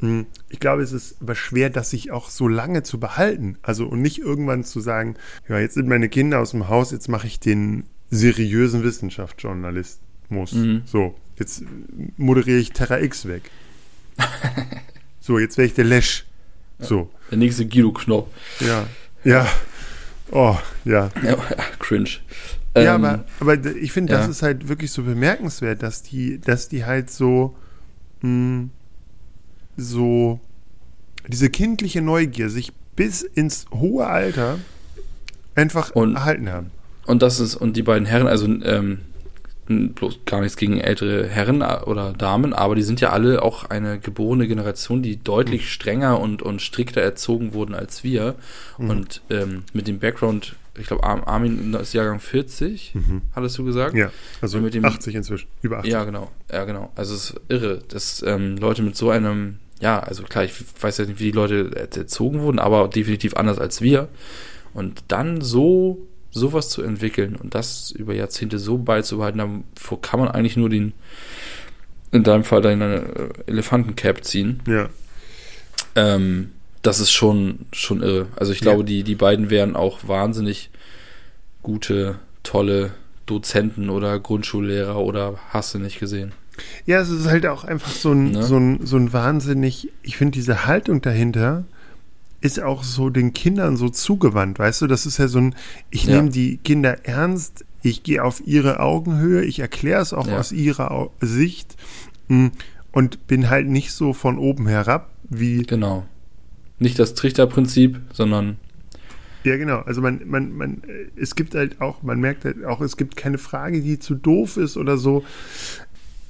mh, 0.00 0.24
ich 0.48 0.60
glaube, 0.60 0.82
es 0.82 0.92
ist 0.92 1.16
aber 1.22 1.34
schwer, 1.34 1.70
das 1.70 1.90
sich 1.90 2.10
auch 2.10 2.28
so 2.30 2.48
lange 2.48 2.82
zu 2.82 2.98
behalten. 3.00 3.56
Also 3.62 3.86
und 3.86 4.02
nicht 4.02 4.18
irgendwann 4.18 4.64
zu 4.64 4.80
sagen, 4.80 5.14
ja, 5.48 5.58
jetzt 5.58 5.74
sind 5.74 5.88
meine 5.88 6.08
Kinder 6.08 6.40
aus 6.40 6.50
dem 6.50 6.68
Haus, 6.68 6.90
jetzt 6.90 7.08
mache 7.08 7.26
ich 7.26 7.40
den 7.40 7.84
seriösen 8.10 8.82
Wissenschaftsjournalismus. 8.82 10.52
Mhm. 10.52 10.82
So, 10.86 11.14
jetzt 11.38 11.62
moderiere 12.16 12.58
ich 12.58 12.72
Terra 12.72 13.00
X 13.00 13.26
weg. 13.26 13.50
so, 15.20 15.38
jetzt 15.38 15.58
wäre 15.58 15.66
ich 15.66 15.74
der 15.74 15.84
Lesch. 15.84 16.24
So, 16.78 17.10
Der 17.30 17.38
nächste 17.38 17.66
Guido 17.66 17.92
Knopp. 17.92 18.32
ja. 18.60 18.86
Ja. 19.24 19.48
Oh, 20.30 20.56
ja. 20.84 21.10
Ja, 21.22 21.36
cringe. 21.78 22.10
Ja, 22.76 22.94
Ähm, 22.96 23.04
aber, 23.04 23.24
aber 23.40 23.66
ich 23.76 23.92
finde, 23.92 24.12
das 24.12 24.26
ja. 24.26 24.30
ist 24.30 24.42
halt 24.42 24.68
wirklich 24.68 24.90
so 24.92 25.02
bemerkenswert, 25.02 25.82
dass 25.82 26.02
die, 26.02 26.38
dass 26.40 26.68
die 26.68 26.84
halt 26.84 27.10
so, 27.10 27.56
mh, 28.22 28.68
so 29.76 30.40
diese 31.28 31.50
kindliche 31.50 32.02
Neugier 32.02 32.50
sich 32.50 32.72
bis 32.94 33.22
ins 33.22 33.66
hohe 33.72 34.06
Alter 34.06 34.58
einfach 35.54 35.90
Und- 35.90 36.14
erhalten 36.16 36.50
haben. 36.50 36.70
Und 37.06 37.22
das 37.22 37.38
ist, 37.40 37.54
und 37.54 37.76
die 37.76 37.82
beiden 37.82 38.04
Herren, 38.06 38.26
also 38.26 38.46
ähm, 38.46 38.98
bloß 39.68 40.20
gar 40.26 40.40
nichts 40.40 40.56
gegen 40.56 40.78
ältere 40.80 41.26
Herren 41.28 41.62
oder 41.62 42.12
Damen, 42.12 42.52
aber 42.52 42.74
die 42.74 42.82
sind 42.82 43.00
ja 43.00 43.10
alle 43.10 43.42
auch 43.42 43.64
eine 43.70 43.98
geborene 44.00 44.48
Generation, 44.48 45.02
die 45.02 45.16
deutlich 45.22 45.62
Mhm. 45.62 45.66
strenger 45.66 46.20
und, 46.20 46.42
und 46.42 46.62
strikter 46.62 47.00
erzogen 47.02 47.52
wurden 47.52 47.74
als 47.74 48.02
wir. 48.04 48.34
Mhm. 48.78 48.90
Und 48.90 49.22
ähm, 49.30 49.62
mit 49.72 49.86
dem 49.88 49.98
Background, 50.00 50.56
ich 50.78 50.86
glaube, 50.86 51.04
Armin 51.04 51.74
ist 51.74 51.92
Jahrgang 51.92 52.20
40, 52.20 52.92
Mhm. 52.94 53.22
hattest 53.34 53.56
du 53.58 53.64
gesagt? 53.64 53.94
Ja, 53.94 54.10
also 54.40 54.58
mit 54.60 54.74
dem- 54.74 54.84
80 54.84 55.14
inzwischen, 55.14 55.48
über 55.62 55.78
80. 55.78 55.92
Ja, 55.92 56.04
genau. 56.04 56.30
Ja, 56.52 56.64
genau. 56.64 56.92
Also 56.94 57.14
es 57.14 57.30
ist 57.30 57.40
irre, 57.48 57.82
dass 57.88 58.22
ähm, 58.26 58.56
Leute 58.56 58.82
mit 58.82 58.96
so 58.96 59.10
einem, 59.10 59.56
ja, 59.80 59.98
also 60.00 60.22
klar, 60.24 60.44
ich 60.44 60.52
weiß 60.80 60.98
ja 60.98 61.04
nicht, 61.06 61.18
wie 61.20 61.24
die 61.24 61.30
Leute 61.32 61.70
erzogen 61.96 62.40
wurden, 62.40 62.58
aber 62.58 62.88
definitiv 62.88 63.36
anders 63.36 63.58
als 63.58 63.80
wir. 63.80 64.08
Und 64.74 65.04
dann 65.08 65.40
so 65.40 66.06
sowas 66.30 66.68
zu 66.68 66.82
entwickeln 66.82 67.34
und 67.36 67.54
das 67.54 67.90
über 67.92 68.12
Jahrzehnte 68.12 68.58
so 68.58 68.76
beizubehalten, 68.76 69.64
davor 69.74 70.00
kann 70.02 70.20
man 70.20 70.28
eigentlich 70.28 70.56
nur 70.58 70.68
den, 70.68 70.92
in 72.12 72.24
deinem 72.24 72.44
Fall 72.44 72.60
deine 72.60 72.96
äh, 72.96 73.28
Elefantencap 73.46 74.22
ziehen. 74.24 74.60
Ja, 74.66 74.90
Ähm, 75.94 76.50
das 76.86 77.00
ist 77.00 77.10
schon, 77.12 77.60
schon 77.72 78.02
irre. 78.02 78.28
Also 78.36 78.52
ich 78.52 78.60
Ja. 78.60 78.64
glaube, 78.72 78.84
die, 78.84 79.02
die 79.02 79.14
beiden 79.14 79.50
wären 79.50 79.76
auch 79.76 80.06
wahnsinnig 80.06 80.70
gute, 81.62 82.16
tolle 82.42 82.92
Dozenten 83.26 83.90
oder 83.90 84.18
Grundschullehrer 84.20 84.96
oder 84.98 85.34
hast 85.50 85.74
du 85.74 85.78
nicht 85.78 85.98
gesehen. 85.98 86.32
Ja, 86.86 87.00
es 87.00 87.10
ist 87.10 87.26
halt 87.26 87.44
auch 87.46 87.64
einfach 87.64 87.90
so 87.90 88.12
ein, 88.12 88.30
Ne? 88.32 88.42
so 88.44 88.56
ein, 88.56 88.86
so 88.86 88.96
ein 88.96 89.12
wahnsinnig, 89.12 89.90
ich 90.02 90.16
finde 90.16 90.32
diese 90.32 90.66
Haltung 90.66 91.02
dahinter 91.02 91.64
ist 92.40 92.62
auch 92.62 92.84
so 92.84 93.10
den 93.10 93.32
Kindern 93.32 93.76
so 93.76 93.88
zugewandt, 93.88 94.58
weißt 94.58 94.82
du, 94.82 94.86
das 94.86 95.04
ist 95.06 95.18
ja 95.18 95.26
so 95.26 95.38
ein, 95.38 95.54
ich 95.90 96.04
Ja. 96.04 96.16
nehme 96.16 96.30
die 96.30 96.58
Kinder 96.58 97.04
ernst, 97.04 97.64
ich 97.82 98.04
gehe 98.04 98.22
auf 98.22 98.42
ihre 98.46 98.78
Augenhöhe, 98.80 99.42
ich 99.44 99.58
erkläre 99.58 100.00
es 100.00 100.12
auch 100.12 100.26
Ja. 100.28 100.38
aus 100.38 100.52
ihrer 100.52 101.10
Sicht 101.20 101.76
mh, 102.28 102.50
und 102.92 103.26
bin 103.26 103.50
halt 103.50 103.66
nicht 103.68 103.92
so 103.92 104.12
von 104.12 104.38
oben 104.38 104.66
herab 104.68 105.10
wie, 105.28 105.62
Genau. 105.64 106.06
Nicht 106.78 106.98
das 106.98 107.14
Trichterprinzip, 107.14 108.00
sondern 108.12 108.58
ja 109.44 109.56
genau, 109.56 109.78
also 109.78 110.00
man, 110.00 110.22
man, 110.26 110.52
man, 110.52 110.82
äh, 110.88 111.20
es 111.20 111.36
gibt 111.36 111.54
halt 111.54 111.80
auch, 111.80 112.02
man 112.02 112.18
merkt 112.18 112.44
halt 112.44 112.64
auch, 112.64 112.80
es 112.80 112.96
gibt 112.96 113.16
keine 113.16 113.38
Frage, 113.38 113.80
die 113.80 113.98
zu 114.00 114.16
doof 114.16 114.56
ist 114.56 114.76
oder 114.76 114.98
so, 114.98 115.24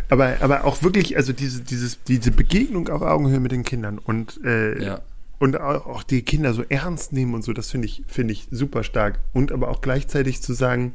aber, 0.09 0.37
aber 0.41 0.65
auch 0.65 0.83
wirklich, 0.83 1.17
also 1.17 1.33
diese, 1.33 1.63
dieses, 1.63 2.03
diese 2.05 2.31
Begegnung 2.31 2.89
auf 2.89 3.03
Augenhöhe 3.03 3.41
mit 3.41 3.53
den 3.53 3.65
Kindern 3.65 3.99
und, 3.99 4.41
äh, 4.45 4.83
ja. 4.83 5.01
und 5.39 5.61
auch, 5.61 5.87
auch 5.87 6.03
die 6.03 6.23
Kinder 6.23 6.55
so 6.55 6.63
ernst 6.69 7.13
nehmen 7.13 7.35
und 7.35 7.43
so, 7.43 7.53
das 7.53 7.71
finde 7.71 7.87
ich, 7.87 8.05
finde 8.07 8.33
ich 8.33 8.47
super 8.51 8.85
stark. 8.85 9.19
Und 9.33 9.51
aber 9.51 9.69
auch 9.69 9.81
gleichzeitig 9.81 10.43
zu 10.43 10.53
sagen, 10.53 10.95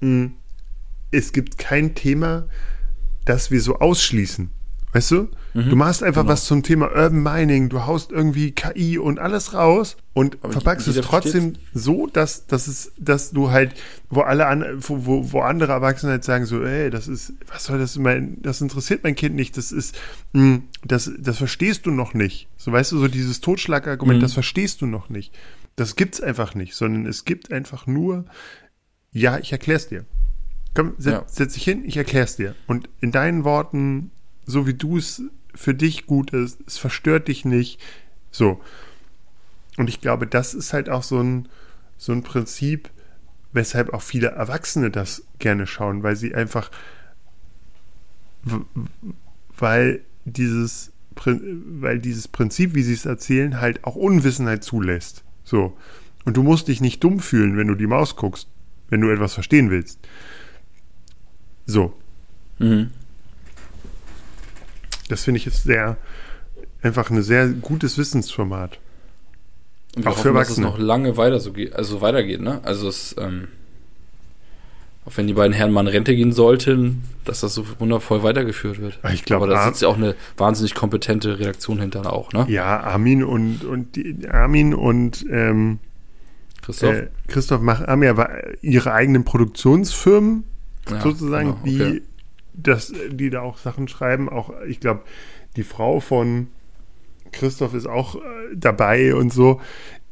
mh, 0.00 0.30
es 1.12 1.32
gibt 1.32 1.58
kein 1.58 1.94
Thema, 1.94 2.48
das 3.24 3.50
wir 3.50 3.60
so 3.60 3.78
ausschließen. 3.78 4.50
Weißt 4.92 5.10
du? 5.10 5.28
Mhm, 5.52 5.68
du 5.68 5.76
machst 5.76 6.02
einfach 6.02 6.22
genau. 6.22 6.32
was 6.32 6.46
zum 6.46 6.62
Thema 6.62 6.86
Urban 6.86 7.22
Mining, 7.22 7.68
du 7.68 7.84
haust 7.84 8.10
irgendwie 8.10 8.52
KI 8.52 8.96
und 8.98 9.18
alles 9.18 9.52
raus 9.52 9.98
und 10.14 10.38
Aber 10.42 10.52
verpackst 10.54 10.86
jeder 10.86 11.00
es 11.00 11.06
trotzdem 11.06 11.54
so, 11.74 12.06
dass, 12.06 12.46
dass 12.46 12.66
es, 12.68 12.92
dass 12.98 13.30
du 13.32 13.50
halt, 13.50 13.74
wo 14.08 14.22
alle 14.22 14.46
an, 14.46 14.64
wo, 14.78 15.04
wo, 15.04 15.32
wo 15.32 15.40
andere 15.42 15.72
Erwachsene 15.72 16.12
halt 16.12 16.24
sagen 16.24 16.46
so, 16.46 16.62
ey, 16.64 16.88
das 16.88 17.06
ist, 17.06 17.34
was 17.52 17.64
soll 17.64 17.78
das 17.78 17.98
mein, 17.98 18.40
das 18.40 18.62
interessiert 18.62 19.04
mein 19.04 19.14
Kind 19.14 19.34
nicht, 19.36 19.58
das 19.58 19.72
ist, 19.72 19.94
mh, 20.32 20.60
das, 20.84 21.10
das 21.18 21.36
verstehst 21.36 21.84
du 21.84 21.90
noch 21.90 22.14
nicht. 22.14 22.48
So 22.56 22.72
weißt 22.72 22.92
du, 22.92 22.98
so 22.98 23.08
dieses 23.08 23.42
Totschlagargument, 23.42 24.18
Mhm. 24.18 24.22
das 24.22 24.32
verstehst 24.32 24.80
du 24.80 24.86
noch 24.86 25.10
nicht. 25.10 25.34
Das 25.76 25.96
gibt's 25.96 26.20
einfach 26.22 26.54
nicht, 26.54 26.74
sondern 26.74 27.04
es 27.04 27.26
gibt 27.26 27.52
einfach 27.52 27.86
nur, 27.86 28.24
ja, 29.12 29.38
ich 29.38 29.52
erklär's 29.52 29.88
dir. 29.88 30.06
Komm, 30.74 30.94
setz, 30.98 31.12
Ja. 31.12 31.24
setz 31.26 31.52
dich 31.54 31.64
hin, 31.64 31.82
ich 31.84 31.96
erklär's 31.98 32.36
dir. 32.36 32.54
Und 32.66 32.88
in 33.00 33.12
deinen 33.12 33.44
Worten, 33.44 34.12
so 34.48 34.66
wie 34.66 34.74
du 34.74 34.96
es 34.96 35.22
für 35.54 35.74
dich 35.74 36.06
gut 36.06 36.32
ist, 36.32 36.58
es 36.66 36.78
verstört 36.78 37.28
dich 37.28 37.44
nicht. 37.44 37.80
So. 38.30 38.60
Und 39.76 39.88
ich 39.88 40.00
glaube, 40.00 40.26
das 40.26 40.54
ist 40.54 40.72
halt 40.72 40.88
auch 40.88 41.02
so 41.02 41.20
ein, 41.20 41.48
so 41.98 42.12
ein 42.12 42.22
Prinzip, 42.22 42.90
weshalb 43.52 43.92
auch 43.92 44.02
viele 44.02 44.28
Erwachsene 44.28 44.90
das 44.90 45.22
gerne 45.38 45.66
schauen, 45.66 46.02
weil 46.02 46.16
sie 46.16 46.34
einfach, 46.34 46.70
weil 49.56 50.00
dieses, 50.24 50.92
weil 51.24 51.98
dieses 51.98 52.26
Prinzip, 52.26 52.74
wie 52.74 52.82
sie 52.82 52.94
es 52.94 53.04
erzählen, 53.04 53.60
halt 53.60 53.84
auch 53.84 53.96
Unwissenheit 53.96 54.64
zulässt. 54.64 55.24
So. 55.44 55.76
Und 56.24 56.36
du 56.36 56.42
musst 56.42 56.68
dich 56.68 56.80
nicht 56.80 57.04
dumm 57.04 57.20
fühlen, 57.20 57.56
wenn 57.56 57.68
du 57.68 57.74
die 57.74 57.86
Maus 57.86 58.16
guckst, 58.16 58.48
wenn 58.88 59.02
du 59.02 59.10
etwas 59.10 59.34
verstehen 59.34 59.70
willst. 59.70 59.98
So. 61.66 61.94
Mhm. 62.58 62.90
Das 65.08 65.24
finde 65.24 65.38
ich 65.38 65.46
ist 65.46 65.64
sehr, 65.64 65.96
einfach 66.82 67.10
ein 67.10 67.22
sehr 67.22 67.48
gutes 67.48 67.98
Wissensformat. 67.98 68.78
Und 69.96 70.04
wir 70.04 70.10
Auch 70.12 70.18
für 70.18 70.28
hoffen, 70.30 70.34
dass 70.34 70.50
es 70.50 70.58
noch 70.58 70.78
lange 70.78 71.16
weiter 71.16 71.40
so 71.40 71.52
geht, 71.52 71.74
also 71.74 72.00
weitergeht, 72.00 72.40
ne? 72.40 72.60
Also 72.62 72.88
es, 72.88 73.16
ähm, 73.18 73.48
Auch 75.06 75.16
wenn 75.16 75.26
die 75.26 75.32
beiden 75.32 75.54
Herren 75.54 75.72
mal 75.72 75.80
in 75.80 75.86
Rente 75.88 76.14
gehen 76.14 76.32
sollten, 76.32 77.02
dass 77.24 77.40
das 77.40 77.54
so 77.54 77.64
wundervoll 77.78 78.22
weitergeführt 78.22 78.80
wird. 78.80 78.98
Ich 79.12 79.24
glaube, 79.24 79.46
Aber 79.46 79.54
da 79.54 79.64
sitzt 79.66 79.80
ja 79.82 79.88
auch 79.88 79.96
eine 79.96 80.14
wahnsinnig 80.36 80.74
kompetente 80.74 81.38
Redaktion 81.38 81.80
hinter 81.80 82.12
auch, 82.12 82.32
ne? 82.32 82.46
Ja, 82.48 82.80
Armin 82.80 83.24
und, 83.24 83.64
und 83.64 83.96
die, 83.96 84.28
Armin 84.28 84.74
und 84.74 85.24
ähm, 85.30 85.78
Christoph? 86.62 86.94
Äh, 86.94 87.08
Christoph 87.28 87.62
machen, 87.62 87.86
haben 87.86 88.02
ja 88.02 88.28
ihre 88.60 88.92
eigenen 88.92 89.24
Produktionsfirmen 89.24 90.44
Ja, 90.90 91.00
sozusagen, 91.00 91.56
genau, 91.64 91.76
okay. 91.84 92.00
die, 92.00 92.02
das, 92.62 92.92
die 93.10 93.30
da 93.30 93.40
auch 93.40 93.58
Sachen 93.58 93.88
schreiben. 93.88 94.28
Auch, 94.28 94.52
ich 94.66 94.80
glaube, 94.80 95.02
die 95.56 95.62
Frau 95.62 96.00
von 96.00 96.48
Christoph 97.32 97.74
ist 97.74 97.86
auch 97.86 98.16
äh, 98.16 98.18
dabei 98.54 99.14
und 99.14 99.32
so 99.32 99.60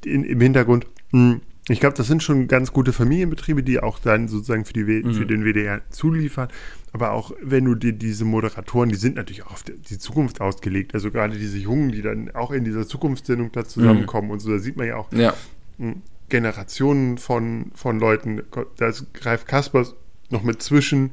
in, 0.04 0.24
im 0.24 0.40
Hintergrund. 0.40 0.86
Hm, 1.12 1.40
Ich 1.68 1.80
glaube, 1.80 1.96
das 1.96 2.06
sind 2.06 2.22
schon 2.22 2.46
ganz 2.46 2.72
gute 2.72 2.92
Familienbetriebe, 2.92 3.62
die 3.64 3.80
auch 3.80 3.98
dann 3.98 4.28
sozusagen 4.28 4.64
für, 4.64 4.72
die, 4.72 4.86
W- 4.86 5.02
Mhm. 5.02 5.14
für 5.14 5.26
den 5.26 5.44
WDR 5.44 5.80
zuliefern. 5.90 6.48
Aber 6.92 7.12
auch 7.12 7.32
wenn 7.42 7.64
du 7.64 7.74
dir 7.74 7.92
diese 7.92 8.24
Moderatoren, 8.24 8.88
die 8.88 8.94
sind 8.96 9.16
natürlich 9.16 9.44
auch 9.44 9.52
auf 9.52 9.64
die 9.64 9.98
Zukunft 9.98 10.40
ausgelegt. 10.40 10.94
Also 10.94 11.10
gerade 11.10 11.36
diese 11.36 11.58
Jungen, 11.58 11.90
die 11.90 12.02
dann 12.02 12.30
auch 12.34 12.52
in 12.52 12.64
dieser 12.64 12.86
Zukunftssendung 12.86 13.50
da 13.52 13.64
zusammenkommen 13.64 14.30
und 14.30 14.38
so, 14.40 14.50
da 14.52 14.58
sieht 14.58 14.76
man 14.76 14.86
ja 14.86 14.96
auch, 14.96 15.10
Ja, 15.12 15.34
mh, 15.78 15.96
Generationen 16.28 17.18
von, 17.18 17.70
von 17.74 17.98
Leuten. 18.00 18.42
Da 18.78 18.88
ist 18.88 19.12
Greif 19.14 19.44
Kaspers 19.46 19.94
noch 20.30 20.42
mit 20.42 20.62
zwischen, 20.62 21.12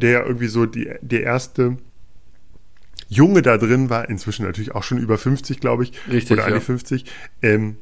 der 0.00 0.10
ja 0.10 0.24
irgendwie 0.24 0.48
so 0.48 0.66
die, 0.66 0.90
der 1.00 1.22
erste 1.22 1.76
Junge 3.08 3.42
da 3.42 3.56
drin 3.56 3.90
war, 3.90 4.08
inzwischen 4.08 4.44
natürlich 4.44 4.74
auch 4.74 4.82
schon 4.82 4.98
über 4.98 5.16
50, 5.16 5.60
glaube 5.60 5.84
ich. 5.84 5.92
Richtig, 6.10 6.32
Oder 6.32 6.44
an 6.44 6.52
ja. 6.52 6.58
die 6.58 6.64
50. 6.64 7.04
Ähm, 7.42 7.76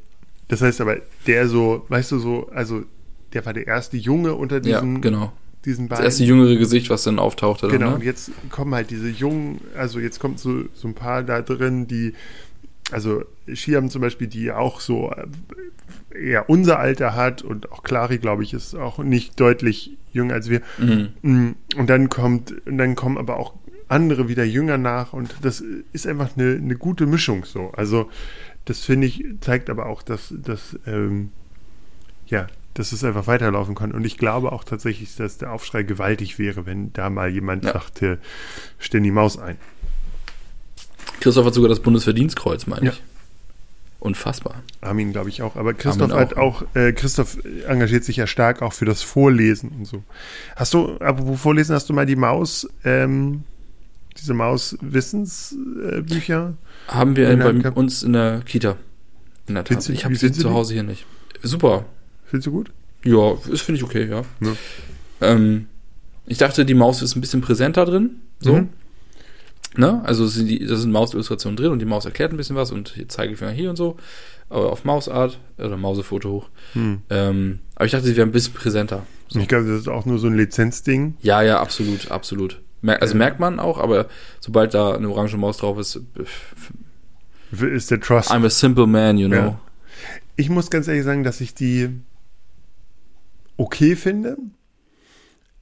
das 0.49 0.63
heißt 0.63 0.81
aber, 0.81 0.99
der 1.27 1.49
so, 1.49 1.85
weißt 1.89 2.13
du 2.13 2.19
so, 2.19 2.49
also 2.51 2.85
der 3.33 3.45
war 3.45 3.53
der 3.53 3.67
erste 3.67 3.97
Junge 3.97 4.35
unter 4.35 4.57
ja, 4.57 4.81
diesen, 4.81 5.01
genau. 5.01 5.33
diesen 5.65 5.89
Das 5.89 5.99
beiden. 5.99 6.05
erste 6.07 6.25
jüngere 6.25 6.57
Gesicht, 6.57 6.89
was 6.91 7.03
dann 7.03 7.19
auftauchte. 7.19 7.67
Genau, 7.67 7.87
Dann, 7.87 7.95
und 7.95 7.99
ne? 8.01 8.05
jetzt 8.05 8.31
kommen 8.51 8.73
halt 8.75 8.91
diese 8.91 9.09
jungen, 9.09 9.61
also 9.77 9.99
jetzt 9.99 10.21
kommt 10.21 10.39
so, 10.39 10.65
so 10.75 10.87
ein 10.87 10.95
paar 10.95 11.25
da 11.25 11.43
drin, 11.43 11.89
die, 11.89 12.15
also 12.93 13.25
Schiam 13.53 13.91
zum 13.91 14.01
Beispiel, 14.03 14.27
die 14.29 14.53
auch 14.53 14.81
so 14.81 15.13
äh, 15.13 15.27
eher 16.31 16.49
unser 16.49 16.79
Alter 16.79 17.15
hat 17.15 17.43
und 17.43 17.73
auch 17.73 17.83
Clary, 17.83 18.19
glaube 18.19 18.43
ich, 18.43 18.53
ist 18.55 18.75
auch 18.75 18.99
nicht 18.99 19.39
deutlich 19.41 19.97
jünger 20.13 20.35
als 20.35 20.49
wir. 20.51 20.63
Mhm. 20.79 21.09
Mm, 21.23 21.51
Und 21.77 21.91
dann 21.91 22.09
kommt, 22.09 22.55
und 22.67 22.79
dann 22.79 22.95
kommen 22.95 23.19
aber 23.19 23.39
auch 23.39 23.55
andere 23.89 24.29
wieder 24.29 24.45
jünger 24.45 24.79
nach 24.79 25.13
und 25.13 25.35
das 25.43 25.63
ist 25.93 26.07
einfach 26.07 26.37
eine, 26.37 26.57
eine 26.57 26.75
gute 26.77 27.07
Mischung 27.07 27.45
so. 27.45 27.71
Also 27.77 28.11
das 28.65 28.81
finde 28.81 29.07
ich, 29.07 29.25
zeigt 29.41 29.71
aber 29.71 29.87
auch, 29.87 30.03
dass, 30.03 30.35
dass 30.37 30.77
ähm, 30.87 31.31
ja, 32.27 32.49
dass 32.75 32.93
es 32.93 33.05
einfach 33.05 33.27
weiterlaufen 33.27 33.75
kann. 33.75 33.93
Und 33.93 34.05
ich 34.05 34.19
glaube 34.19 34.53
auch 34.53 34.65
tatsächlich, 34.65 35.15
dass 35.17 35.39
der 35.39 35.53
Aufschrei 35.53 35.83
gewaltig 35.83 36.39
wäre, 36.39 36.67
wenn 36.67 36.93
da 36.93 37.09
mal 37.11 37.31
jemand 37.31 37.65
Ja. 37.65 37.73
sagte, 37.75 38.19
stell 38.79 39.01
die 39.03 39.11
Maus 39.13 39.39
ein. 39.39 39.57
Christoph 41.21 41.47
hat 41.47 41.55
sogar 41.55 41.69
das 41.69 41.81
Bundesverdienstkreuz, 41.81 42.67
meine 42.67 42.87
Ja. 42.87 42.93
ich. 42.93 43.03
Unfassbar. 43.99 44.63
Armin, 44.83 45.13
glaube 45.13 45.31
ich, 45.31 45.43
auch. 45.43 45.57
Aber 45.57 45.73
Christoph 45.75 46.03
Armin 46.11 46.17
hat 46.17 46.37
auch. 46.37 46.63
auch, 46.63 46.77
äh, 46.77 46.93
Christoph 46.93 47.39
engagiert 47.67 48.05
sich 48.05 48.17
ja 48.17 48.27
stark 48.27 48.61
auch 48.63 48.73
für 48.75 48.85
das 48.85 49.03
Vorlesen 49.03 49.71
und 49.71 49.87
so. 49.87 50.03
Hast 50.55 50.75
du, 50.75 50.97
apropos 50.99 51.41
Vorlesen, 51.41 51.75
hast 51.75 51.89
du 51.89 51.93
mal 51.95 52.07
die 52.07 52.15
Maus, 52.17 52.69
ähm, 52.85 53.43
diese 54.19 54.35
Maus-Wissensbücher? 54.35 56.55
Haben 56.89 57.17
wir 57.17 57.31
In 57.31 57.39
bei 57.41 57.53
Kap- 57.55 57.77
uns 57.77 58.03
in 58.03 58.13
der 58.13 58.43
Kita. 58.45 58.77
In 59.49 59.55
der 59.55 59.65
Tat. 59.65 59.69
Findest 59.69 59.89
du- 59.89 59.93
Ich 59.93 60.05
habe 60.05 60.15
sie 60.15 60.31
zu 60.33 60.49
die? 60.49 60.55
Hause 60.55 60.75
hier 60.75 60.83
nicht. 60.83 61.07
Super. 61.43 61.85
Findest 62.27 62.47
du 62.49 62.53
gut? 62.53 62.71
Ja, 63.05 63.35
das 63.51 63.61
finde 63.61 63.79
ich 63.79 63.85
okay, 63.85 64.07
ja. 64.09 64.23
Ja. 64.41 64.53
Ähm, 65.21 65.67
ich 66.27 66.39
dachte, 66.39 66.65
die 66.65 66.75
Maus 66.75 67.03
ist 67.03 67.15
ein 67.17 67.21
bisschen 67.21 67.41
präsenter 67.41 67.85
drin. 67.85 68.17
So. 68.41 68.55
Mhm. 68.55 68.69
Ne? 69.77 70.01
Also 70.05 70.27
sind 70.27 70.47
die, 70.47 70.65
da 70.65 70.77
sind 70.77 70.93
Mausillustrationen 70.93 71.57
drin 71.57 71.73
und 71.73 71.79
die 71.79 71.87
Maus 71.87 72.05
erklärt 72.05 72.33
ein 72.33 72.37
bisschen 72.37 72.57
was 72.57 72.73
und 72.73 72.91
hier 72.91 73.09
Zeigefinger 73.09 73.51
hier 73.51 73.71
und 73.71 73.77
so. 73.77 73.97
Aber 74.49 74.71
auf 74.73 74.85
Mausart 74.85 75.39
oder 75.59 75.77
Mausefoto 75.77 76.31
hoch. 76.31 76.49
Hm. 76.73 77.03
Ähm, 77.11 77.59
aber 77.75 77.87
ich 77.87 77.93
dachte, 77.93 78.07
sie 78.07 78.17
wäre 78.17 78.27
ein 78.27 78.33
bisschen 78.33 78.55
präsenter. 78.55 79.07
So. 79.29 79.41
Ich 79.41 79.49
glaube, 79.49 79.67
das 79.67 79.81
ist 79.81 79.89
auch 79.89 80.07
nur 80.07 80.19
so 80.19 80.29
ein 80.29 80.37
Lizenzding. 80.37 81.17
Ja, 81.21 81.43
ja, 81.43 81.61
absolut, 81.61 82.11
absolut. 82.11 82.61
Mer 82.81 83.03
also 83.03 83.17
merkt 83.17 83.41
man 83.41 83.59
auch, 83.59 83.79
aber 83.79 84.07
sobald 84.41 84.75
da 84.75 84.95
eine 84.95 85.09
orange 85.09 85.37
Maus 85.37 85.57
drauf 85.57 85.79
ist, 85.79 86.01
Ist 87.61 87.91
der 87.91 88.01
Trust. 88.01 88.31
I'm 88.31 88.45
a 88.45 88.51
simple 88.51 88.87
man, 88.87 89.19
you 89.19 89.29
know. 89.29 89.37
Ja. 89.37 89.61
Ich 90.37 90.51
muss 90.51 90.71
ganz 90.71 90.89
ehrlich 90.89 91.05
sagen, 91.05 91.25
dass 91.25 91.41
ich 91.41 91.55
die 91.55 91.91
okay 93.57 93.97
finde, 93.97 94.37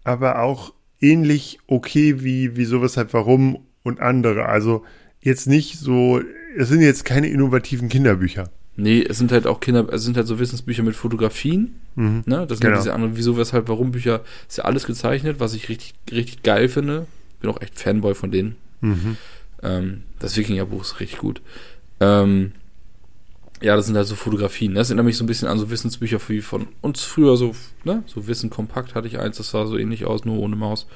aber 0.03 0.41
auch 0.41 0.73
ähnlich 1.01 1.59
okay 1.67 2.23
wie, 2.23 2.57
wie 2.57 2.65
sowas 2.65 2.97
halt 2.97 3.13
warum 3.13 3.67
und 3.85 4.01
andere. 4.01 4.47
Also 4.47 4.85
jetzt 5.21 5.47
nicht 5.47 5.79
so, 5.79 6.21
es 6.57 6.69
sind 6.69 6.81
jetzt 6.81 7.05
keine 7.05 7.29
innovativen 7.29 7.89
Kinderbücher. 7.89 8.51
Nee, 8.77 9.05
es 9.09 9.19
sind 9.19 9.31
halt 9.31 9.47
auch 9.47 9.61
Kinder, 9.61 9.87
es 9.93 10.03
sind 10.03 10.17
halt 10.17 10.27
so 10.27 10.41
Wissensbücher 10.41 10.83
mit 10.83 10.97
Fotografien, 10.97 11.77
Mhm. 11.95 12.25
ne? 12.27 12.45
Das 12.49 12.59
sind 12.59 12.67
Genau. 12.67 12.77
diese 12.79 12.93
anderen, 12.93 13.17
wieso, 13.17 13.37
weshalb, 13.37 13.69
warum 13.69 13.93
Bücher, 13.93 14.23
ist 14.49 14.59
ja 14.59 14.65
alles 14.65 14.85
gezeichnet, 14.85 15.39
was 15.39 15.55
ich 15.55 15.69
richtig, 15.69 15.95
richtig 16.11 16.43
geil 16.43 16.69
finde. 16.69 17.07
Bin 17.41 17.51
auch 17.51 17.61
echt 17.61 17.79
Fanboy 17.79 18.15
von 18.17 18.33
denen. 18.33 18.57
Mhm. 18.81 19.17
Ähm, 19.63 20.03
das 20.19 20.37
Wikingerbuch 20.37 20.83
ist 20.83 20.99
richtig 20.99 21.19
gut. 21.21 21.41
Ähm, 22.01 22.53
ja, 23.65 23.77
das 23.77 23.87
sind 23.87 23.97
halt 23.97 24.07
so 24.07 24.15
Fotografien. 24.15 24.75
Das 24.75 24.91
erinnert 24.91 25.07
mich 25.07 25.17
so 25.17 25.25
ein 25.25 25.27
bisschen 25.27 25.49
an 25.49 25.59
so 25.59 25.71
Wissensbücher 25.71 26.21
wie 26.29 26.43
von 26.43 26.69
uns 26.83 27.03
früher, 27.03 27.39
so, 27.39 27.55
ne? 27.83 28.03
So 28.07 28.27
Wissen 28.27 28.51
kompakt 28.51 28.95
hatte 28.95 29.09
ich 29.09 29.19
eins, 29.19 29.39
das 29.39 29.51
sah 29.51 29.67
so 29.67 29.79
ähnlich 29.79 30.05
aus, 30.05 30.27
nur 30.27 30.39
ohne 30.39 30.55
Maus. 30.55 30.87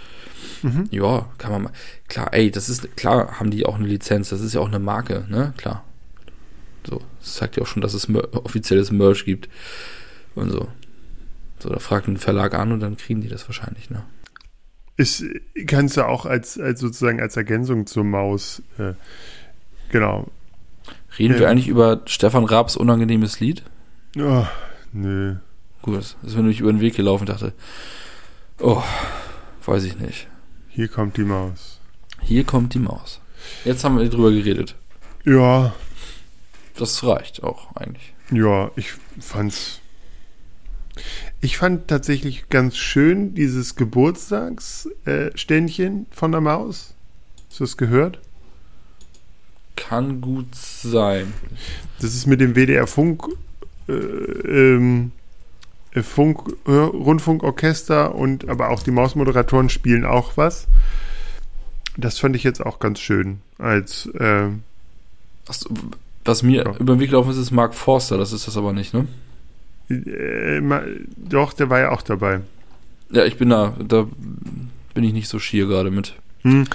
Mhm. 0.63 0.85
Ja, 0.91 1.31
kann 1.39 1.51
man 1.51 1.63
mal. 1.63 1.73
Klar, 2.09 2.35
ey, 2.35 2.51
das 2.51 2.69
ist, 2.69 2.95
klar 2.95 3.41
haben 3.41 3.51
die 3.51 3.65
auch 3.65 3.77
eine 3.77 3.87
Lizenz, 3.87 4.29
das 4.29 4.43
ist 4.43 4.53
ja 4.53 4.61
auch 4.61 4.69
eine 4.69 4.79
Marke, 4.79 5.25
ne? 5.31 5.55
Klar. 5.57 5.83
So, 6.87 7.01
das 7.21 7.35
zeigt 7.37 7.57
ja 7.57 7.63
auch 7.63 7.67
schon, 7.67 7.81
dass 7.81 7.95
es 7.95 8.07
offizielles 8.15 8.91
Merch 8.91 9.25
gibt. 9.25 9.49
Und 10.35 10.51
so. 10.51 10.69
So, 11.61 11.71
da 11.71 11.79
fragt 11.79 12.07
ein 12.07 12.19
Verlag 12.19 12.55
an 12.55 12.71
und 12.71 12.81
dann 12.81 12.99
kriegen 12.99 13.23
die 13.23 13.29
das 13.29 13.49
wahrscheinlich, 13.49 13.89
ne? 13.89 14.05
Ist, 14.97 15.25
kannst 15.67 15.97
du 15.97 16.07
auch 16.07 16.27
als, 16.27 16.59
als 16.61 16.81
sozusagen 16.81 17.21
als 17.21 17.37
Ergänzung 17.37 17.87
zur 17.87 18.05
Maus, 18.05 18.63
äh, 18.79 18.93
genau. 19.91 20.31
Reden 21.19 21.35
Ja. 21.35 21.41
wir 21.41 21.49
eigentlich 21.51 21.69
über 21.69 22.01
Stefan 22.07 22.45
Raabs 22.45 22.77
unangenehmes 22.77 23.41
Lied? 23.41 23.63
Oh, 24.19 24.47
nö. 24.93 25.37
Gut, 25.83 25.97
das 25.97 26.17
ist 26.23 26.35
mir 26.35 26.43
nämlich 26.43 26.61
über 26.61 26.73
den 26.73 26.81
Weg 26.81 26.95
gelaufen 26.97 27.23
und 27.23 27.29
dachte, 27.31 27.53
oh, 28.61 28.83
weiß 29.65 29.85
ich 29.85 29.99
nicht. 29.99 30.27
Hier 30.69 30.89
kommt 30.89 31.17
die 31.17 31.25
Maus. 31.25 31.81
Hier 32.21 32.45
kommt 32.45 32.75
die 32.75 32.79
Maus. 32.81 33.21
Jetzt 33.65 33.85
haben 33.85 33.99
wir 33.99 34.09
drüber 34.09 34.31
geredet. 34.31 34.75
Ja, 35.25 35.75
Das 36.77 37.03
reicht 37.05 37.43
auch 37.43 37.75
eigentlich. 37.77 38.13
Ja, 38.31 38.71
ich 38.77 38.93
fand's. 39.19 39.81
Ich 41.41 41.57
fand 41.59 41.89
tatsächlich 41.89 42.49
ganz 42.51 42.77
schön 42.77 43.35
dieses 43.35 43.75
Geburtstagsständchen 43.77 46.03
äh, 46.03 46.07
von 46.15 46.33
der 46.33 46.41
Maus. 46.41 46.95
Hast 47.49 47.61
du 47.61 47.65
das 47.65 47.77
gehört? 47.77 48.19
Kann 49.89 50.21
gut 50.21 50.55
sein. 50.55 51.33
Das 52.01 52.15
ist 52.15 52.27
mit 52.27 52.41
dem 52.41 52.55
WDR 52.55 52.87
Funk, 52.87 53.25
äh, 53.89 53.93
ähm, 53.93 55.13
äh, 55.93 56.03
Funk, 56.03 56.41
äh, 56.67 56.71
Rundfunkorchester 56.71 58.15
und 58.15 58.49
aber 58.49 58.71
auch 58.71 58.83
die 58.83 58.91
Mausmoderatoren 58.91 59.69
spielen 59.69 60.05
auch 60.05 60.37
was. 60.37 60.67
Das 61.97 62.19
fand 62.19 62.37
ich 62.37 62.45
jetzt 62.45 62.65
auch 62.65 62.79
ganz 62.79 63.01
schön. 63.01 63.41
Als 63.59 64.07
äh, 64.19 64.49
Achso, 65.49 65.71
was 66.25 66.43
mir 66.43 66.65
Ja. 66.65 66.77
über 66.77 66.95
den 66.95 67.01
Weg 67.01 67.11
gelaufen 67.11 67.31
ist, 67.31 67.39
ist 67.39 67.51
Mark 67.51 67.75
Forster. 67.75 68.19
Das 68.19 68.33
ist 68.33 68.47
das 68.47 68.57
aber 68.57 68.73
nicht, 68.73 68.93
ne? 68.95 69.07
äh, 69.91 70.61
ma- 70.61 70.83
doch, 71.17 71.53
der 71.55 71.71
war 71.71 71.81
ja 71.81 71.91
auch 71.91 72.03
dabei. 72.03 72.41
Ja, 73.11 73.25
ich 73.25 73.37
bin 73.39 73.49
da, 73.49 73.75
da 73.83 74.07
bin 74.93 75.05
ich 75.05 75.13
nicht 75.15 75.29
so 75.29 75.39
schier 75.39 75.67
gerade 75.67 75.91
mit. 75.91 76.15
Hm. 76.43 76.67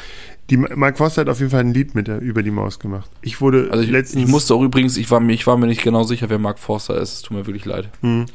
Die 0.49 0.57
Mark 0.57 0.97
Forster 0.97 1.21
hat 1.21 1.29
auf 1.29 1.39
jeden 1.39 1.51
Fall 1.51 1.61
ein 1.61 1.73
Lied 1.73 1.95
mit 1.95 2.07
der, 2.07 2.19
über 2.19 2.43
die 2.43 2.51
Maus 2.51 2.79
gemacht. 2.79 3.09
Ich 3.21 3.39
wurde 3.39 3.69
Also 3.71 3.83
ich, 3.83 3.89
letztens 3.89 4.25
ich 4.25 4.29
musste 4.29 4.53
auch 4.53 4.61
übrigens, 4.61 4.97
ich 4.97 5.09
war, 5.09 5.19
mir, 5.19 5.33
ich 5.33 5.47
war 5.47 5.57
mir 5.57 5.67
nicht 5.67 5.83
genau 5.83 6.03
sicher, 6.03 6.29
wer 6.29 6.39
Mark 6.39 6.59
Forster 6.59 6.97
ist. 6.97 7.13
Es 7.13 7.21
tut 7.21 7.37
mir 7.37 7.45
wirklich 7.47 7.65
leid. 7.65 7.89
Hm. 8.01 8.25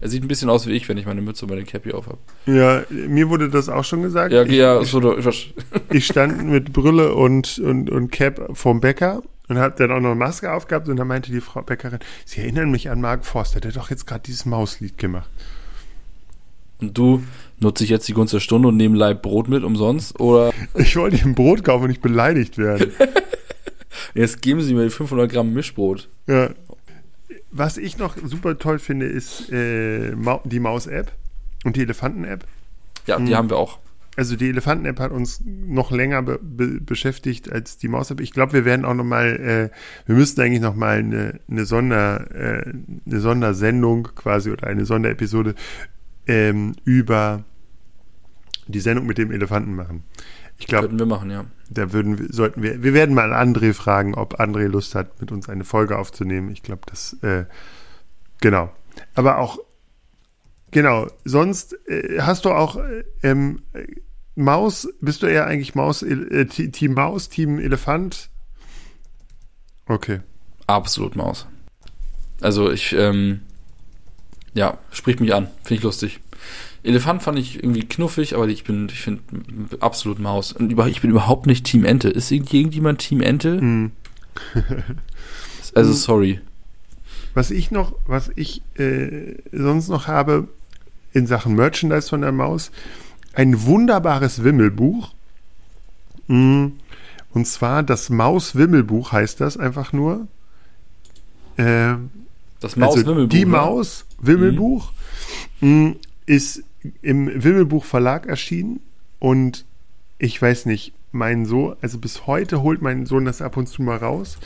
Er 0.01 0.09
sieht 0.09 0.23
ein 0.23 0.29
bisschen 0.29 0.49
aus 0.49 0.67
wie 0.67 0.73
ich, 0.73 0.89
wenn 0.89 0.97
ich 0.97 1.07
meine 1.07 1.21
Mütze 1.21 1.45
und 1.45 1.51
meine 1.51 1.65
Cappy 1.65 1.93
auf 1.93 2.07
habe. 2.07 2.19
Ja, 2.47 2.85
mir 2.91 3.29
wurde 3.31 3.49
das 3.49 3.69
auch 3.69 3.85
schon 3.85 4.03
gesagt. 4.03 4.33
Ja, 4.33 4.45
ich, 4.45 4.53
ja, 4.53 4.81
ich, 4.81 4.89
so, 4.89 5.19
ich, 5.19 5.55
ich 5.91 6.07
stand 6.07 6.45
mit 6.45 6.73
Brille 6.73 7.15
und, 7.15 7.59
und, 7.59 7.91
und 7.91 8.13
Cap 8.13 8.51
vorm 8.53 8.81
Bäcker 8.81 9.23
und 9.49 9.59
hat 9.59 9.81
dann 9.81 9.91
auch 9.91 10.01
noch 10.01 10.11
eine 10.11 10.19
Maske 10.19 10.53
aufgehabt 10.53 10.89
und 10.89 10.97
dann 10.97 11.09
meinte 11.09 11.33
die 11.33 11.41
Frau 11.41 11.63
Bäckerin, 11.63 11.99
Sie 12.25 12.41
erinnern 12.41 12.71
mich 12.71 12.91
an 12.91 13.01
Mark 13.01 13.25
Forster, 13.25 13.61
der 13.61 13.73
hat 13.73 13.77
doch 13.77 13.91
jetzt 13.91 14.07
gerade 14.07 14.23
dieses 14.25 14.47
Mauslied 14.47 14.99
gemacht. 14.99 15.29
Und 16.81 16.97
du 16.97 17.25
nutze 17.61 17.85
ich 17.85 17.91
jetzt 17.91 18.09
die 18.09 18.13
Gunst 18.13 18.33
der 18.35 18.41
Stunde 18.41 18.69
und 18.69 18.77
nehme 18.77 18.97
Leib 18.97 19.23
Brot 19.23 19.49
mit 19.49 19.65
umsonst? 19.65 20.19
Oder 20.21 20.53
Ich 20.75 20.97
wollte 20.97 21.17
ihm 21.17 21.35
Brot 21.35 21.65
kaufen 21.65 21.85
und 21.85 21.89
nicht 21.89 22.03
beleidigt 22.03 22.59
werden. 22.59 22.93
jetzt 24.15 24.43
geben 24.43 24.61
sie 24.61 24.75
mir 24.75 24.91
500 24.91 25.31
Gramm 25.31 25.53
Mischbrot. 25.53 26.09
ja. 26.27 26.51
was 27.51 27.79
ich 27.79 27.97
noch 27.99 28.17
super 28.23 28.59
toll 28.59 28.79
finde, 28.79 29.07
ist 29.07 29.51
äh, 29.51 30.13
die 30.45 30.61
Maus-App 30.61 31.13
und 31.65 31.77
die 31.77 31.83
Elefanten-App. 31.83 32.45
Ja, 33.07 33.17
die 33.19 33.23
Mhm. 33.33 33.35
haben 33.37 33.51
wir 33.51 33.57
auch. 33.57 33.79
Also 34.17 34.35
die 34.37 34.49
Elefanten-App 34.49 34.99
hat 34.99 35.13
uns 35.13 35.41
noch 35.45 35.91
länger 35.93 36.23
be 36.23 36.41
be 36.43 36.81
beschäftigt 36.81 37.51
als 37.53 37.79
die 37.79 37.87
Maus-App. 37.89 38.21
Ich 38.21 38.33
glaube, 38.33 38.53
wir 38.53 38.65
werden 38.65 38.85
auch 38.85 38.95
noch 38.95 39.05
mal, 39.05 39.27
äh, 39.73 40.07
wir 40.07 40.15
müssten 40.17 40.41
eigentlich 40.41 40.61
noch 40.61 40.75
mal 40.75 40.99
eine, 40.99 41.39
eine, 41.49 41.65
Sonder, 41.65 42.29
äh, 42.35 42.73
eine 43.07 43.21
Sondersendung 43.21 44.09
quasi 44.17 44.51
oder 44.51 44.67
eine 44.67 44.85
Sonderepisode 44.87 45.55
ähm, 46.29 46.77
über 46.85 47.45
die 48.69 48.81
Sendung 48.81 49.07
mit 49.07 49.19
dem 49.19 49.33
Elefanten 49.33 49.75
machen. 49.75 50.05
Ich 50.59 50.67
glaube, 50.67 50.89
Könnten 50.89 50.99
wir 50.99 51.07
machen, 51.07 51.31
ja. 51.31 51.45
da 51.71 51.93
würden 51.93 52.19
wir, 52.19 52.27
sollten 52.31 52.63
wir, 52.63 52.83
wir 52.83 52.93
werden 52.93 53.15
mal 53.15 53.33
André 53.33 53.73
fragen, 53.73 54.15
ob 54.15 54.41
André 54.41 54.67
Lust 54.67 54.95
hat, 54.95 55.21
mit 55.21 55.33
uns 55.33 55.49
eine 55.49 55.65
Folge 55.65 55.99
aufzunehmen. 55.99 56.51
Ich 56.51 56.63
glaube, 56.63 56.83
das, 56.87 57.15
äh, 57.23 57.47
genau. 58.41 58.71
Aber 59.15 59.39
auch, 59.39 59.59
genau, 60.71 61.07
sonst 61.25 61.79
äh, 61.89 62.21
hast 62.21 62.45
du 62.45 62.51
auch 62.51 62.77
äh, 62.77 63.05
ähm, 63.23 63.63
äh, 63.73 63.87
Maus, 64.35 64.89
bist 65.01 65.23
du 65.23 65.27
eher 65.27 65.47
eigentlich 65.47 65.75
Maus, 65.75 66.03
äh, 66.03 66.47
Team 66.47 66.95
Maus, 66.95 67.29
Team 67.29 67.59
Elefant? 67.59 68.31
Okay. 69.87 70.21
Absolut 70.67 71.17
Maus. 71.17 71.47
Also 72.41 72.71
ich, 72.71 72.93
ähm, 72.93 73.41
ja, 74.55 74.79
spricht 74.93 75.21
mich 75.21 75.35
an. 75.35 75.49
Finde 75.63 75.75
ich 75.79 75.83
lustig. 75.83 76.21
Elefant 76.83 77.23
fand 77.23 77.39
ich 77.39 77.57
irgendwie 77.57 77.87
knuffig, 77.87 78.35
aber 78.35 78.47
ich 78.49 78.65
bin, 78.65 78.89
ich 78.89 79.01
finde 79.01 79.23
absolut 79.81 80.19
Maus. 80.21 80.53
Und 80.53 80.71
über, 80.73 80.87
ich 80.89 81.01
bin 81.01 81.11
überhaupt 81.11 81.47
nicht 81.47 81.65
Team 81.65 81.85
Ente. 81.85 82.09
Ist 82.09 82.31
irgend- 82.31 82.53
irgendjemand 82.55 83.01
Team 83.01 83.21
Ente? 83.21 83.61
Hm. 83.61 83.91
Also 85.75 85.93
sorry. 85.93 86.41
Was 87.35 87.51
ich 87.51 87.71
noch, 87.71 87.93
was 88.07 88.31
ich 88.37 88.63
äh, 88.79 89.35
sonst 89.53 89.89
noch 89.89 90.07
habe 90.07 90.49
in 91.13 91.27
Sachen 91.27 91.55
Merchandise 91.55 92.09
von 92.09 92.23
der 92.23 92.33
Maus, 92.33 92.71
ein 93.35 93.63
wunderbares 93.65 94.43
Wimmelbuch. 94.43 95.13
Mm, 96.27 96.69
Und 97.33 97.47
zwar 97.47 97.83
das 97.83 98.11
Maus-Wimmelbuch 98.11 99.13
heißt 99.13 99.41
das 99.41 99.57
einfach 99.57 99.93
nur. 99.93 100.27
Äh, 101.57 101.95
Das 102.61 102.77
Maus 102.77 102.97
also 102.97 103.27
die 103.27 103.45
ne? 103.45 103.51
Maus 103.51 104.05
Wimmelbuch 104.21 104.93
mm, 105.61 105.93
ist 106.27 106.65
im 107.03 107.43
Wimmelbuch 107.43 107.85
Verlag 107.85 108.27
erschienen 108.27 108.81
und 109.19 109.65
ich 110.19 110.41
weiß 110.41 110.67
nicht, 110.67 110.93
mein 111.13 111.47
Sohn, 111.47 111.77
also 111.81 111.99
bis 111.99 112.27
heute 112.27 112.63
holt 112.63 112.83
mein 112.83 113.07
Sohn 113.07 113.25
das 113.25 113.41
ab 113.41 113.57
und 113.57 113.69
zu 113.69 113.83
mal 113.83 113.97
raus, 113.97 114.39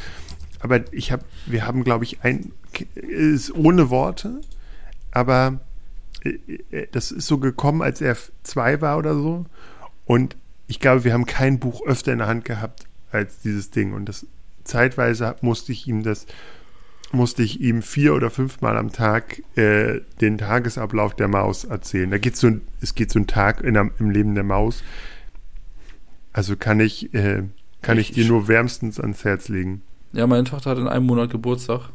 aber 0.61 0.93
ich 0.93 1.11
habe, 1.11 1.25
wir 1.47 1.67
haben 1.67 1.85
glaube 1.85 2.05
ich 2.05 2.23
ein, 2.23 2.53
ist 2.95 3.55
ohne 3.55 3.91
Worte, 3.91 4.41
aber 5.11 5.61
äh, 6.23 6.39
äh, 6.71 6.87
das 6.93 7.11
ist 7.11 7.27
so 7.27 7.39
gekommen, 7.39 7.83
als 7.83 8.01
er 8.01 8.17
zwei 8.43 8.81
war 8.81 8.99
oder 8.99 9.15
so 9.15 9.47
und 10.05 10.37
ich 10.69 10.81
glaube, 10.81 11.05
wir 11.05 11.13
haben 11.13 11.27
kein 11.27 11.59
Buch 11.59 11.85
öfter 11.87 12.13
in 12.13 12.19
der 12.19 12.29
Hand 12.29 12.45
gehabt 12.45 12.87
als 13.11 13.41
dieses 13.41 13.71
Ding 13.71 13.93
und 13.93 14.07
das 14.07 14.27
zeitweise 14.65 15.37
musste 15.41 15.73
ich 15.73 15.87
ihm 15.87 16.03
das 16.03 16.27
musste 17.13 17.43
ich 17.43 17.61
ihm 17.61 17.83
vier 17.83 18.15
oder 18.15 18.31
fünfmal 18.31 18.77
am 18.77 18.93
Tag 18.93 19.43
äh, 19.57 20.01
den 20.21 20.39
Tagesablauf 20.39 21.15
der 21.15 21.29
Maus 21.29 21.65
erzählen. 21.65 22.11
Da 22.11 22.19
geht 22.19 22.37
so 22.37 22.49
ein, 22.49 22.63
es 22.81 22.95
geht 22.95 23.11
so 23.11 23.19
ein 23.19 23.27
Tag 23.27 23.63
in, 23.63 23.77
im 23.77 24.11
Leben 24.11 24.35
der 24.35 24.45
Maus. 24.45 24.83
Also 26.33 26.57
kann 26.57 26.81
ich, 26.81 27.13
äh, 27.15 27.43
kann 27.83 27.99
ich 27.99 28.13
dir 28.13 28.25
nur 28.25 28.49
wärmstens 28.49 28.99
ans 28.99 29.25
Herz 29.25 29.49
legen. 29.49 29.83
Ja, 30.13 30.27
meine 30.27 30.45
Tochter 30.45 30.71
hat 30.71 30.79
in 30.79 30.89
einem 30.89 31.07
Monat 31.07 31.31
Geburtstag. 31.31 31.91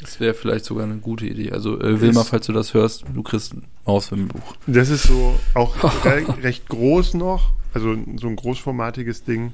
Das 0.00 0.18
wäre 0.18 0.32
vielleicht 0.32 0.64
sogar 0.64 0.84
eine 0.84 0.96
gute 0.96 1.26
Idee. 1.26 1.52
Also 1.52 1.78
äh, 1.78 2.00
Wilma, 2.00 2.24
falls 2.24 2.46
du 2.46 2.52
das 2.52 2.72
hörst, 2.72 3.04
du 3.12 3.22
kriegst 3.22 3.52
ein 3.52 3.64
Mauswimmelbuch. 3.84 4.56
Das 4.66 4.88
ist 4.88 5.04
so 5.04 5.38
auch 5.54 5.76
re 6.04 6.24
recht 6.42 6.68
groß 6.68 7.14
noch, 7.14 7.52
also 7.74 7.96
so 8.16 8.28
ein 8.28 8.36
großformatiges 8.36 9.24
Ding. 9.24 9.52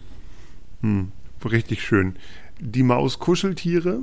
Hm, 0.83 1.11
richtig 1.45 1.83
schön. 1.83 2.17
Die 2.61 2.85
Maus-Kuscheltiere 2.85 4.03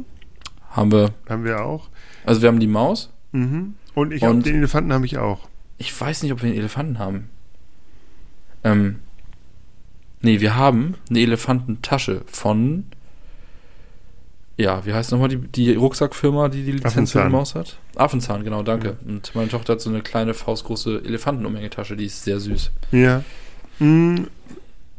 Haben 0.74 0.92
wir. 0.92 1.12
haben 1.30 1.44
wir 1.46 1.64
auch. 1.64 1.90
Also 2.26 2.42
wir 2.42 2.50
haben 2.50 2.60
die 2.60 2.68
Maus. 2.68 3.10
Mhm. 3.32 3.76
Und 3.96 4.12
ich 4.12 4.22
Und- 4.24 4.46
den 4.46 4.58
Elefanten 4.58 4.92
habe 4.94 5.06
ich 5.06 5.18
auch. 5.18 5.48
Ich 5.78 6.00
weiß 6.00 6.24
nicht, 6.24 6.32
ob 6.34 6.42
wir 6.42 6.50
einen 6.50 6.58
Elefanten 6.58 7.00
haben. 7.00 7.30
Ähm. 8.64 9.00
Nee, 10.22 10.40
wir 10.40 10.56
haben 10.56 10.96
eine 11.10 11.20
Elefantentasche 11.20 12.22
von. 12.28 12.86
Ja, 14.56 14.86
wie 14.86 14.94
heißt 14.94 15.12
nochmal 15.12 15.30
die, 15.30 15.38
die 15.38 15.74
Rucksackfirma, 15.76 16.48
die 16.48 16.64
die 16.64 16.74
Lizenz 16.74 17.12
für 17.12 17.24
die 17.24 17.30
Maus 17.30 17.56
hat? 17.56 17.78
Affenzahn, 17.96 18.44
genau, 18.44 18.62
danke. 18.62 18.98
Und 19.08 19.34
meine 19.36 19.50
Tochter 19.50 19.74
hat 19.74 19.82
so 19.82 19.90
eine 19.90 20.02
kleine 20.02 20.34
faustgroße 20.36 21.02
Elefantenumhängetasche, 21.06 21.96
die 21.98 22.06
ist 22.06 22.24
sehr 22.24 22.40
süß. 22.40 22.70
Ja. 22.92 23.24
Mm, 23.80 24.26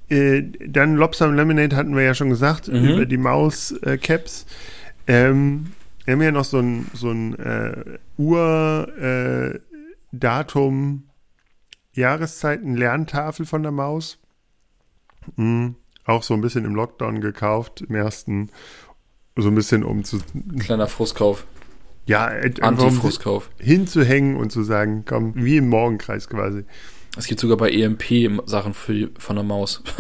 äh, 0.09 0.43
dann 0.67 0.97
Lobster 0.97 1.29
und 1.29 1.37
Lemonade 1.37 1.75
hatten 1.77 1.95
wir 1.95 2.03
ja 2.03 2.15
schon 2.15 2.31
gesagt, 2.31 2.67
Mhm. 2.69 2.85
über 2.89 3.07
die 3.07 3.17
Maus-Caps. 3.17 4.47
Ähm, 5.07 5.73
wir 6.05 6.13
haben 6.15 6.23
ja 6.23 6.33
noch 6.33 6.45
so 6.45 6.59
ein, 6.59 6.87
so 6.93 7.11
ein 7.11 7.35
äh, 7.39 7.99
Uhr-Datum, 8.19 9.61
Jahreszeiten, 11.95 12.77
Lerntafel 12.77 13.47
von 13.47 13.63
der 13.63 13.73
Maus. 13.73 14.19
Mm, 15.37 15.71
auch 16.05 16.23
so 16.23 16.35
ein 16.35 16.43
bisschen 16.43 16.67
im 16.67 16.75
Lockdown 16.75 17.21
gekauft, 17.21 17.81
im 17.83 17.95
ersten, 17.95 18.51
so 19.37 19.49
ein 19.49 19.55
bisschen 19.55 19.85
um 19.85 20.05
zu, 20.05 20.19
Kleiner 20.59 20.87
Frustkauf. 20.87 21.47
ja, 22.07 22.31
äh, 22.31 22.53
um 22.59 22.65
Anti-Frustkauf. 22.65 23.51
hinzuhängen 23.59 24.37
und 24.37 24.53
zu 24.53 24.63
sagen, 24.63 25.05
komm, 25.07 25.33
wie 25.35 25.57
im 25.57 25.71
Morgenkreis 25.71 26.29
quasi. 26.29 26.65
Es 27.17 27.27
gibt 27.27 27.41
sogar 27.41 27.57
bei 27.57 27.71
EMP 27.71 28.43
Sachen 28.47 28.75
für 28.75 29.11
von 29.19 29.37
der 29.37 29.45
Maus. 29.45 29.83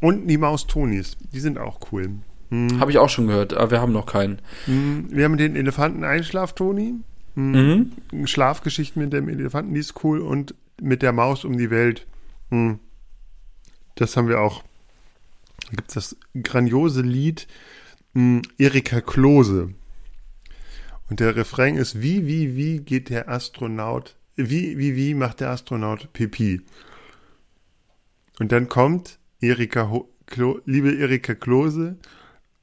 Und 0.00 0.28
die 0.28 0.38
Maus-Tonis, 0.38 1.16
die 1.32 1.40
sind 1.40 1.58
auch 1.58 1.80
cool. 1.90 2.10
Mm. 2.50 2.80
Habe 2.80 2.90
ich 2.90 2.98
auch 2.98 3.08
schon 3.08 3.26
gehört, 3.26 3.54
aber 3.54 3.72
wir 3.72 3.80
haben 3.80 3.92
noch 3.92 4.06
keinen. 4.06 4.40
Mm, 4.66 5.10
Wir 5.10 5.24
haben 5.24 5.36
den 5.36 5.56
Elefanten 5.56 6.04
Einschlaftoni. 6.04 6.94
Mhm. 7.34 7.92
Schlafgeschichten 8.24 9.00
mit 9.00 9.12
dem 9.12 9.28
Elefanten, 9.28 9.72
die 9.72 9.80
ist 9.80 10.02
cool. 10.02 10.20
Und 10.20 10.54
mit 10.80 11.02
der 11.02 11.12
Maus 11.12 11.44
um 11.44 11.56
die 11.56 11.70
Welt. 11.70 12.06
Mm. 12.50 12.74
Das 13.94 14.16
haben 14.16 14.28
wir 14.28 14.40
auch. 14.40 14.64
Da 15.70 15.76
gibt 15.76 15.88
es 15.88 15.94
das 15.94 16.16
grandiose 16.42 17.02
Lied 17.02 17.46
mm, 18.14 18.40
Erika 18.58 19.00
Klose. 19.00 19.74
Und 21.10 21.20
der 21.20 21.36
Refrain 21.36 21.76
ist, 21.76 22.02
wie, 22.02 22.26
wie, 22.26 22.56
wie 22.56 22.80
geht 22.80 23.08
der 23.08 23.28
Astronaut, 23.28 24.16
wie, 24.36 24.78
wie, 24.78 24.94
wie 24.94 25.14
macht 25.14 25.40
der 25.40 25.50
Astronaut 25.50 26.12
Pipi? 26.12 26.60
Und 28.38 28.52
dann 28.52 28.68
kommt 28.68 29.18
Erika, 29.40 29.90
Ho 29.90 30.08
Klo 30.26 30.60
liebe 30.66 30.94
Erika 30.94 31.34
Klose, 31.34 31.96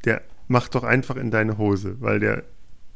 der 0.05 0.21
macht 0.47 0.75
doch 0.75 0.83
einfach 0.83 1.15
in 1.15 1.31
deine 1.31 1.57
Hose, 1.57 1.97
weil 1.99 2.19
der 2.19 2.43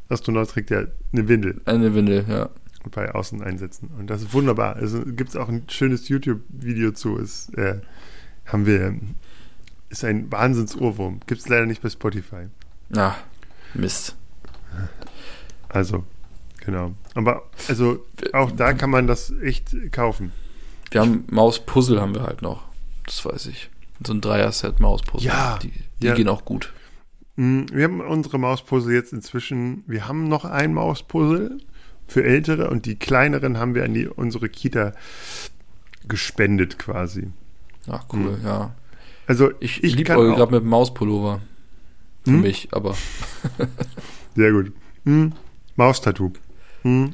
Astronaut 0.09 0.49
trägt 0.49 0.69
ja 0.71 0.83
eine 1.13 1.27
Windel 1.27 1.61
Eine 1.65 1.93
Windel, 1.93 2.25
ja. 2.27 2.49
bei 2.91 3.13
Außeneinsätzen. 3.13 3.89
Und 3.97 4.09
das 4.09 4.21
ist 4.21 4.33
wunderbar. 4.33 4.75
Also 4.75 5.01
gibt 5.05 5.29
es 5.29 5.35
auch 5.35 5.49
ein 5.49 5.63
schönes 5.69 6.07
YouTube-Video 6.07 6.91
zu. 6.91 7.17
Ist, 7.17 7.55
äh, 7.57 7.79
haben 8.45 8.65
wir, 8.65 8.95
ist 9.89 10.03
ein 10.03 10.31
Wahnsinns-Ohrwurm. 10.31 11.19
Gibt 11.27 11.41
es 11.41 11.47
leider 11.47 11.65
nicht 11.65 11.81
bei 11.81 11.89
Spotify. 11.89 12.47
Ah, 12.95 13.15
Mist. 13.73 14.15
Also, 15.67 16.05
genau. 16.65 16.93
Aber, 17.13 17.43
also, 17.67 18.05
auch 18.33 18.51
da 18.51 18.73
kann 18.73 18.89
man 18.89 19.05
das 19.05 19.31
echt 19.43 19.75
kaufen. 19.91 20.31
Wir 20.91 21.01
haben 21.01 21.25
Maus-Puzzle 21.29 22.01
haben 22.01 22.15
wir 22.15 22.23
halt 22.23 22.41
noch. 22.41 22.63
Das 23.05 23.23
weiß 23.23 23.45
ich. 23.47 23.69
So 24.05 24.13
ein 24.13 24.21
Dreier-Set 24.21 24.79
Maus-Puzzle. 24.79 25.27
Ja, 25.27 25.59
Die, 25.61 25.71
die 26.01 26.07
ja. 26.07 26.15
gehen 26.15 26.27
auch 26.27 26.45
gut. 26.45 26.73
Mm, 27.39 27.67
Wir 27.71 27.85
haben 27.85 28.01
unsere 28.01 28.37
Mauspuzzle 28.37 28.93
jetzt 28.93 29.13
inzwischen, 29.13 29.83
wir 29.87 30.07
haben 30.09 30.27
noch 30.27 30.43
ein 30.43 30.73
Mauspuzzle 30.73 31.57
für 32.07 32.23
Ältere 32.23 32.69
und 32.69 32.85
die 32.85 32.95
kleineren 32.97 33.57
haben 33.57 33.75
wir 33.75 33.85
an 33.85 33.93
die, 33.93 34.07
unsere 34.07 34.49
Kita 34.49 34.91
gespendet 36.07 36.77
quasi. 36.79 37.27
Ach, 37.87 38.03
cool, 38.11 38.37
Mhm. 38.37 38.45
ja. 38.45 38.75
Also 39.27 39.51
Ich, 39.59 39.83
ich 39.83 39.95
liebe 39.95 40.17
auch- 40.17 40.35
gerade 40.35 40.51
mit 40.51 40.63
dem 40.63 40.69
Mauspullover. 40.69 41.39
Für 42.25 42.31
Hm? 42.31 42.41
mich, 42.41 42.67
aber 42.71 42.95
Sehr 44.35 44.51
gut. 44.51 44.73
Hm, 45.05 45.33
Maustattoo. 45.77 46.33
Hm, 46.81 47.13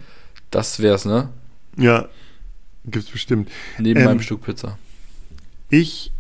das 0.50 0.80
wär's, 0.80 1.06
ne? 1.06 1.30
ja, 1.78 2.08
gibt's 2.86 3.10
bestimmt. 3.12 3.52
Neben 3.78 4.00
Ähm, 4.00 4.06
meinem 4.06 4.22
Stück 4.22 4.42
Pizza. 4.42 4.78
Ich 5.70 6.12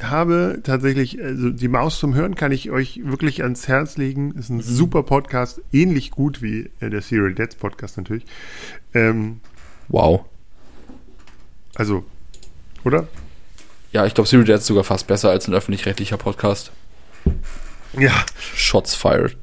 habe 0.00 0.60
tatsächlich, 0.62 1.20
also 1.22 1.50
die 1.50 1.68
Maus 1.68 1.98
zum 1.98 2.14
Hören 2.14 2.34
kann 2.36 2.52
ich 2.52 2.70
euch 2.70 3.00
wirklich 3.04 3.42
ans 3.42 3.66
Herz 3.68 3.96
legen. 3.96 4.32
Ist 4.32 4.48
ein 4.50 4.56
Mhm. 4.58 4.62
super 4.62 5.02
Podcast, 5.02 5.60
ähnlich 5.72 6.10
gut 6.10 6.40
wie 6.42 6.70
äh, 6.80 6.90
der 6.90 7.02
Serial 7.02 7.34
Deads 7.34 7.56
Podcast 7.56 7.96
natürlich. 7.96 8.24
Ähm, 8.94 9.40
Wow. 9.88 10.24
also, 11.74 12.04
oder? 12.84 13.08
Ja, 13.92 14.04
ich 14.06 14.14
glaube, 14.14 14.28
Siri 14.28 14.44
Dad 14.44 14.60
ist 14.60 14.66
sogar 14.66 14.84
fast 14.84 15.06
besser 15.06 15.30
als 15.30 15.48
ein 15.48 15.54
öffentlich-rechtlicher 15.54 16.18
Podcast. 16.18 16.70
Ja, 17.98 18.12
Shots 18.54 18.94
fired. 18.94 19.36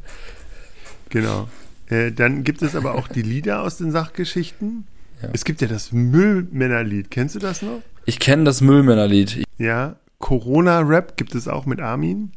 genau. 1.09 1.49
Äh, 1.89 2.11
dann 2.11 2.43
gibt 2.43 2.61
es 2.61 2.75
aber 2.75 2.95
auch 2.95 3.07
die 3.07 3.21
Lieder 3.21 3.61
aus 3.61 3.77
den 3.77 3.91
Sachgeschichten. 3.91 4.85
Ja. 5.21 5.29
Es 5.33 5.45
gibt 5.45 5.61
ja 5.61 5.67
das 5.67 5.91
Müllmännerlied. 5.91 7.09
Kennst 7.11 7.35
du 7.35 7.39
das 7.39 7.61
noch? 7.61 7.81
Ich 8.05 8.19
kenne 8.19 8.43
das 8.43 8.61
Müllmännerlied. 8.61 9.43
Ja. 9.57 9.95
Corona-Rap 10.25 11.17
gibt 11.17 11.35
es 11.35 11.47
auch 11.47 11.67
mit 11.67 11.79
Armin. 11.79 12.31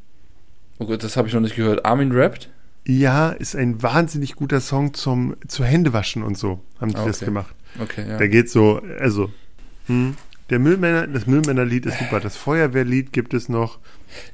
Oh 0.78 0.84
Gott, 0.84 1.02
das 1.02 1.16
habe 1.16 1.26
ich 1.26 1.32
noch 1.32 1.40
nicht 1.40 1.56
gehört. 1.56 1.86
Armin 1.86 2.12
rappt? 2.12 2.50
Ja, 2.86 3.30
ist 3.30 3.56
ein 3.56 3.82
wahnsinnig 3.82 4.34
guter 4.36 4.60
Song 4.60 4.92
zum 4.92 5.36
zu 5.46 5.64
Händewaschen 5.64 6.22
und 6.22 6.36
so. 6.36 6.60
Haben 6.82 6.90
die 6.90 6.98
Ah, 6.98 7.06
das 7.06 7.16
okay. 7.16 7.24
gemacht. 7.24 7.54
Okay, 7.80 8.06
ja. 8.06 8.18
Da 8.18 8.26
geht 8.26 8.50
so, 8.50 8.82
also 9.00 9.30
hm, 9.86 10.16
der 10.50 10.58
Müllmänner, 10.58 11.06
das 11.06 11.26
Müllmännerlied 11.26 11.86
ist 11.86 11.98
super. 11.98 12.20
Das 12.20 12.36
Feuerwehrlied 12.36 13.14
gibt 13.14 13.32
es 13.32 13.48
noch. 13.48 13.78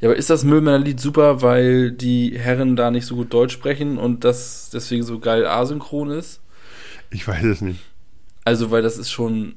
Ja, 0.01 0.09
aber 0.09 0.17
ist 0.17 0.31
das 0.31 0.43
Müllmännerlied 0.43 0.99
super, 0.99 1.41
weil 1.41 1.93
die 1.93 2.37
Herren 2.37 2.75
da 2.75 2.91
nicht 2.91 3.07
so 3.07 3.15
gut 3.15 3.33
Deutsch 3.33 3.53
sprechen 3.55 3.99
und 3.99 4.25
das 4.25 4.71
deswegen 4.73 5.05
so 5.05 5.21
geil 5.21 5.47
asynchron 5.47 6.11
ist? 6.11 6.41
Ich 7.11 7.29
weiß 7.29 7.45
es 7.45 7.61
nicht. 7.61 7.85
Also, 8.45 8.73
weil 8.73 8.83
das 8.83 8.99
ist 8.99 9.13
schon 9.13 9.55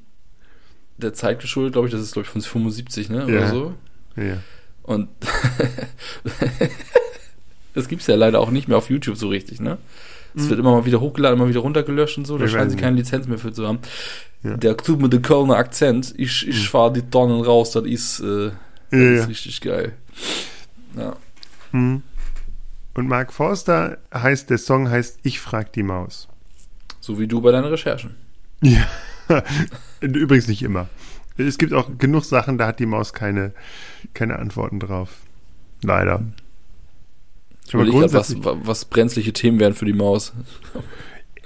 der 0.97 1.15
Zeit 1.15 1.39
geschuldet, 1.39 1.73
glaube 1.73 1.87
ich, 1.87 1.91
das 1.91 2.01
ist, 2.01 2.13
glaube 2.13 2.27
ich, 2.27 2.31
von 2.31 2.41
75, 2.43 3.09
ne? 3.09 3.23
Oder 3.25 3.39
Ja. 3.39 3.47
so. 3.47 3.73
Ja. 4.17 4.37
Und 4.83 5.09
das 7.73 7.87
gibt's 7.87 8.07
ja 8.07 8.15
leider 8.15 8.39
auch 8.39 8.49
nicht 8.51 8.67
mehr 8.67 8.77
auf 8.77 8.89
YouTube 8.89 9.17
so 9.17 9.27
richtig, 9.29 9.59
ne? 9.59 9.77
Es 10.35 10.43
Mhm. 10.43 10.49
wird 10.49 10.59
immer 10.59 10.71
mal 10.71 10.85
wieder 10.85 10.99
hochgeladen, 10.99 11.39
immer 11.39 11.49
wieder 11.49 11.59
runtergelöscht 11.61 12.17
und 12.17 12.25
so. 12.25 12.37
Da 12.37 12.45
Ich 12.45 12.51
scheinen 12.51 12.69
sie 12.69 12.75
nicht. 12.75 12.83
keine 12.83 12.97
Lizenz 12.97 13.27
mehr 13.27 13.37
für 13.37 13.51
zu 13.51 13.67
haben. 13.67 13.79
Ja. 14.43 14.51
Mhm. 14.51 14.59
Der 14.59 14.77
tut 14.77 15.01
mit 15.01 15.13
dem 15.13 15.21
Kölner 15.21 15.55
Akzent. 15.57 16.13
Ich, 16.17 16.47
ich 16.47 16.69
fahr 16.69 16.91
die 16.91 17.01
Tonnen 17.03 17.41
raus, 17.41 17.71
das 17.71 17.85
ist, 17.85 18.19
äh, 18.19 18.51
das 18.91 18.99
Ja, 18.99 19.13
ist 19.21 19.27
richtig 19.29 19.61
geil. 19.61 19.93
Ja. 20.95 21.15
Hm. 21.71 22.01
Und 22.93 23.07
Mark 23.07 23.31
Forster 23.33 23.97
heißt, 24.13 24.49
der 24.49 24.57
Song 24.57 24.89
heißt 24.89 25.19
Ich 25.23 25.39
frag 25.39 25.71
die 25.73 25.83
Maus. 25.83 26.27
So 26.99 27.19
wie 27.19 27.27
du 27.27 27.41
bei 27.41 27.51
deinen 27.51 27.65
Recherchen. 27.65 28.15
Ja. 28.61 28.87
Übrigens 30.01 30.47
nicht 30.47 30.63
immer. 30.63 30.87
Es 31.37 31.57
gibt 31.57 31.73
auch 31.73 31.97
genug 31.97 32.23
Sachen, 32.25 32.57
da 32.57 32.67
hat 32.67 32.79
die 32.79 32.85
Maus 32.85 33.13
keine, 33.13 33.53
keine 34.13 34.39
Antworten 34.39 34.79
drauf. 34.79 35.17
Leider. 35.83 36.23
Ich 37.65 37.73
Aber 37.73 37.83
überlege 37.83 37.99
grad, 38.05 38.13
was, 38.13 38.27
grundsätzlich- 38.33 38.45
wa- 38.45 38.67
was 38.67 38.85
brenzliche 38.85 39.33
Themen 39.33 39.59
wären 39.59 39.73
für 39.73 39.85
die 39.85 39.93
Maus. 39.93 40.33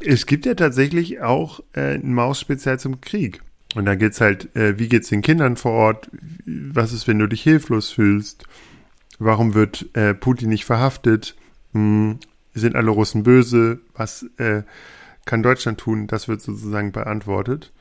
Es 0.03 0.25
gibt 0.25 0.45
ja 0.45 0.53
tatsächlich 0.55 1.21
auch 1.21 1.61
äh, 1.73 1.95
ein 1.95 2.13
Maus-Spezial 2.13 2.79
zum 2.79 3.01
Krieg. 3.01 3.41
Und 3.75 3.85
da 3.85 3.95
geht's 3.95 4.19
halt, 4.21 4.55
äh, 4.55 4.77
wie 4.79 4.89
geht's 4.89 5.09
den 5.09 5.21
Kindern 5.21 5.55
vor 5.57 5.71
Ort? 5.71 6.09
Was 6.45 6.91
ist, 6.93 7.07
wenn 7.07 7.19
du 7.19 7.27
dich 7.27 7.41
hilflos 7.43 7.91
fühlst? 7.91 8.45
Warum 9.19 9.53
wird 9.53 9.87
äh, 9.93 10.13
Putin 10.13 10.49
nicht 10.49 10.65
verhaftet? 10.65 11.35
Hm, 11.73 12.19
sind 12.53 12.75
alle 12.75 12.91
Russen 12.91 13.23
böse? 13.23 13.79
Was 13.95 14.25
äh, 14.37 14.63
kann 15.25 15.43
Deutschland 15.43 15.79
tun? 15.79 16.07
Das 16.07 16.27
wird 16.27 16.41
sozusagen 16.41 16.91
beantwortet. 16.91 17.71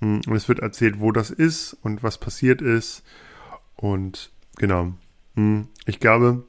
Hm, 0.00 0.20
Und 0.26 0.36
es 0.36 0.48
wird 0.48 0.60
erzählt, 0.60 1.00
wo 1.00 1.12
das 1.12 1.30
ist 1.30 1.74
und 1.82 2.02
was 2.02 2.18
passiert 2.18 2.60
ist. 2.62 3.02
Und 3.76 4.30
genau. 4.56 4.92
Hm, 5.34 5.68
Ich 5.86 6.00
glaube, 6.00 6.44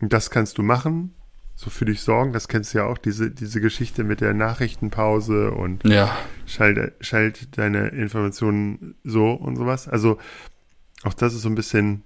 das 0.00 0.30
kannst 0.30 0.58
du 0.58 0.62
machen 0.62 1.14
so 1.54 1.68
für 1.68 1.84
dich 1.84 2.00
sorgen. 2.00 2.32
Das 2.32 2.48
kennst 2.48 2.72
du 2.72 2.78
ja 2.78 2.86
auch, 2.86 2.96
diese, 2.96 3.30
diese 3.30 3.60
Geschichte 3.60 4.02
mit 4.02 4.22
der 4.22 4.32
Nachrichtenpause 4.32 5.50
und 5.50 5.86
Ja. 5.86 6.16
schalt, 6.46 6.94
schalt 7.02 7.58
deine 7.58 7.88
Informationen 7.88 8.94
so 9.04 9.32
und 9.32 9.56
sowas. 9.56 9.86
Also 9.86 10.16
auch 11.02 11.12
das 11.12 11.34
ist 11.34 11.42
so 11.42 11.50
ein 11.50 11.54
bisschen, 11.54 12.02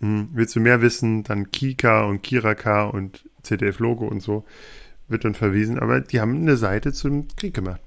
hm, 0.00 0.28
willst 0.34 0.54
du 0.56 0.60
mehr 0.60 0.82
wissen, 0.82 1.22
dann 1.22 1.50
Kika 1.52 2.04
und 2.04 2.22
Kiraka 2.22 2.84
und 2.84 3.26
ZDF-Logo 3.42 4.06
und 4.06 4.20
so 4.20 4.44
wird 5.08 5.24
dann 5.24 5.34
verwiesen. 5.34 5.78
Aber 5.78 6.00
die 6.02 6.20
haben 6.20 6.36
eine 6.42 6.58
Seite 6.58 6.92
zum 6.92 7.28
Krieg 7.36 7.54
gemacht. 7.54 7.80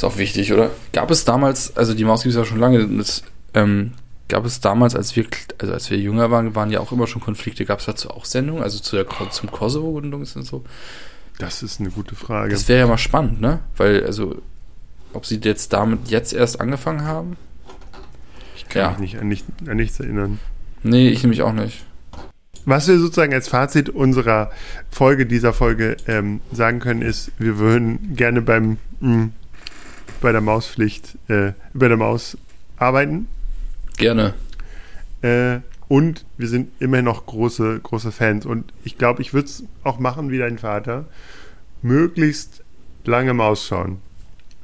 Ist 0.00 0.04
auch 0.04 0.16
wichtig, 0.16 0.50
oder? 0.50 0.70
Gab 0.94 1.10
es 1.10 1.26
damals, 1.26 1.76
also 1.76 1.92
die 1.92 2.06
Maus 2.06 2.22
gibt 2.22 2.30
es 2.30 2.38
ja 2.38 2.46
schon 2.46 2.58
lange, 2.58 2.88
das, 2.88 3.22
ähm, 3.52 3.92
gab 4.28 4.46
es 4.46 4.58
damals, 4.58 4.96
als 4.96 5.14
wir, 5.14 5.26
also 5.58 5.74
als 5.74 5.90
wir 5.90 5.98
jünger 5.98 6.30
waren, 6.30 6.54
waren 6.54 6.70
ja 6.70 6.80
auch 6.80 6.90
immer 6.90 7.06
schon 7.06 7.20
Konflikte. 7.20 7.66
Gab 7.66 7.80
es 7.80 7.84
dazu 7.84 8.08
auch 8.08 8.24
Sendungen, 8.24 8.62
also 8.62 8.78
zu 8.78 8.96
der, 8.96 9.06
zum 9.28 9.50
Kosovo-Gründung 9.50 10.22
und 10.22 10.46
so? 10.46 10.64
Das 11.36 11.62
ist 11.62 11.80
eine 11.80 11.90
gute 11.90 12.14
Frage. 12.14 12.50
Das 12.50 12.66
wäre 12.66 12.80
ja 12.80 12.86
mal 12.86 12.96
spannend, 12.96 13.42
ne? 13.42 13.58
Weil, 13.76 14.02
also, 14.06 14.40
ob 15.12 15.26
sie 15.26 15.38
jetzt 15.44 15.74
damit 15.74 16.08
jetzt 16.08 16.32
erst 16.32 16.62
angefangen 16.62 17.04
haben? 17.04 17.36
ich 18.56 18.70
kann 18.70 18.82
ja. 18.82 18.90
mich 18.92 19.00
nicht 19.00 19.18
an, 19.20 19.28
nicht 19.28 19.44
an 19.66 19.76
nichts 19.76 20.00
erinnern. 20.00 20.40
Nee, 20.82 21.10
ich 21.10 21.22
nämlich 21.22 21.42
auch 21.42 21.52
nicht. 21.52 21.84
Was 22.64 22.88
wir 22.88 22.98
sozusagen 22.98 23.34
als 23.34 23.48
Fazit 23.48 23.90
unserer 23.90 24.50
Folge, 24.90 25.26
dieser 25.26 25.52
Folge 25.52 25.98
ähm, 26.06 26.40
sagen 26.52 26.78
können, 26.78 27.02
ist, 27.02 27.32
wir 27.36 27.58
würden 27.58 28.16
gerne 28.16 28.40
beim 28.40 28.78
mh, 29.00 29.28
bei 30.20 30.32
der 30.32 30.40
Mauspflicht, 30.40 31.16
äh, 31.28 31.52
bei 31.72 31.88
der 31.88 31.96
Maus 31.96 32.36
arbeiten. 32.76 33.28
Gerne. 33.96 34.34
Äh, 35.22 35.60
und 35.88 36.24
wir 36.38 36.48
sind 36.48 36.70
immer 36.78 37.02
noch 37.02 37.26
große, 37.26 37.80
große 37.82 38.12
Fans. 38.12 38.46
Und 38.46 38.72
ich 38.84 38.96
glaube, 38.96 39.22
ich 39.22 39.34
würde 39.34 39.46
es 39.46 39.64
auch 39.82 39.98
machen 39.98 40.30
wie 40.30 40.38
dein 40.38 40.58
Vater. 40.58 41.06
Möglichst 41.82 42.62
lange 43.04 43.34
Maus 43.34 43.66
schauen. 43.66 43.98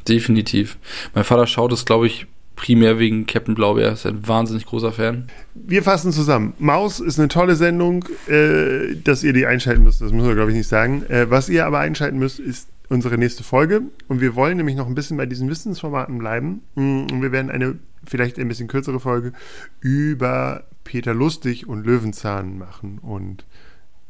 Definitiv. 0.06 0.78
Mein 1.14 1.24
Vater 1.24 1.46
schaut 1.46 1.72
es, 1.72 1.84
glaube 1.84 2.06
ich, 2.06 2.26
primär 2.54 2.98
wegen 2.98 3.26
Captain 3.26 3.54
Blaubeer. 3.54 3.92
Ist 3.92 4.06
ein 4.06 4.26
wahnsinnig 4.26 4.66
großer 4.66 4.92
Fan. 4.92 5.28
Wir 5.54 5.82
fassen 5.82 6.12
zusammen. 6.12 6.54
Maus 6.58 7.00
ist 7.00 7.18
eine 7.18 7.28
tolle 7.28 7.56
Sendung, 7.56 8.04
äh, 8.28 8.94
dass 9.02 9.24
ihr 9.24 9.32
die 9.32 9.46
einschalten 9.46 9.84
müsst. 9.84 10.00
Das 10.00 10.12
müssen 10.12 10.28
wir, 10.28 10.34
glaube 10.34 10.52
ich, 10.52 10.56
nicht 10.56 10.68
sagen. 10.68 11.04
Äh, 11.08 11.30
was 11.30 11.48
ihr 11.48 11.66
aber 11.66 11.80
einschalten 11.80 12.18
müsst, 12.18 12.38
ist 12.38 12.68
unsere 12.88 13.18
nächste 13.18 13.42
Folge. 13.44 13.82
Und 14.08 14.20
wir 14.20 14.34
wollen 14.34 14.56
nämlich 14.56 14.76
noch 14.76 14.86
ein 14.86 14.94
bisschen 14.94 15.16
bei 15.16 15.26
diesen 15.26 15.48
Wissensformaten 15.50 16.18
bleiben. 16.18 16.62
Mm, 16.74 17.06
Und 17.10 17.22
wir 17.22 17.32
werden 17.32 17.50
eine 17.50 17.78
vielleicht 18.04 18.38
ein 18.38 18.48
bisschen 18.48 18.68
kürzere 18.68 19.00
Folge 19.00 19.32
über 19.80 20.64
Peter 20.84 21.12
Lustig 21.14 21.66
und 21.68 21.84
Löwenzahn 21.84 22.56
machen 22.58 22.98
und 22.98 23.44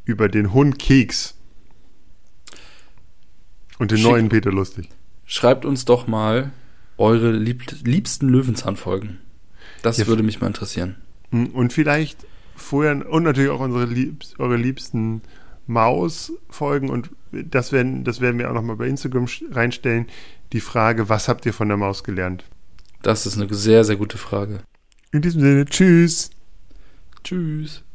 über 0.04 0.28
den 0.28 0.52
Hund 0.52 0.78
Keks. 0.78 1.34
Und 3.78 3.90
den 3.90 3.98
Schick. 3.98 4.06
neuen 4.10 4.28
Peter 4.28 4.52
Lustig. 4.52 4.88
Schreibt 5.26 5.64
uns 5.64 5.84
doch 5.84 6.06
mal 6.06 6.52
eure 6.98 7.32
lieb 7.32 7.64
liebsten 7.84 8.28
Löwenzahnfolgen. 8.28 9.18
Das 9.82 9.98
Ja, 9.98 10.06
würde 10.06 10.22
mich 10.22 10.40
mal 10.40 10.46
interessieren. 10.46 10.96
Mm, 11.30 11.46
Und 11.46 11.72
vielleicht 11.72 12.26
vorher 12.54 13.08
und 13.10 13.22
natürlich 13.24 13.50
auch 13.50 13.60
unsere 13.60 13.84
liebs, 13.84 14.34
eure 14.38 14.56
liebsten 14.56 15.20
Maus-Folgen 15.66 16.90
und 16.90 17.10
das 17.32 17.72
werden, 17.72 18.04
das 18.04 18.20
werden 18.20 18.38
wir 18.38 18.50
auch 18.50 18.54
nochmal 18.54 18.76
bei 18.76 18.86
Instagram 18.86 19.26
reinstellen. 19.50 20.06
Die 20.52 20.60
Frage, 20.60 21.08
was 21.08 21.28
habt 21.28 21.44
ihr 21.46 21.52
von 21.52 21.68
der 21.68 21.76
Maus 21.76 22.04
gelernt? 22.04 22.44
Das 23.02 23.26
ist 23.26 23.38
eine 23.38 23.52
sehr, 23.52 23.84
sehr 23.84 23.96
gute 23.96 24.18
Frage. 24.18 24.60
In 25.12 25.22
diesem 25.22 25.40
Sinne, 25.40 25.64
tschüss. 25.64 26.30
Tschüss. 27.22 27.85